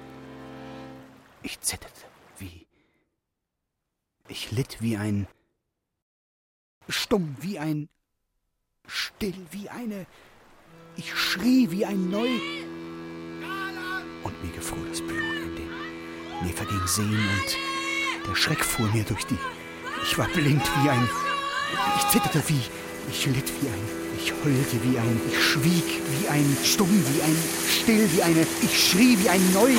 Ich 1.42 1.62
zitterte 1.62 2.04
wie. 2.36 2.66
Ich 4.28 4.50
litt 4.50 4.82
wie 4.82 4.98
ein. 4.98 5.26
Stumm 6.90 7.38
wie 7.40 7.58
ein. 7.58 7.88
Still 8.86 9.46
wie 9.50 9.70
eine. 9.70 10.04
Ich 10.96 11.16
schrie 11.16 11.70
wie 11.70 11.86
ein 11.86 12.10
Neu. 12.10 12.28
Und 14.24 14.44
mir 14.44 14.52
gefror 14.52 14.78
das 14.88 15.00
Blut 15.00 15.18
in 15.18 15.56
den. 15.56 15.70
Mir 16.42 16.52
verging 16.54 16.86
Sehen 16.86 17.10
und 17.12 18.28
der 18.28 18.34
Schreck 18.36 18.64
fuhr 18.64 18.88
mir 18.92 19.04
durch 19.04 19.24
die. 19.24 19.38
Ich 20.02 20.16
war 20.16 20.28
blind 20.28 20.62
wie 20.82 20.90
ein. 20.90 21.08
Ich 21.96 22.08
zitterte 22.08 22.42
wie. 22.48 22.62
Ich 23.08 23.26
litt 23.26 23.50
wie 23.60 23.68
ein. 23.68 23.88
Ich 24.16 24.32
heulte 24.32 24.82
wie 24.84 24.98
ein. 24.98 25.20
Ich 25.28 25.42
schwieg 25.42 26.00
wie 26.10 26.28
ein. 26.28 26.56
Stumm 26.64 26.90
wie 26.90 27.22
ein. 27.22 27.36
Still 27.68 28.12
wie 28.12 28.22
eine. 28.22 28.46
Ich 28.62 28.90
schrie 28.90 29.18
wie 29.18 29.28
ein 29.28 29.52
Neu. 29.52 29.74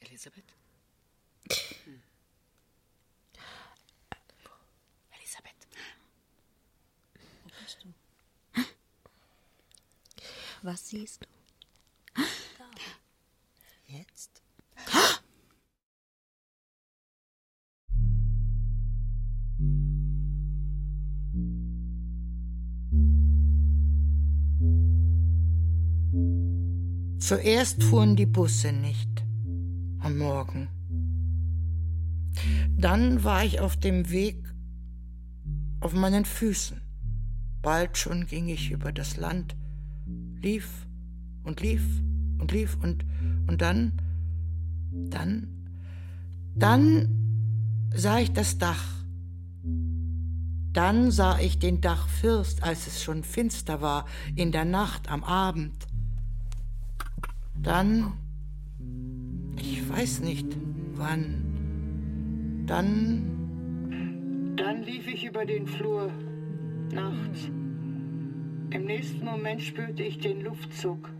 Elisabeth? 0.00 0.44
Elisabeth. 5.10 5.66
Wo 7.44 7.50
bist 7.62 7.78
du? 7.82 8.64
Was 10.62 10.88
siehst 10.88 11.22
du? 11.22 11.41
Zuerst 27.32 27.82
fuhren 27.82 28.14
die 28.14 28.26
Busse 28.26 28.72
nicht 28.72 29.24
am 30.00 30.18
Morgen. 30.18 30.68
Dann 32.76 33.24
war 33.24 33.42
ich 33.42 33.58
auf 33.58 33.78
dem 33.78 34.10
Weg 34.10 34.36
auf 35.80 35.94
meinen 35.94 36.26
Füßen. 36.26 36.78
Bald 37.62 37.96
schon 37.96 38.26
ging 38.26 38.48
ich 38.48 38.70
über 38.70 38.92
das 38.92 39.16
Land, 39.16 39.56
lief 40.42 40.86
und 41.42 41.62
lief 41.62 41.82
und 42.36 42.52
lief 42.52 42.76
und, 42.82 43.06
und 43.46 43.62
dann, 43.62 43.94
dann, 44.90 45.48
dann 46.54 47.88
sah 47.94 48.18
ich 48.18 48.34
das 48.34 48.58
Dach. 48.58 48.84
Dann 50.74 51.10
sah 51.10 51.38
ich 51.38 51.58
den 51.58 51.80
Dachfirst, 51.80 52.62
als 52.62 52.86
es 52.86 53.02
schon 53.02 53.24
finster 53.24 53.80
war, 53.80 54.04
in 54.36 54.52
der 54.52 54.66
Nacht 54.66 55.10
am 55.10 55.24
Abend. 55.24 55.86
Dann, 57.54 58.12
ich 59.56 59.88
weiß 59.88 60.20
nicht 60.20 60.46
wann, 60.94 62.64
dann. 62.66 64.54
Dann 64.56 64.82
lief 64.82 65.06
ich 65.08 65.24
über 65.24 65.44
den 65.44 65.66
Flur 65.66 66.10
nachts. 66.92 67.50
Im 68.70 68.84
nächsten 68.84 69.24
Moment 69.24 69.62
spürte 69.62 70.02
ich 70.02 70.18
den 70.18 70.42
Luftzug, 70.42 71.10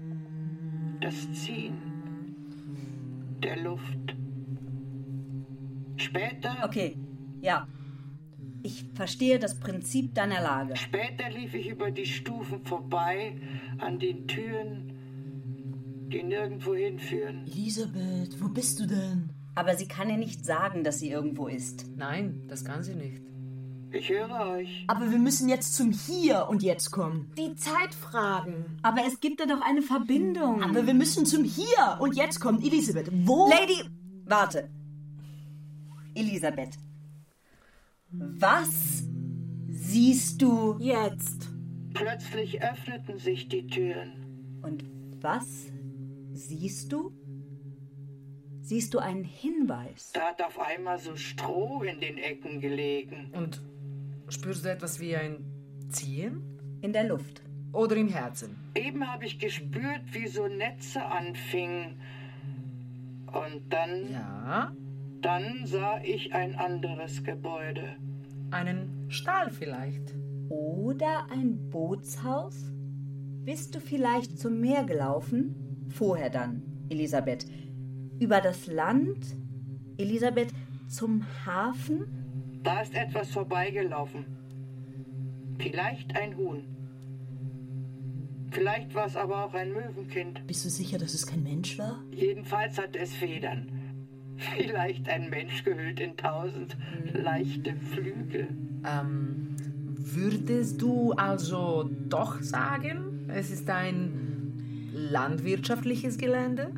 das 1.01 1.33
Ziehen 1.33 1.75
der 3.43 3.57
Luft. 3.61 4.17
Später. 5.97 6.57
Okay, 6.65 6.97
ja. 7.41 7.67
Ich 8.65 8.85
verstehe 8.95 9.41
das 9.41 9.59
Prinzip 9.59 10.15
deiner 10.15 10.41
Lage. 10.41 10.77
Später 10.77 11.29
lief 11.31 11.53
ich 11.55 11.69
über 11.69 11.91
die 11.91 12.07
Stufen 12.07 12.65
vorbei 12.65 13.35
an 13.79 13.99
den 13.99 14.29
Türen, 14.29 14.92
die 16.13 16.23
nirgendwo 16.23 16.75
hinführen. 16.75 17.47
Elisabeth, 17.47 18.41
wo 18.41 18.49
bist 18.49 18.81
du 18.81 18.87
denn? 18.87 19.31
Aber 19.55 19.77
sie 19.77 19.87
kann 19.89 20.09
ja 20.09 20.17
nicht 20.17 20.45
sagen, 20.45 20.85
dass 20.85 20.99
sie 20.99 21.11
irgendwo 21.11 21.47
ist. 21.47 21.87
Nein, 21.97 22.45
das 22.49 22.65
kann 22.65 22.83
sie 22.83 22.95
nicht. 22.95 23.23
Ich 23.91 24.09
höre 24.09 24.47
euch. 24.49 24.85
Aber 24.87 25.11
wir 25.11 25.19
müssen 25.19 25.51
jetzt 25.51 25.75
zum 25.75 25.93
Hier 25.93 26.47
und 26.49 26.63
Jetzt 26.63 26.91
kommen. 26.91 27.31
Die 27.37 27.55
Zeit 27.57 27.95
fragen. 27.95 28.79
Aber 28.83 29.03
es 29.07 29.21
gibt 29.21 29.41
da 29.41 29.45
doch 29.45 29.61
eine 29.61 29.83
Verbindung. 29.83 30.63
Aber 30.63 30.87
wir 30.87 30.95
müssen 30.95 31.27
zum 31.27 31.45
Hier 31.45 31.99
und 32.01 32.17
Jetzt 32.17 32.41
kommen. 32.41 32.63
Elisabeth, 32.63 33.11
wo? 33.27 33.51
Lady, 33.51 33.85
warte. 34.25 34.71
Elisabeth. 36.15 36.79
Was 38.11 39.03
siehst 39.71 40.41
du 40.41 40.77
jetzt? 40.79 41.51
Plötzlich 41.93 42.63
öffneten 42.63 43.19
sich 43.19 43.49
die 43.49 43.67
Türen. 43.67 44.61
Und 44.63 44.85
was 45.21 45.67
siehst 46.33 46.93
du? 46.93 47.13
Siehst 48.61 48.95
du 48.95 48.99
einen 48.99 49.25
Hinweis? 49.25 50.13
Da 50.13 50.29
hat 50.29 50.43
auf 50.43 50.59
einmal 50.59 50.99
so 50.99 51.17
Stroh 51.17 51.83
in 51.83 52.01
den 52.01 52.17
Ecken 52.17 52.61
gelegen. 52.61 53.31
Und 53.33 53.61
spürst 54.29 54.65
du 54.65 54.71
etwas 54.71 55.01
wie 55.01 55.17
ein 55.17 55.45
Ziehen? 55.89 56.43
In 56.81 56.93
der 56.93 57.05
Luft. 57.05 57.43
Oder 57.73 57.97
im 57.97 58.09
Herzen? 58.09 58.57
Eben 58.75 59.11
habe 59.11 59.25
ich 59.25 59.39
gespürt, 59.39 60.03
wie 60.13 60.27
so 60.27 60.47
Netze 60.47 61.05
anfingen. 61.05 62.01
Und 63.27 63.63
dann. 63.71 64.13
Ja. 64.13 64.73
Dann 65.21 65.67
sah 65.67 66.01
ich 66.03 66.35
ein 66.35 66.57
anderes 66.57 67.23
Gebäude. 67.23 67.97
Einen 68.51 69.07
Stall 69.09 69.51
vielleicht. 69.51 70.15
Oder 70.49 71.27
ein 71.31 71.71
Bootshaus? 71.71 72.73
Bist 73.45 73.75
du 73.75 73.81
vielleicht 73.81 74.39
zum 74.39 74.61
Meer 74.61 74.85
gelaufen? 74.85 75.62
Vorher 75.93 76.31
dann, 76.31 76.63
Elisabeth. 76.89 77.47
Über 78.19 78.41
das 78.41 78.67
Land? 78.67 79.37
Elisabeth, 79.99 80.49
zum 80.89 81.25
Hafen? 81.45 82.61
Da 82.63 82.81
ist 82.81 82.95
etwas 82.95 83.31
vorbeigelaufen. 83.31 84.25
Vielleicht 85.59 86.17
ein 86.17 86.37
Huhn. 86.37 86.65
Vielleicht 88.51 88.95
war 88.95 89.07
es 89.07 89.17
aber 89.17 89.45
auch 89.45 89.55
ein 89.55 89.73
Möwenkind. 89.73 90.47
Bist 90.47 90.65
du 90.65 90.69
sicher, 90.69 90.99
dass 90.99 91.15
es 91.15 91.27
kein 91.27 91.43
Mensch 91.43 91.79
war? 91.79 92.03
Jedenfalls 92.11 92.79
hat 92.79 92.97
es 92.97 93.15
Federn. 93.15 93.69
Vielleicht 94.57 95.09
ein 95.09 95.31
Mensch 95.31 95.65
gehüllt 95.65 96.01
in 96.01 96.17
tausend 96.17 96.77
leichte 97.13 97.75
Flügel. 97.93 98.49
Ähm, 98.85 99.57
würdest 99.97 100.81
du 100.83 101.13
also 101.13 101.89
doch 102.09 102.41
sagen, 102.43 103.27
es 103.29 103.51
ist 103.51 103.71
ein 103.71 104.32
landwirtschaftliches 104.93 106.19
Gelände? 106.19 106.73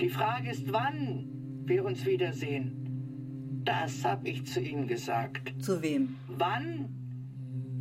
Die 0.00 0.08
Frage 0.08 0.50
ist, 0.50 0.72
wann 0.72 1.26
wir 1.64 1.84
uns 1.84 2.04
wiedersehen. 2.04 3.62
Das 3.64 4.04
habe 4.04 4.28
ich 4.28 4.46
zu 4.46 4.60
ihm 4.60 4.86
gesagt. 4.86 5.52
Zu 5.62 5.82
wem? 5.82 6.16
Wann 6.28 6.88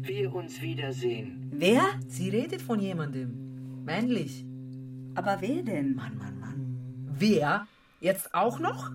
wir 0.02 0.34
uns 0.34 0.62
wiedersehen. 0.62 1.50
Wer? 1.52 1.82
Sie 2.08 2.30
redet 2.30 2.62
von 2.62 2.80
jemandem. 2.80 3.84
Männlich. 3.86 4.46
Aber 5.16 5.38
wer 5.40 5.64
denn? 5.64 5.96
Mann, 5.96 6.18
Mann, 6.18 6.40
Mann. 6.40 7.06
Wer? 7.18 7.68
Jetzt 8.00 8.34
auch 8.34 8.60
noch? 8.60 8.92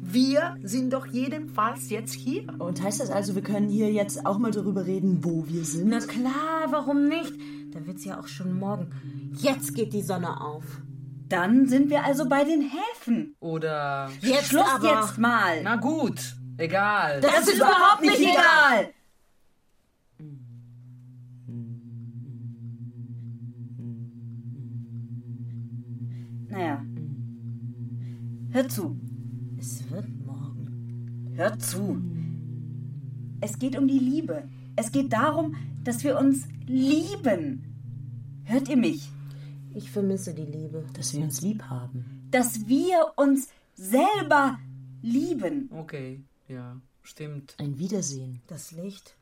Wir 0.00 0.56
sind 0.62 0.92
doch 0.92 1.06
jedenfalls 1.06 1.90
jetzt 1.90 2.14
hier. 2.14 2.44
Und 2.58 2.82
heißt 2.82 3.00
das 3.00 3.10
also, 3.10 3.34
wir 3.34 3.42
können 3.42 3.68
hier 3.68 3.92
jetzt 3.92 4.24
auch 4.26 4.38
mal 4.38 4.50
darüber 4.50 4.86
reden, 4.86 5.22
wo 5.22 5.46
wir 5.48 5.64
sind? 5.64 5.88
Na 5.88 6.00
klar, 6.00 6.66
warum 6.70 7.08
nicht? 7.08 7.32
Da 7.70 7.86
wird's 7.86 8.04
ja 8.04 8.18
auch 8.18 8.26
schon 8.28 8.58
morgen. 8.58 8.90
Jetzt 9.38 9.74
geht 9.74 9.92
die 9.92 10.02
Sonne 10.02 10.40
auf. 10.40 10.64
Dann 11.28 11.66
sind 11.66 11.90
wir 11.90 12.04
also 12.04 12.28
bei 12.28 12.44
den 12.44 12.62
Häfen. 12.62 13.36
Oder. 13.40 14.10
Jetzt 14.20 14.46
Schluss 14.46 14.66
aber. 14.66 15.00
jetzt 15.00 15.18
mal. 15.18 15.62
Na 15.62 15.76
gut, 15.76 16.36
egal. 16.56 17.20
Das, 17.20 17.46
ist 17.46 17.56
überhaupt 17.56 18.00
nicht 18.00 18.20
egal. 18.20 18.94
Naja. 26.48 26.82
Hör 28.50 28.68
zu. 28.68 28.98
Es 29.58 29.90
wird 29.90 30.08
morgen. 30.24 31.32
Hör 31.34 31.58
zu. 31.58 32.00
Es 33.42 33.58
geht 33.58 33.76
um 33.76 33.86
die 33.86 33.98
Liebe. 33.98 34.48
Es 34.74 34.90
geht 34.90 35.12
darum, 35.12 35.54
dass 35.88 36.04
wir 36.04 36.18
uns 36.18 36.46
lieben. 36.66 37.64
Hört 38.44 38.68
ihr 38.68 38.76
mich? 38.76 39.10
Ich 39.74 39.90
vermisse 39.90 40.34
die 40.34 40.44
Liebe. 40.44 40.84
Dass 40.92 41.14
wir 41.14 41.22
uns 41.22 41.40
lieb 41.40 41.62
haben. 41.62 42.28
Dass 42.30 42.68
wir 42.68 43.14
uns 43.16 43.48
selber 43.74 44.58
lieben. 45.00 45.70
Okay, 45.72 46.20
ja, 46.46 46.78
stimmt. 47.02 47.54
Ein 47.56 47.78
Wiedersehen. 47.78 48.42
Das 48.48 48.72
Licht. 48.72 49.16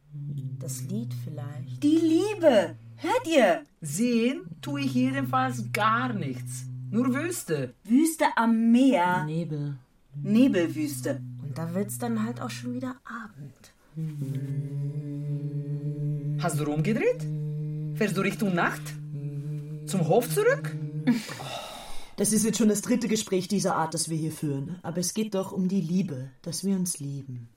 Das 0.58 0.82
Lied 0.82 1.14
vielleicht. 1.22 1.84
Die 1.84 1.98
Liebe. 1.98 2.74
Hört 2.96 3.28
ihr? 3.28 3.62
Sehen 3.80 4.40
tue 4.60 4.80
ich 4.80 4.94
jedenfalls 4.94 5.70
gar 5.72 6.12
nichts. 6.14 6.64
Nur 6.90 7.14
Wüste. 7.14 7.74
Wüste 7.84 8.24
am 8.34 8.72
Meer. 8.72 9.24
Nebel. 9.24 9.76
Nebelwüste. 10.20 11.20
Und 11.44 11.56
da 11.56 11.72
wird's 11.74 11.98
dann 11.98 12.24
halt 12.24 12.40
auch 12.40 12.50
schon 12.50 12.74
wieder 12.74 12.96
Abend. 13.04 13.72
Hast 16.38 16.58
du 16.60 16.64
rumgedreht? 16.64 17.24
Fährst 17.96 18.16
du 18.16 18.20
Richtung 18.20 18.54
Nacht? 18.54 18.82
Zum 19.86 20.06
Hof 20.08 20.28
zurück? 20.28 20.74
Das 22.16 22.32
ist 22.32 22.44
jetzt 22.44 22.58
schon 22.58 22.68
das 22.68 22.82
dritte 22.82 23.08
Gespräch 23.08 23.48
dieser 23.48 23.76
Art, 23.76 23.94
das 23.94 24.08
wir 24.08 24.16
hier 24.16 24.32
führen. 24.32 24.78
Aber 24.82 24.98
es 24.98 25.14
geht 25.14 25.34
doch 25.34 25.52
um 25.52 25.68
die 25.68 25.80
Liebe, 25.80 26.30
dass 26.42 26.64
wir 26.64 26.74
uns 26.76 26.98
lieben. 26.98 27.48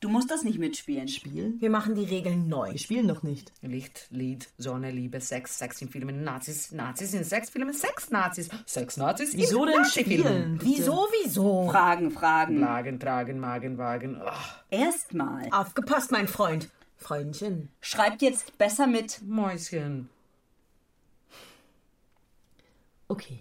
Du 0.00 0.08
musst 0.10 0.30
das 0.30 0.42
nicht 0.44 0.58
mitspielen. 0.58 1.08
Spielen? 1.08 1.60
Wir 1.60 1.70
machen 1.70 1.94
die 1.94 2.04
Regeln 2.04 2.48
neu. 2.48 2.70
Wir 2.70 2.78
spielen 2.78 3.06
noch 3.06 3.22
nicht. 3.22 3.52
Licht, 3.62 4.06
Lied, 4.10 4.48
Sonne, 4.58 4.90
Liebe, 4.90 5.20
Sex, 5.20 5.58
Sex 5.58 5.80
in 5.82 5.88
Filmen, 5.88 6.22
Nazis, 6.22 6.70
Nazis 6.70 7.14
in 7.14 7.24
Sexfilmen, 7.24 7.72
Sex-Nazis, 7.72 8.48
Sex-Nazis 8.66 9.32
in 9.34 9.40
Wieso 9.40 9.64
denn 9.64 9.76
Nazi-Filmen. 9.76 10.22
spielen? 10.24 10.58
bitte? 10.58 10.64
Wieso, 10.66 11.06
wieso? 11.24 11.68
Fragen, 11.70 12.10
Fragen. 12.10 12.60
Lagen, 12.60 13.00
tragen, 13.00 13.40
Magen, 13.40 13.78
Wagen. 13.78 14.20
Ach, 14.24 14.58
Erstmal. 14.70 15.48
Aufgepasst, 15.50 16.12
mein 16.12 16.28
Freund. 16.28 16.68
Freundchen. 16.96 17.68
Schreibt 17.80 18.22
jetzt 18.22 18.56
besser 18.58 18.86
mit. 18.86 19.22
Mäuschen. 19.22 20.08
Okay. 23.08 23.40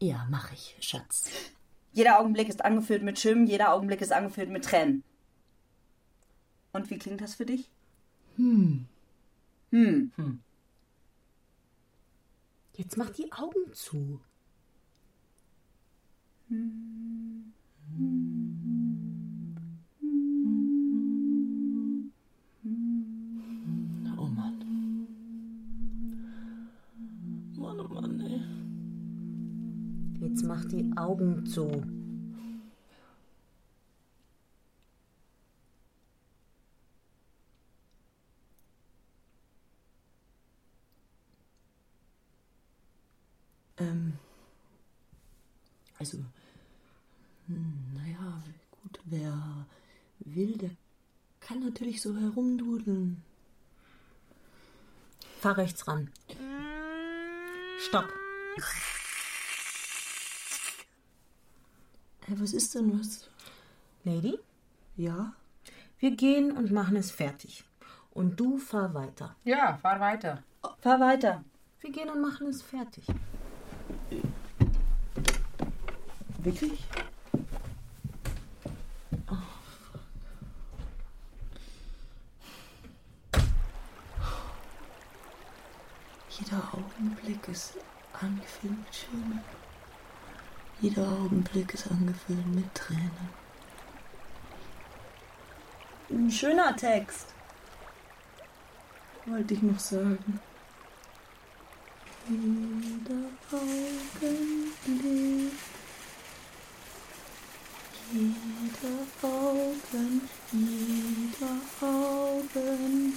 Ja, 0.00 0.26
mach 0.30 0.52
ich, 0.52 0.76
Schatz. 0.80 1.30
Jeder 1.92 2.20
Augenblick 2.20 2.48
ist 2.48 2.64
angefüllt 2.64 3.02
mit 3.02 3.18
Schwimmen, 3.18 3.46
jeder 3.46 3.72
Augenblick 3.72 4.02
ist 4.02 4.12
angefüllt 4.12 4.50
mit 4.50 4.64
Tränen. 4.64 5.02
Und 6.72 6.90
wie 6.90 6.98
klingt 6.98 7.22
das 7.22 7.34
für 7.34 7.46
dich? 7.46 7.70
Hm. 8.36 8.86
Hm. 9.70 10.12
Jetzt 12.74 12.98
mach 12.98 13.08
die 13.10 13.32
Augen 13.32 13.72
zu. 13.72 14.20
Oh 16.50 18.35
Jetzt 30.36 30.44
mach 30.44 30.66
die 30.66 30.92
Augen 30.98 31.46
zu. 31.46 31.82
Ähm. 43.78 44.12
Also. 45.98 46.18
Hm, 47.46 47.94
naja, 47.94 48.42
gut, 48.82 49.00
wer 49.06 49.66
will, 50.18 50.58
der 50.58 50.70
kann 51.40 51.60
natürlich 51.60 52.02
so 52.02 52.14
herumdudeln. 52.14 53.22
Fahr 55.40 55.56
rechts 55.56 55.88
ran. 55.88 56.10
Stopp. 57.78 58.12
Hey, 62.26 62.34
was 62.40 62.52
ist 62.52 62.74
denn 62.74 62.98
was? 62.98 63.28
Lady, 64.04 64.38
Ja? 64.96 65.32
wir 65.98 66.10
gehen 66.12 66.52
und 66.56 66.70
machen 66.70 66.96
es 66.96 67.10
fertig. 67.10 67.64
Und 68.10 68.38
du 68.38 68.58
fahr 68.58 68.92
weiter. 68.94 69.34
Ja, 69.44 69.76
fahr 69.78 69.98
weiter. 70.00 70.42
Fahr 70.80 71.00
weiter. 71.00 71.44
Wir 71.80 71.90
gehen 71.90 72.08
und 72.10 72.20
machen 72.20 72.46
es 72.48 72.62
fertig. 72.62 73.06
Wirklich? 76.38 76.78
Jeder 86.30 86.62
Augenblick 86.72 87.48
ist 87.48 87.74
angefüllt 88.20 89.08
mit. 89.28 89.65
Jeder 90.80 91.08
Augenblick 91.08 91.72
ist 91.72 91.90
angefüllt 91.90 92.46
mit 92.54 92.74
Tränen. 92.74 93.30
Ein 96.10 96.30
schöner 96.30 96.76
Text. 96.76 97.28
Wollte 99.24 99.54
ich 99.54 99.62
noch 99.62 99.78
sagen. 99.78 100.38
Jeder 102.28 103.30
Augenblick. 103.52 105.52
Jeder 108.12 109.06
Augen, 109.22 110.28
jeder 110.52 111.56
Augenblick. 111.80 113.16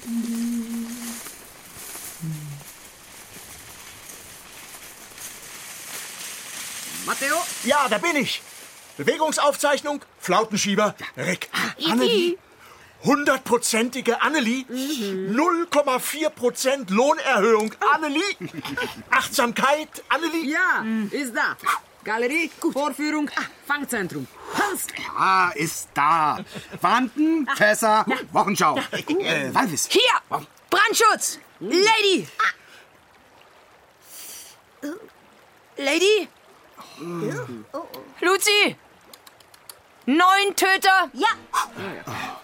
Matteo? 7.09 7.35
Ja, 7.63 7.87
da 7.89 7.97
bin 7.97 8.15
ich. 8.17 8.43
Bewegungsaufzeichnung, 8.97 10.05
Flautenschieber, 10.19 10.93
Rick. 11.17 11.49
Annelie. 11.89 12.37
Hundertprozentige 13.03 14.21
Annelie. 14.21 14.63
0,4% 14.69 16.93
Lohnerhöhung, 16.93 17.73
Annelie. 17.95 18.21
Achtsamkeit, 19.09 20.03
Annelie. 20.07 20.51
Ja, 20.51 20.85
ist 21.09 21.35
da. 21.35 21.57
Galerie, 22.03 22.51
Vorführung, 22.71 23.31
Fangzentrum. 23.65 24.27
Passt. 24.53 24.93
Ah, 25.17 25.49
ist 25.55 25.89
da. 25.95 26.45
Wanden, 26.79 27.47
Fässer, 27.55 28.05
Wochenschau. 28.31 28.77
Äh, 28.77 29.51
Walvis. 29.51 29.87
Hier! 29.89 30.21
Brandschutz! 30.69 31.39
Lady! 31.59 32.27
Lady? 35.75 36.29
Luzi! 38.21 38.75
Neun 40.05 40.55
Töter! 40.55 41.09
Ja! 41.13 41.27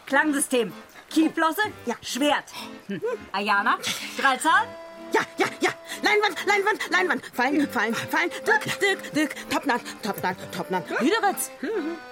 Klangsystem. 0.05 0.71
Kielflosse? 1.09 1.61
Ja. 1.85 1.95
Schwert. 2.01 2.51
Hm. 2.87 3.01
Ayana? 3.31 3.77
Dreizahl? 4.17 4.67
Ja, 5.11 5.21
ja, 5.37 5.47
ja! 5.61 5.69
Leinwand, 6.01 6.35
Leinwand, 6.45 6.89
Leinwand! 6.89 7.25
Fallen, 7.33 7.69
fallen, 7.69 7.95
fallen! 7.95 8.29
Dück, 8.45 8.79
dück, 8.79 9.13
dück! 9.13 9.49
Topnat, 9.49 9.81
Topnat, 10.01 10.37
Topnat! 10.55 10.83
Lüderitz! 11.01 11.51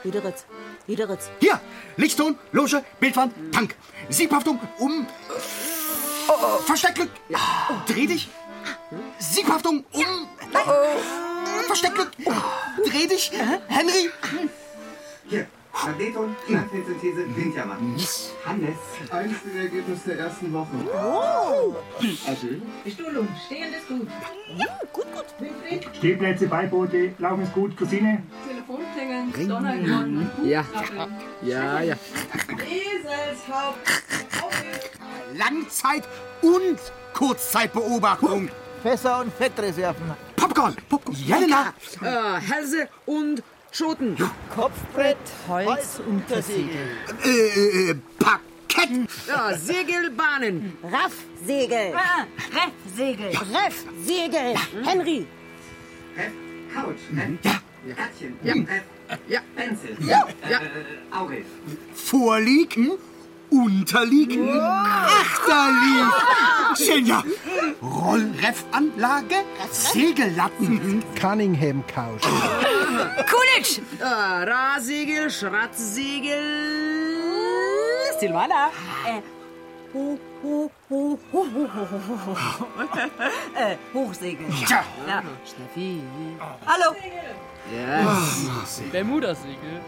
Lüderitz, 0.03 0.45
Lüderitz! 0.87 1.29
Hier, 1.39 1.59
Lichtton, 1.97 2.37
Loge, 2.51 2.83
Bildwand, 2.99 3.33
Tank. 3.53 3.75
Siebhaftung 4.09 4.59
um... 4.79 5.05
Versteckglück. 6.65 7.09
Dreh 7.87 8.07
dich. 8.07 8.29
Siebhaftung 9.19 9.83
um... 9.91 10.27
Versteckglück. 11.67 12.11
Dreh 12.85 13.07
dich. 13.07 13.31
Henry. 13.67 14.09
Hier, 15.27 15.47
Magneton, 15.85 16.35
Schleimfettsynthese, 16.45 17.35
Windjammer. 17.35 17.77
Hannes. 18.45 18.77
Einspielergebnis 19.11 20.03
der 20.05 20.19
ersten 20.19 20.53
Woche. 20.53 20.67
Oh. 20.93 21.75
Also, 22.27 22.47
Bestuhlung, 22.83 23.27
stehend 23.45 23.75
ist 23.75 23.87
gut. 23.87 24.07
Ja, 24.57 24.79
gut, 24.91 25.05
gut. 25.13 25.25
Wilfried, 25.39 25.89
Stehplätze, 25.97 26.47
Beiboote, 26.47 27.13
laufen 27.17 27.43
ist 27.43 27.53
gut. 27.53 27.75
Christine? 27.77 28.21
Telefonklingeln. 28.47 29.49
Donnergrund, 29.49 30.29
Ja. 30.43 30.65
Ja, 31.41 31.81
ja. 31.81 31.95
Eselshaupt. 32.59 34.03
Langzeit- 35.35 36.07
und 36.41 36.77
Kurzzeitbeobachtung. 37.13 38.49
Fässer 38.83 39.21
und 39.21 39.33
Fettreserven. 39.33 40.11
Popcorn, 40.43 40.75
Popcorn. 40.89 41.15
Jelena. 41.25 41.73
Äh, 42.01 42.41
Hälse 42.41 42.89
und 43.05 43.41
Schoten. 43.71 44.17
Kopfbrett, 44.53 45.15
Holz, 45.47 46.01
Untersegel. 46.05 46.97
Äh, 47.23 47.91
äh, 47.91 47.95
Parkett. 48.19 49.07
Ja, 49.25 49.57
Segelbahnen. 49.57 50.73
Raffsegel. 50.83 51.93
Ah, 51.95 52.25
Reffsegel. 52.57 53.29
Reffsegel. 53.29 54.55
Henry. 54.85 55.25
Reff, 56.17 56.31
Couch, 56.73 56.97
Reff, 57.15 57.61
Ärzchen, 57.97 58.37
Ja. 58.43 58.53
Reff, 58.53 59.19
Ja. 59.29 59.39
Pencil, 59.55 59.95
Ja. 60.01 60.27
Ja. 60.49 60.57
Äh, 60.59 61.15
Aurel. 61.17 61.45
Vorliegen, 61.95 62.91
unterliegen, 63.53 64.49
achterliegen. 64.59 66.11
Senja, 66.75 67.23
Rollreffanlage, 67.81 69.43
Segellatten. 69.71 71.03
Cunningham 71.19 71.83
Couch. 71.87 72.23
Kulitsch. 73.29 73.79
Äh, 73.99 74.03
Rahsegel, 74.49 75.29
Schratzsegel. 75.29 76.43
Silvana. 78.19 78.71
Äh, 79.05 79.21
ho, 79.93 80.17
ho, 80.41 80.71
ho, 80.89 81.19
ho, 81.31 81.47
ho, 81.53 81.67
ho, 81.73 81.87
ho, 81.91 82.17
ho, 82.25 82.37
ho. 82.59 82.67
äh, 83.55 83.77
Hochsegel. 83.93 84.47
Tja. 84.65 84.83
Ja. 85.07 85.21
Steffi. 85.45 86.01
Hallo. 86.65 86.95
Yes. 87.71 88.81
Bermudasegel, 88.91 89.79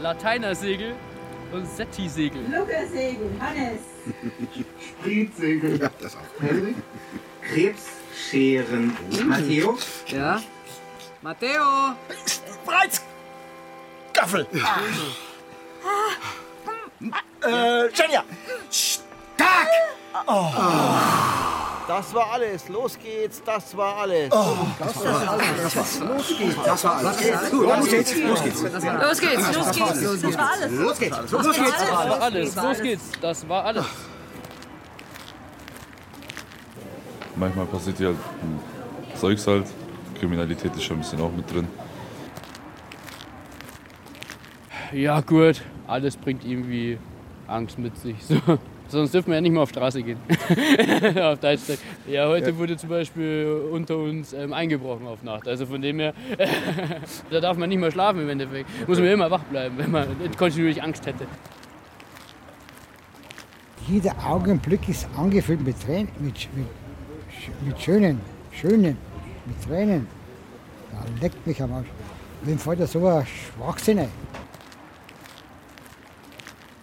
Lateinersegel 0.00 0.94
und 1.52 1.66
Setti-Segel. 1.68 2.42
Luckersegel, 2.50 3.30
Hannes. 3.40 3.80
Spritsegel. 5.00 5.80
Ja, 5.80 5.90
das 6.00 6.16
auch. 6.16 6.42
Henry. 6.42 6.74
Krebsscheren. 7.42 8.96
Matteo. 9.26 9.78
Ja. 10.06 10.42
Matteo. 11.20 11.94
Bereits. 12.64 13.02
Gaffel. 14.12 14.46
Äh, 17.44 17.88
Jenja. 17.94 18.24
Stark. 18.70 19.68
Das 21.88 22.14
war 22.14 22.32
alles. 22.32 22.68
Los 22.68 22.98
geht's. 22.98 23.42
Das 23.44 23.76
war 23.76 23.96
alles. 23.96 24.30
Das 24.30 25.04
war 25.04 25.30
alles. 25.30 26.00
Los 26.00 26.38
geht's. 26.38 26.56
Das 26.64 26.84
war 26.84 26.96
alles. 26.96 27.52
Los 27.52 27.90
geht's. 27.90 28.14
Los 28.22 28.42
geht's. 28.42 28.62
Los 28.62 29.20
geht's. 29.20 29.52
Los 29.52 29.70
geht's. 29.98 30.22
Das 30.22 30.38
war 30.38 30.50
alles. 30.50 30.72
Los 30.72 30.98
geht's. 30.98 31.18
Das 31.20 32.08
war 32.08 32.20
alles. 32.22 32.56
Los 32.56 32.80
geht's. 32.80 33.10
Das 33.20 33.48
war 33.48 33.64
alles. 33.64 33.86
Manchmal 37.34 37.66
passiert 37.66 37.98
ja 37.98 38.08
halt 38.08 38.18
ein 38.42 38.60
Zeugs 39.18 39.46
halt. 39.46 39.66
Kriminalität 40.18 40.74
ist 40.76 40.84
schon 40.84 40.98
ein 40.98 41.00
bisschen 41.00 41.20
auch 41.20 41.32
mit 41.32 41.50
drin. 41.52 41.66
Ja, 44.92 45.20
gut. 45.20 45.62
Alles 45.86 46.16
bringt 46.16 46.44
irgendwie 46.44 46.98
Angst 47.48 47.78
mit 47.78 47.96
sich. 47.96 48.16
So. 48.24 48.58
Sonst 48.88 49.14
dürfen 49.14 49.28
wir 49.28 49.36
ja 49.36 49.40
nicht 49.40 49.52
mehr 49.52 49.62
auf 49.62 49.70
Straße 49.70 50.02
gehen. 50.02 50.18
auf 51.22 51.38
Deutsch. 51.38 51.62
Ja, 52.06 52.28
heute 52.28 52.56
wurde 52.58 52.76
zum 52.76 52.90
Beispiel 52.90 53.68
unter 53.70 53.96
uns 53.96 54.32
ähm, 54.32 54.52
eingebrochen 54.52 55.06
auf 55.06 55.22
Nacht. 55.22 55.48
Also 55.48 55.66
von 55.66 55.80
dem 55.80 55.98
her, 55.98 56.12
da 57.30 57.40
darf 57.40 57.56
man 57.56 57.68
nicht 57.68 57.78
mehr 57.78 57.90
schlafen 57.90 58.20
im 58.20 58.28
Endeffekt. 58.28 58.68
Muss 58.86 58.98
man 58.98 59.08
immer 59.08 59.30
wach 59.30 59.44
bleiben, 59.44 59.78
wenn 59.78 59.90
man 59.90 60.06
kontinuierlich 60.36 60.82
Angst 60.82 61.06
hätte. 61.06 61.26
Jeder 63.88 64.14
Augenblick 64.24 64.88
ist 64.88 65.08
angefüllt 65.16 65.64
mit 65.64 65.80
Tränen, 65.80 66.08
mit, 66.20 66.48
mit, 66.54 66.66
mit 67.66 67.80
schönen, 67.80 68.20
schönen, 68.52 68.96
mit 69.46 69.62
Tränen. 69.66 70.06
Da 70.92 71.04
leckt 71.20 71.46
mich 71.46 71.60
am 71.62 71.72
Arsch. 71.72 71.88
Wem 72.42 72.58
fällt 72.58 72.80
da 72.80 72.86
so 72.86 73.06
ein 73.06 73.26
Schwachsinn 73.26 74.00
ein? 74.00 74.08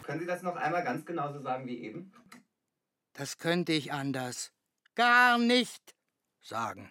Können 0.10 0.22
Sie 0.22 0.26
das 0.26 0.42
noch 0.42 0.56
einmal 0.56 0.84
ganz 0.84 1.06
genauso 1.06 1.40
sagen 1.40 1.68
wie 1.68 1.84
eben? 1.84 2.12
Das 3.14 3.38
könnte 3.38 3.74
ich 3.74 3.94
anders. 3.94 4.52
Gar 4.96 5.38
nicht 5.38 5.96
sagen. 6.42 6.90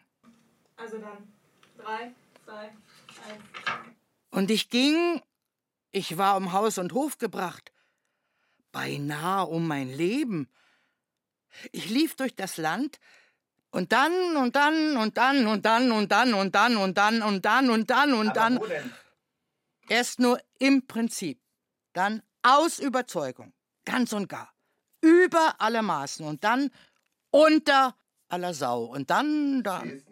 Also 0.77 0.99
dann. 0.99 1.33
Drei, 1.77 2.15
zwei, 2.45 2.67
eins. 3.29 3.43
Und 4.31 4.53
ich 4.53 4.71
ging, 4.71 5.21
ich 5.91 6.17
war 6.17 6.37
um 6.37 6.53
Haus 6.53 6.79
und 6.79 6.93
Hof 6.93 7.19
gebracht, 7.19 7.73
beinahe 8.71 9.47
um 9.47 9.67
mein 9.67 9.89
Leben. 9.89 10.49
Ich 11.73 11.91
lief 11.91 12.15
durch 12.15 12.37
das 12.37 12.57
Land 12.57 13.01
und 13.73 13.91
dann 13.91 14.37
und 14.37 14.55
dann 14.55 14.97
und 14.97 15.17
dann 15.17 15.49
und 15.49 15.67
dann 15.67 15.91
und 15.91 16.13
dann 16.13 16.35
und 16.35 16.55
dann 16.55 16.77
und 16.77 16.97
dann 16.97 17.23
und 17.23 17.45
dann 17.45 17.71
und 17.71 17.91
dann 17.91 18.13
und 18.15 18.37
dann. 18.37 18.61
wo 18.61 18.67
denn? 18.67 18.93
Erst 19.89 20.21
nur 20.21 20.41
im 20.61 20.87
Prinzip, 20.87 21.41
dann 21.95 22.23
aus 22.57 22.79
Überzeugung, 22.79 23.53
ganz 23.85 24.13
und 24.13 24.29
gar, 24.29 24.53
über 25.03 25.57
alle 25.59 25.83
Maßen 25.83 26.27
und 26.27 26.43
dann 26.45 26.71
unter 27.31 27.95
aller 28.29 28.55
Sau 28.55 28.85
und 28.85 29.11
dann 29.11 29.63
dann 29.63 29.89
nicht. 29.89 30.07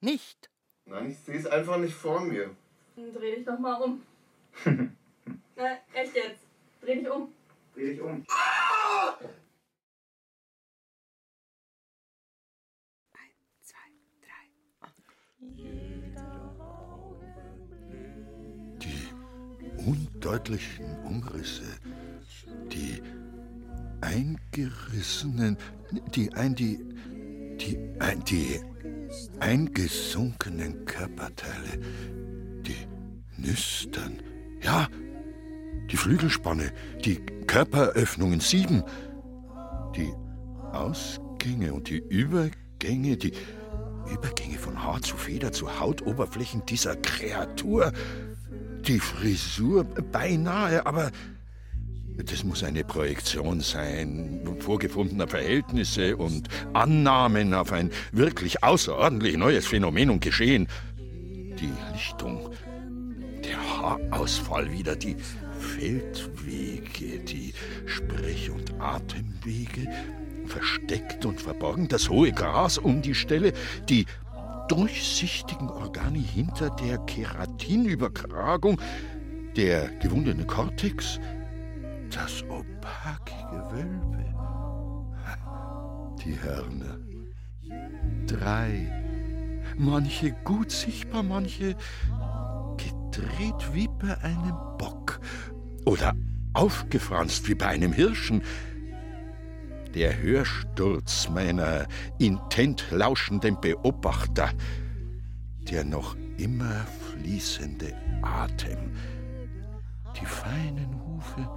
nicht. 0.00 0.50
Nein, 0.86 1.10
ich 1.10 1.18
sehe 1.18 1.38
es 1.38 1.46
einfach 1.46 1.78
nicht 1.78 1.94
vor 1.94 2.20
mir. 2.20 2.54
Dreh 2.96 3.36
dich 3.36 3.44
doch 3.44 3.58
mal 3.58 3.74
um. 3.74 4.02
Na, 4.64 5.78
echt 5.92 6.14
jetzt. 6.14 6.40
Dreh 6.80 6.96
dich 6.96 7.10
um. 7.10 7.32
Dreh 7.74 7.90
dich 7.90 8.00
um. 8.00 8.24
Undeutlichen 19.86 20.84
Umrisse, 21.04 21.62
die 22.72 23.00
eingerissenen, 24.00 25.56
die 26.14 26.32
ein, 26.34 26.54
die, 26.54 26.78
die, 27.60 27.78
ein, 28.00 28.22
die 28.24 28.60
eingesunkenen 29.40 30.84
Körperteile, 30.84 31.80
die 32.66 32.76
Nüstern, 33.36 34.20
ja, 34.62 34.88
die 35.90 35.96
Flügelspanne, 35.96 36.72
die 37.04 37.20
Körperöffnungen 37.46 38.40
sieben, 38.40 38.82
die 39.94 40.12
Ausgänge 40.72 41.72
und 41.72 41.88
die 41.88 41.98
Übergänge, 41.98 43.16
die 43.16 43.32
Übergänge 44.12 44.58
von 44.58 44.82
Haar 44.82 45.00
zu 45.02 45.16
Feder 45.16 45.52
zu 45.52 45.80
Hautoberflächen 45.80 46.64
dieser 46.66 46.96
Kreatur, 46.96 47.92
die 48.86 49.00
Frisur 49.00 49.84
beinahe, 49.84 50.86
aber 50.86 51.10
das 52.24 52.44
muss 52.44 52.62
eine 52.62 52.84
Projektion 52.84 53.60
sein, 53.60 54.40
vorgefundener 54.60 55.28
Verhältnisse 55.28 56.16
und 56.16 56.48
Annahmen 56.72 57.52
auf 57.52 57.72
ein 57.72 57.90
wirklich 58.12 58.62
außerordentlich 58.62 59.36
neues 59.36 59.66
Phänomen 59.66 60.10
und 60.10 60.20
Geschehen. 60.20 60.66
Die 60.98 61.70
Lichtung, 61.92 62.50
der 63.44 63.58
Haarausfall 63.58 64.72
wieder, 64.72 64.96
die 64.96 65.16
Feldwege, 65.58 67.18
die 67.20 67.52
Sprech- 67.86 68.50
und 68.50 68.80
Atemwege, 68.80 69.88
versteckt 70.46 71.26
und 71.26 71.40
verborgen, 71.40 71.88
das 71.88 72.08
hohe 72.08 72.32
Gras 72.32 72.78
um 72.78 73.02
die 73.02 73.14
Stelle, 73.14 73.52
die 73.88 74.06
durchsichtigen 74.68 75.68
Organe 75.68 76.18
hinter 76.18 76.70
der 76.70 76.98
Keratinübertragung, 76.98 78.80
der 79.56 79.88
gewundene 79.98 80.44
Kortex, 80.44 81.18
das 82.10 82.42
opake 82.48 83.34
Gewölbe, 83.50 84.24
die 86.24 86.40
Hörner. 86.42 86.98
Drei, 88.26 88.92
manche 89.76 90.32
gut 90.44 90.70
sichtbar, 90.70 91.22
manche 91.22 91.76
gedreht 92.76 93.72
wie 93.72 93.88
bei 93.88 94.16
einem 94.18 94.56
Bock 94.78 95.20
oder 95.84 96.14
aufgefranst 96.52 97.48
wie 97.48 97.54
bei 97.54 97.66
einem 97.66 97.92
Hirschen. 97.92 98.42
Der 99.96 100.14
Hörsturz 100.18 101.26
meiner 101.30 101.86
intent 102.18 102.84
lauschenden 102.90 103.58
Beobachter, 103.58 104.50
der 105.70 105.86
noch 105.86 106.14
immer 106.36 106.84
fließende 106.84 107.94
Atem, 108.20 108.90
Die 110.20 110.26
feinen 110.26 111.00
Hufe, 111.02 111.48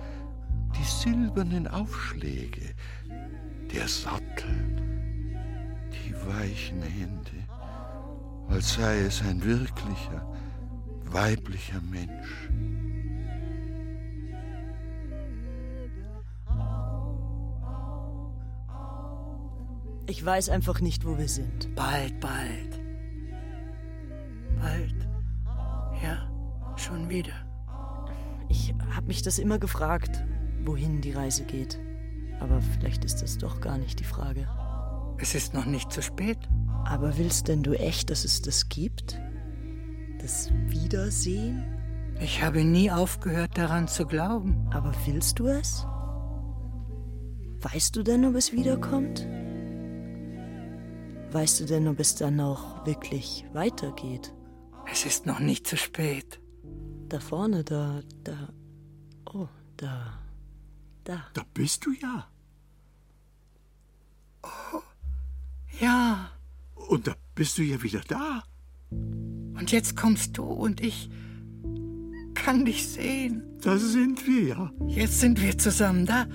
die 0.74 0.86
silbernen 0.86 1.68
Aufschläge, 1.68 2.76
der 3.74 3.90
Sattel, 3.90 4.78
die 5.92 6.16
weichen 6.26 6.82
Hände, 6.82 7.44
als 8.48 8.76
sei 8.76 9.00
es 9.00 9.22
ein 9.22 9.44
wirklicher, 9.44 10.26
weiblicher 11.04 11.82
Mensch. 11.82 12.50
Ich 20.10 20.26
weiß 20.26 20.50
einfach 20.50 20.82
nicht, 20.82 21.06
wo 21.06 21.20
wir 21.20 21.28
sind. 21.28 21.76
Bald, 21.76 22.20
bald. 22.20 22.82
Bald. 24.60 24.96
Ja, 26.04 26.28
schon 26.78 27.10
wieder. 27.10 27.34
Ich 28.50 28.74
habe 28.96 29.06
mich 29.06 29.22
das 29.22 29.38
immer 29.38 29.60
gefragt, 29.60 30.26
wohin 30.66 31.02
die 31.02 31.12
Reise 31.12 31.44
geht. 31.44 31.80
Aber 32.40 32.60
vielleicht 32.60 33.06
ist 33.06 33.22
das 33.22 33.38
doch 33.38 33.62
gar 33.62 33.78
nicht 33.78 34.00
die 34.00 34.04
Frage. 34.04 34.48
Es 35.20 35.36
ist 35.36 35.54
noch 35.54 35.66
nicht 35.66 35.92
zu 35.92 36.02
spät. 36.02 36.40
Aber 36.86 37.20
willst 37.20 37.48
denn 37.48 37.62
du 37.62 37.74
echt, 37.74 38.10
dass 38.10 38.26
es 38.26 38.42
das 38.42 38.68
gibt? 38.68 39.22
Das 40.20 40.50
Wiedersehen? 40.70 41.64
Ich 42.20 42.42
habe 42.42 42.64
nie 42.64 42.90
aufgehört 42.90 43.60
daran 43.60 43.88
zu 43.88 44.08
glauben. 44.08 44.68
Aber 44.74 44.92
willst 45.06 45.38
du 45.38 45.46
es? 45.46 45.86
Weißt 47.62 47.96
du 47.96 48.02
denn, 48.02 48.26
ob 48.26 48.34
es 48.34 48.52
wiederkommt? 48.54 49.28
Weißt 51.32 51.60
du 51.60 51.66
denn, 51.66 51.88
ob 51.88 52.00
es 52.00 52.16
dann 52.16 52.40
auch 52.40 52.86
wirklich 52.86 53.46
weitergeht? 53.54 54.34
Es 54.92 55.06
ist 55.06 55.28
noch 55.28 55.40
nicht 55.40 55.68
zu 55.68 55.78
spät. 55.78 56.40
Da 57.08 57.20
vorne, 57.20 57.64
da, 57.64 58.02
da. 58.24 58.50
Oh, 59.32 59.48
da. 59.78 60.20
Da. 61.04 61.28
Da 61.34 61.44
bist 61.54 61.86
du 61.86 61.92
ja. 61.92 62.28
Oh, 64.44 64.82
ja. 65.80 66.32
Und 66.76 67.08
da 67.08 67.16
bist 67.36 67.58
du 67.58 67.62
ja 67.62 67.82
wieder 67.84 68.02
da. 68.08 68.44
Und 68.90 69.72
jetzt 69.72 69.96
kommst 69.96 70.38
du 70.38 70.44
und 70.44 70.82
ich 70.82 71.10
kann 72.34 72.66
dich 72.66 72.88
sehen. 72.88 73.44
Da 73.62 73.78
sind 73.78 74.26
wir 74.26 74.44
ja. 74.44 74.72
Jetzt 74.88 75.20
sind 75.20 75.40
wir 75.42 75.58
zusammen. 75.58 76.06
Da. 76.08 76.26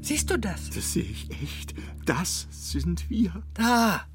Siehst 0.00 0.30
du 0.30 0.38
das? 0.38 0.70
Das 0.70 0.92
sehe 0.92 1.04
ich 1.04 1.30
echt. 1.30 1.74
Das 2.04 2.48
sind 2.50 3.08
wir. 3.08 3.42
Da. 3.54 4.06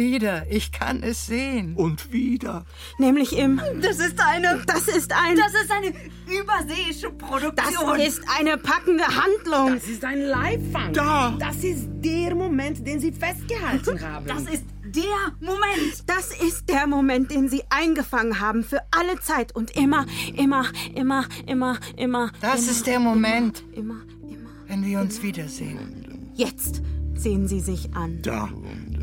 Wieder. 0.00 0.46
Ich 0.48 0.72
kann 0.72 1.02
es 1.02 1.26
sehen. 1.26 1.74
Und 1.76 2.10
wieder. 2.10 2.64
Nämlich 2.96 3.36
im. 3.36 3.60
Das 3.82 3.98
ist 3.98 4.18
eine. 4.18 4.62
Das 4.66 4.88
ist 4.88 5.12
ein. 5.12 5.36
Das 5.36 5.52
ist 5.52 5.70
eine 5.70 5.92
überseeische 6.40 7.10
Produktion. 7.10 7.98
Das 7.98 8.08
ist 8.08 8.22
eine 8.38 8.56
packende 8.56 9.04
Handlung. 9.04 9.74
Das 9.74 9.86
ist 9.86 10.02
ein 10.02 10.22
Leibfang. 10.22 10.94
Da. 10.94 11.36
Das 11.38 11.62
ist 11.62 11.86
der 11.96 12.34
Moment, 12.34 12.86
den 12.86 12.98
Sie 12.98 13.12
festgehalten 13.12 14.00
haben. 14.10 14.26
Das 14.26 14.44
ist 14.44 14.64
der 14.86 15.34
Moment. 15.38 16.02
Das 16.06 16.30
ist 16.40 16.66
der 16.70 16.86
Moment, 16.86 17.30
den 17.30 17.50
Sie 17.50 17.62
eingefangen 17.68 18.40
haben 18.40 18.64
für 18.64 18.80
alle 18.92 19.20
Zeit 19.20 19.54
und 19.54 19.76
immer, 19.76 20.06
immer, 20.34 20.64
immer, 20.94 21.26
immer, 21.44 21.78
immer. 21.98 22.32
Das 22.40 22.62
immer, 22.62 22.70
ist 22.70 22.86
der 22.86 23.00
Moment. 23.00 23.64
Immer, 23.74 24.00
immer. 24.22 24.50
Wenn 24.66 24.82
wir 24.82 24.98
uns 25.00 25.22
wiedersehen. 25.22 26.30
Jetzt 26.34 26.80
sehen 27.22 27.46
Sie 27.46 27.60
sich 27.60 27.92
an. 27.94 28.22
Da. 28.22 28.50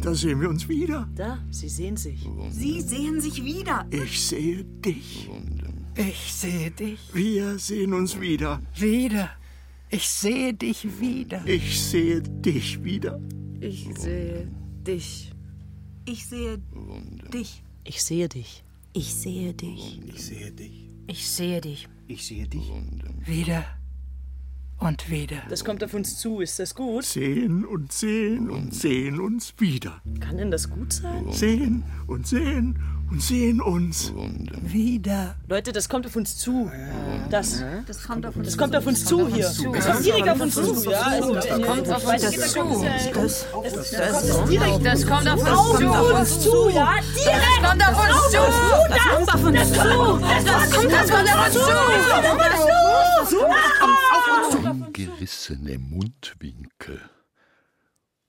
Da 0.01 0.13
sehen 0.13 0.41
wir 0.41 0.49
uns 0.49 0.68
wieder. 0.68 1.07
Da, 1.15 1.39
sie 1.51 1.70
sehen 1.70 1.97
sich. 1.97 2.28
Sie 2.51 2.82
sehen 2.82 3.22
sich 3.22 3.43
wieder. 3.43 3.86
Ich 3.91 4.22
sehe 4.22 4.63
dich. 4.63 5.30
Ich 5.95 6.34
sehe 6.34 6.72
dich. 6.72 6.99
Wir 7.13 7.57
sehen 7.57 7.93
uns 7.93 8.20
wieder. 8.20 8.61
Wieder. 8.76 9.30
Ich 9.89 10.07
sehe 10.07 10.53
dich 10.53 10.99
wieder. 10.99 11.45
Ich 11.45 11.82
sehe 11.82 12.22
dich 12.22 12.84
wieder. 12.84 13.20
Ich 13.59 13.88
sehe 13.97 14.47
dich. 14.86 15.32
Ich 16.05 16.26
sehe 16.26 16.59
dich. 17.34 17.63
Ich 17.84 18.03
sehe 18.03 18.30
dich. 18.30 18.63
Ich 18.93 19.13
sehe 19.13 19.53
dich. 19.53 19.99
Ich 20.07 20.24
sehe 20.24 20.51
dich. 20.51 20.89
Ich 21.07 21.28
sehe 21.28 21.61
dich. 21.61 21.88
Ich 22.07 22.26
sehe 22.26 22.47
dich. 22.47 22.72
Wieder. 23.26 23.76
Und 24.80 25.09
wieder. 25.09 25.38
Das 25.49 25.65
kommt 25.65 25.84
auf 25.84 25.93
uns 25.95 26.17
zu, 26.19 26.39
ist 26.39 26.59
das 26.59 26.75
gut? 26.75 27.03
Sehen 27.03 27.65
und 27.65 27.91
sehen 27.91 28.49
und 28.49 28.75
sehen 28.75 29.19
uns 29.19 29.53
wieder. 29.57 30.01
Kann 30.19 30.38
denn 30.38 30.51
das 30.51 30.69
gut 30.69 30.93
sein? 30.93 31.25
Sehen 31.32 31.84
und 32.05 32.28
sehen 32.28 32.78
und 33.09 33.21
sehen 33.23 33.59
uns. 33.59 34.13
Wieder. 34.61 35.36
Leute, 35.49 35.71
das 35.71 35.89
kommt 35.89 36.05
auf 36.05 36.15
uns 36.15 36.38
zu. 36.38 36.69
Das, 37.32 37.63
Das 37.88 38.03
kommt 38.05 38.25
auf 38.25 38.36
uns 38.36 38.45
das 38.45 38.57
kommt 38.57 38.75
auf 38.75 38.86
uns 38.86 39.03
zu 39.05 39.28
hier. 39.28 39.45
Das 39.45 39.57
kommt 39.63 40.05
direkt 40.05 40.30
auf 40.30 40.41
uns 40.41 40.53
zu. 40.55 40.91
Ja, 40.91 41.01
also, 41.01 41.34
Das 41.34 41.47
kommt 41.47 41.89
auf 41.89 42.05
uns 42.07 42.21
zu. 42.51 42.84
Das, 43.13 43.45
Das, 43.51 43.91
das 43.91 44.30
kommt 44.32 44.51
direkt. 44.51 44.86
Das 44.86 45.07
kommt 45.07 45.28
auf 45.28 45.47
Auf 45.47 45.69
uns 45.71 45.80
zu. 45.80 46.15
uns 46.19 46.39
zu, 46.41 46.69
ja, 46.69 46.93
direkt. 47.15 47.41
Das 47.63 47.69
kommt 47.69 47.88
auf 47.88 47.97
uns 48.03 48.32
zu. 48.32 48.38
Das 48.89 49.03
kommt 49.09 49.34
auf 49.34 49.43
uns 49.43 49.73
zu. 49.73 49.80
Das 50.45 51.09
kommt 51.09 51.34
auf 51.34 51.45
uns 51.47 52.46
Gerissene 55.47 55.77
Mundwinkel. 55.77 57.09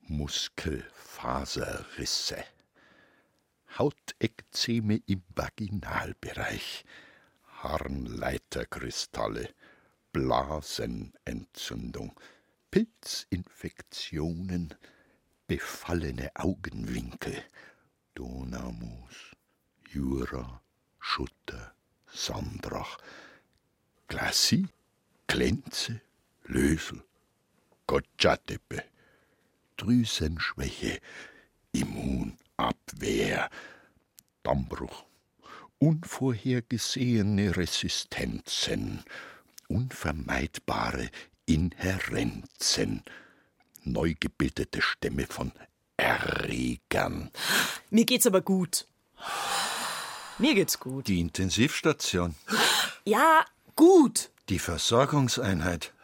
Muskelfaserrisse. 0.03 2.45
Hautekzeme 3.77 5.03
im 5.07 5.25
Vaginalbereich. 5.35 6.85
Harnleiterkristalle. 7.61 9.53
Blasenentzündung. 10.13 12.13
Pilzinfektionen. 12.71 14.77
Befallene 15.49 16.31
Augenwinkel. 16.37 17.43
Donamus. 18.15 19.35
Jura. 19.91 20.63
Schutter. 21.01 21.75
Sandbrach. 22.07 22.97
Glacis. 24.07 24.69
Glänze. 25.27 26.01
Lösel. 26.45 27.03
Gotchatepe. 27.89 28.85
Drüsenschwäche. 29.79 31.01
Immunabwehr. 31.73 33.51
Dammbruch. 34.45 35.05
Unvorhergesehene 35.79 37.57
Resistenzen. 37.57 39.03
Unvermeidbare 39.69 41.11
Inherenzen. 41.47 43.03
Neu 43.85 44.15
gebildete 44.21 44.83
Stämme 44.83 45.27
von 45.27 45.51
Erregern. 45.97 47.31
Mir 47.91 48.05
geht's 48.05 48.27
aber 48.27 48.43
gut. 48.43 48.87
Mir 50.37 50.55
geht's 50.55 50.79
gut. 50.79 51.09
Die 51.09 51.21
Intensivstation. 51.21 52.35
Ja, 53.05 53.45
gut. 53.77 54.31
Die 54.51 54.59
Versorgungseinheit. 54.59 55.95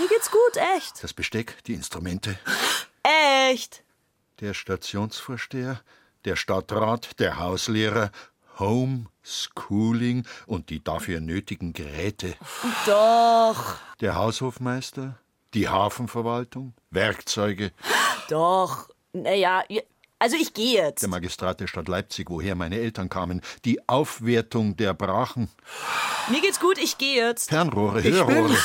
Mir 0.00 0.08
geht's 0.08 0.30
gut, 0.30 0.56
echt. 0.76 1.02
Das 1.02 1.12
Besteck, 1.12 1.62
die 1.64 1.74
Instrumente. 1.74 2.38
Echt. 3.50 3.82
Der 4.40 4.54
Stationsvorsteher, 4.54 5.82
der 6.24 6.36
Stadtrat, 6.36 7.18
der 7.18 7.38
Hauslehrer, 7.38 8.10
Homeschooling 8.58 10.26
und 10.46 10.70
die 10.70 10.82
dafür 10.82 11.20
nötigen 11.20 11.74
Geräte. 11.74 12.34
Doch. 12.86 13.76
Der 14.00 14.14
Haushofmeister, 14.14 15.18
die 15.52 15.68
Hafenverwaltung, 15.68 16.72
Werkzeuge. 16.90 17.72
Doch. 18.30 18.88
Naja, 19.12 19.64
also 20.18 20.36
ich 20.36 20.54
gehe 20.54 20.82
jetzt. 20.82 21.02
Der 21.02 21.10
Magistrat 21.10 21.60
der 21.60 21.66
Stadt 21.66 21.88
Leipzig, 21.88 22.30
woher 22.30 22.54
meine 22.54 22.78
Eltern 22.78 23.10
kamen. 23.10 23.42
Die 23.66 23.86
Aufwertung 23.86 24.76
der 24.78 24.94
Brachen. 24.94 25.50
Mir 26.28 26.40
geht's 26.40 26.60
gut, 26.60 26.78
ich 26.78 26.96
gehe 26.96 27.16
jetzt. 27.16 27.50
Fernrohre, 27.50 28.00
Ich 28.00 28.14
Hörrohre. 28.14 28.56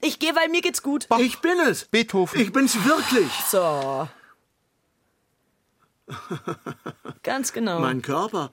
Ich 0.00 0.18
gehe, 0.18 0.34
weil 0.34 0.48
mir 0.48 0.60
geht's 0.62 0.82
gut. 0.82 1.06
Ich 1.18 1.40
bin 1.40 1.58
es. 1.60 1.86
Beethoven. 1.86 2.40
Ich 2.40 2.52
bin's 2.52 2.84
wirklich. 2.84 3.30
So. 3.48 4.08
Ganz 7.22 7.52
genau. 7.52 7.80
Mein 7.80 8.02
Körper. 8.02 8.52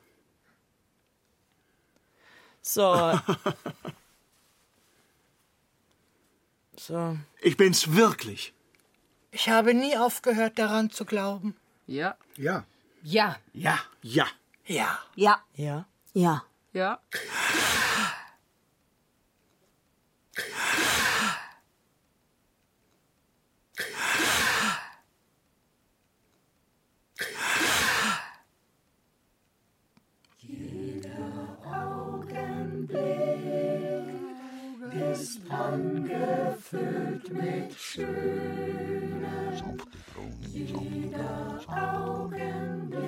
So. 2.62 3.20
So. 6.78 7.18
Ich 7.42 7.58
bin's 7.58 7.96
wirklich. 7.96 8.54
Ich 9.32 9.50
habe 9.50 9.74
nie 9.74 9.98
aufgehört 9.98 10.60
daran 10.60 10.90
zu 10.90 11.06
glauben. 11.06 11.56
Ja. 11.88 12.16
Ja. 12.38 12.66
Ja. 13.04 13.38
Ja. 13.54 13.80
Ja. 14.02 14.28
Ja. 14.66 15.00
Ja. 15.16 15.86
Ja. 16.14 16.44
Ja. 16.74 17.00
Angefüllt 35.58 37.32
mit 37.32 37.74
Schönem. 37.74 39.26
Jeder 40.52 41.62
Augenblick 41.68 43.06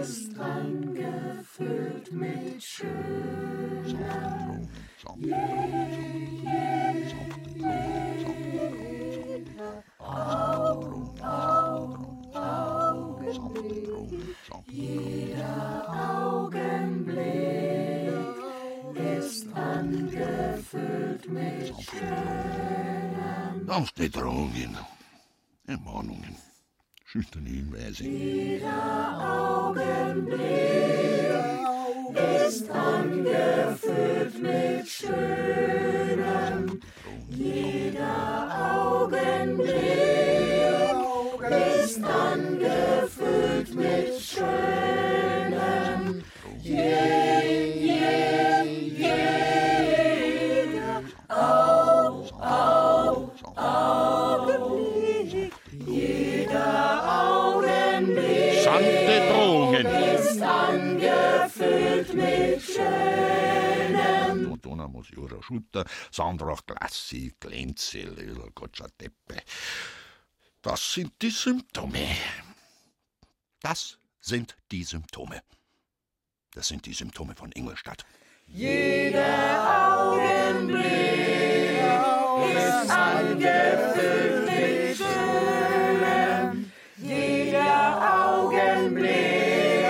ist 0.00 0.38
angefüllt 0.38 2.12
mit 2.12 2.62
Schönem. 2.62 2.88
Jeder 5.18 5.57
Schönem. 23.78 23.82
Afdedrogen. 23.82 24.76
Ermahnungen. 25.66 26.36
Schüchtern 27.04 27.46
hinweisen. 27.46 28.06
Jeder 28.06 29.66
Augenblick 29.66 30.87
Schutter, 65.48 65.84
Sandra 66.10 66.54
Glassi, 66.66 67.32
Glenze, 67.40 68.02
Lila 68.02 68.48
Gocciateppe. 68.54 69.42
Das 70.60 70.92
sind 70.92 71.12
die 71.22 71.30
Symptome. 71.30 72.06
Das 73.62 73.96
sind 74.20 74.54
die 74.70 74.84
Symptome. 74.84 75.40
Das 76.52 76.68
sind 76.68 76.84
die 76.84 76.92
Symptome 76.92 77.34
von 77.34 77.50
Ingolstadt. 77.52 78.04
Jeder 78.46 79.96
Augenblick 80.02 80.84
ist 82.54 82.90
angefüllt 82.90 84.46
mit 84.46 84.96
Schönem. 84.98 86.72
Jeder 86.98 88.36
Augenblick 88.36 89.86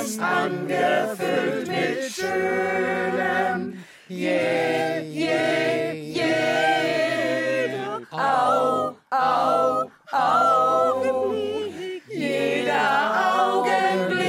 ist 0.00 0.18
angefüllt 0.18 1.68
mit 1.68 2.10
Schönem. 2.10 3.71
Je, 4.14 5.08
je, 5.10 6.12
jeder 6.12 7.72
Au, 8.12 8.94
Au, 9.10 9.90
Augenblick. 10.12 12.02
Jeder 12.10 12.92
Augenblick 13.40 14.20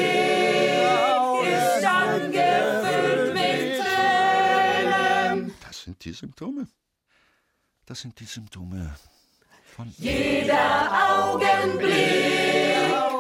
ist 1.44 1.84
angefüllt 1.86 3.34
mit 3.34 3.82
Tränen. 3.84 5.54
Das 5.68 5.82
sind 5.84 5.98
die 6.06 6.14
Symptome. 6.14 6.68
Das 7.86 8.00
sind 8.00 8.18
die 8.18 8.26
Symptome 8.26 8.96
von 9.66 9.94
Jeder 9.98 10.92
Augenblick 11.10 11.92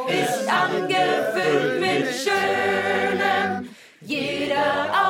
ist 0.07 0.47
angefüllt 0.47 1.81
mit 1.81 2.07
Schönem. 2.15 3.67
Jeder 3.99 4.85
Augenblick 4.85 5.02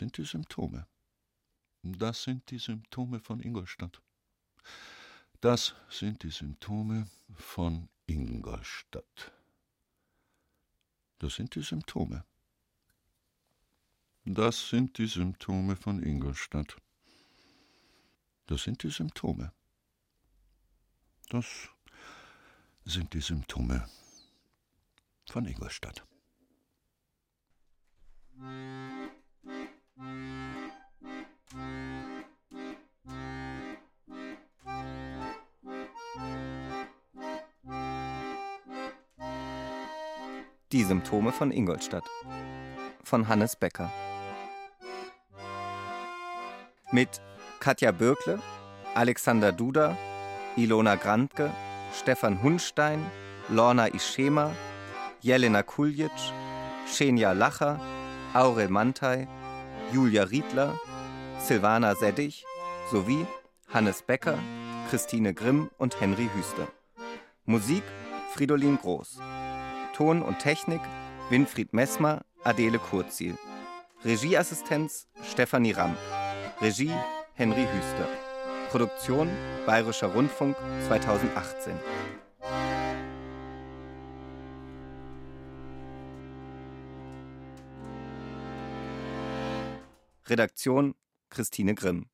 sind 0.00 0.16
die 0.16 0.24
Symptome. 0.24 0.86
Das 1.82 2.22
sind 2.22 2.50
die 2.50 2.58
Symptome 2.58 3.20
von 3.20 3.40
Ingolstadt. 3.40 4.00
Das 5.42 5.74
sind 5.90 6.22
die 6.22 6.30
Symptome 6.30 7.06
von 7.34 7.88
Ingolstadt. 8.06 9.32
Das 11.18 11.34
sind 11.34 11.54
die 11.54 11.62
Symptome. 11.62 12.24
Das 14.24 14.70
sind 14.70 14.96
die 14.96 15.06
Symptome 15.06 15.76
von 15.76 16.02
Ingolstadt. 16.02 16.76
Das 18.46 18.62
sind 18.62 18.82
die 18.82 18.90
Symptome. 18.90 19.52
Das 21.28 21.68
sind 22.86 23.12
die 23.12 23.20
Symptome 23.20 23.86
von 25.30 25.44
Ingolstadt. 25.46 26.06
Die 40.72 40.84
Symptome 40.84 41.32
von 41.32 41.50
Ingolstadt 41.50 42.04
von 43.10 43.26
Hannes 43.26 43.56
Becker. 43.56 43.90
Mit 46.92 47.20
Katja 47.58 47.90
Bürkle, 47.90 48.38
Alexander 48.94 49.50
Duda, 49.50 49.96
Ilona 50.56 50.94
Grantke, 50.94 51.50
Stefan 51.92 52.40
Hunstein, 52.40 53.04
Lorna 53.48 53.88
Ischema, 53.88 54.52
Jelena 55.22 55.62
Kuljic, 55.64 56.12
Xenia 56.86 57.32
Lacher, 57.32 57.80
Aurel 58.32 58.68
Mantei, 58.68 59.26
Julia 59.92 60.22
Riedler, 60.22 60.78
Silvana 61.40 61.94
Seddig 61.96 62.44
sowie 62.90 63.26
Hannes 63.68 64.02
Becker, 64.02 64.38
Christine 64.88 65.34
Grimm 65.34 65.70
und 65.78 66.00
Henry 66.00 66.28
Hüster. 66.34 66.68
Musik 67.44 67.82
Fridolin 68.32 68.78
Groß. 68.78 69.18
Ton 69.96 70.22
und 70.22 70.38
Technik 70.38 70.80
Winfried 71.28 71.72
Messmer, 71.72 72.22
Adele 72.44 72.78
Kurzil. 72.78 73.36
Regieassistenz 74.04 75.08
Stefanie 75.28 75.72
Ramp. 75.72 75.96
Regie 76.60 76.94
Henry 77.34 77.66
Hüster. 77.66 78.08
Produktion 78.70 79.28
Bayerischer 79.66 80.08
Rundfunk 80.08 80.56
2018. 80.86 81.74
Redaktion 90.30 90.94
Christine 91.28 91.74
Grimm 91.74 92.08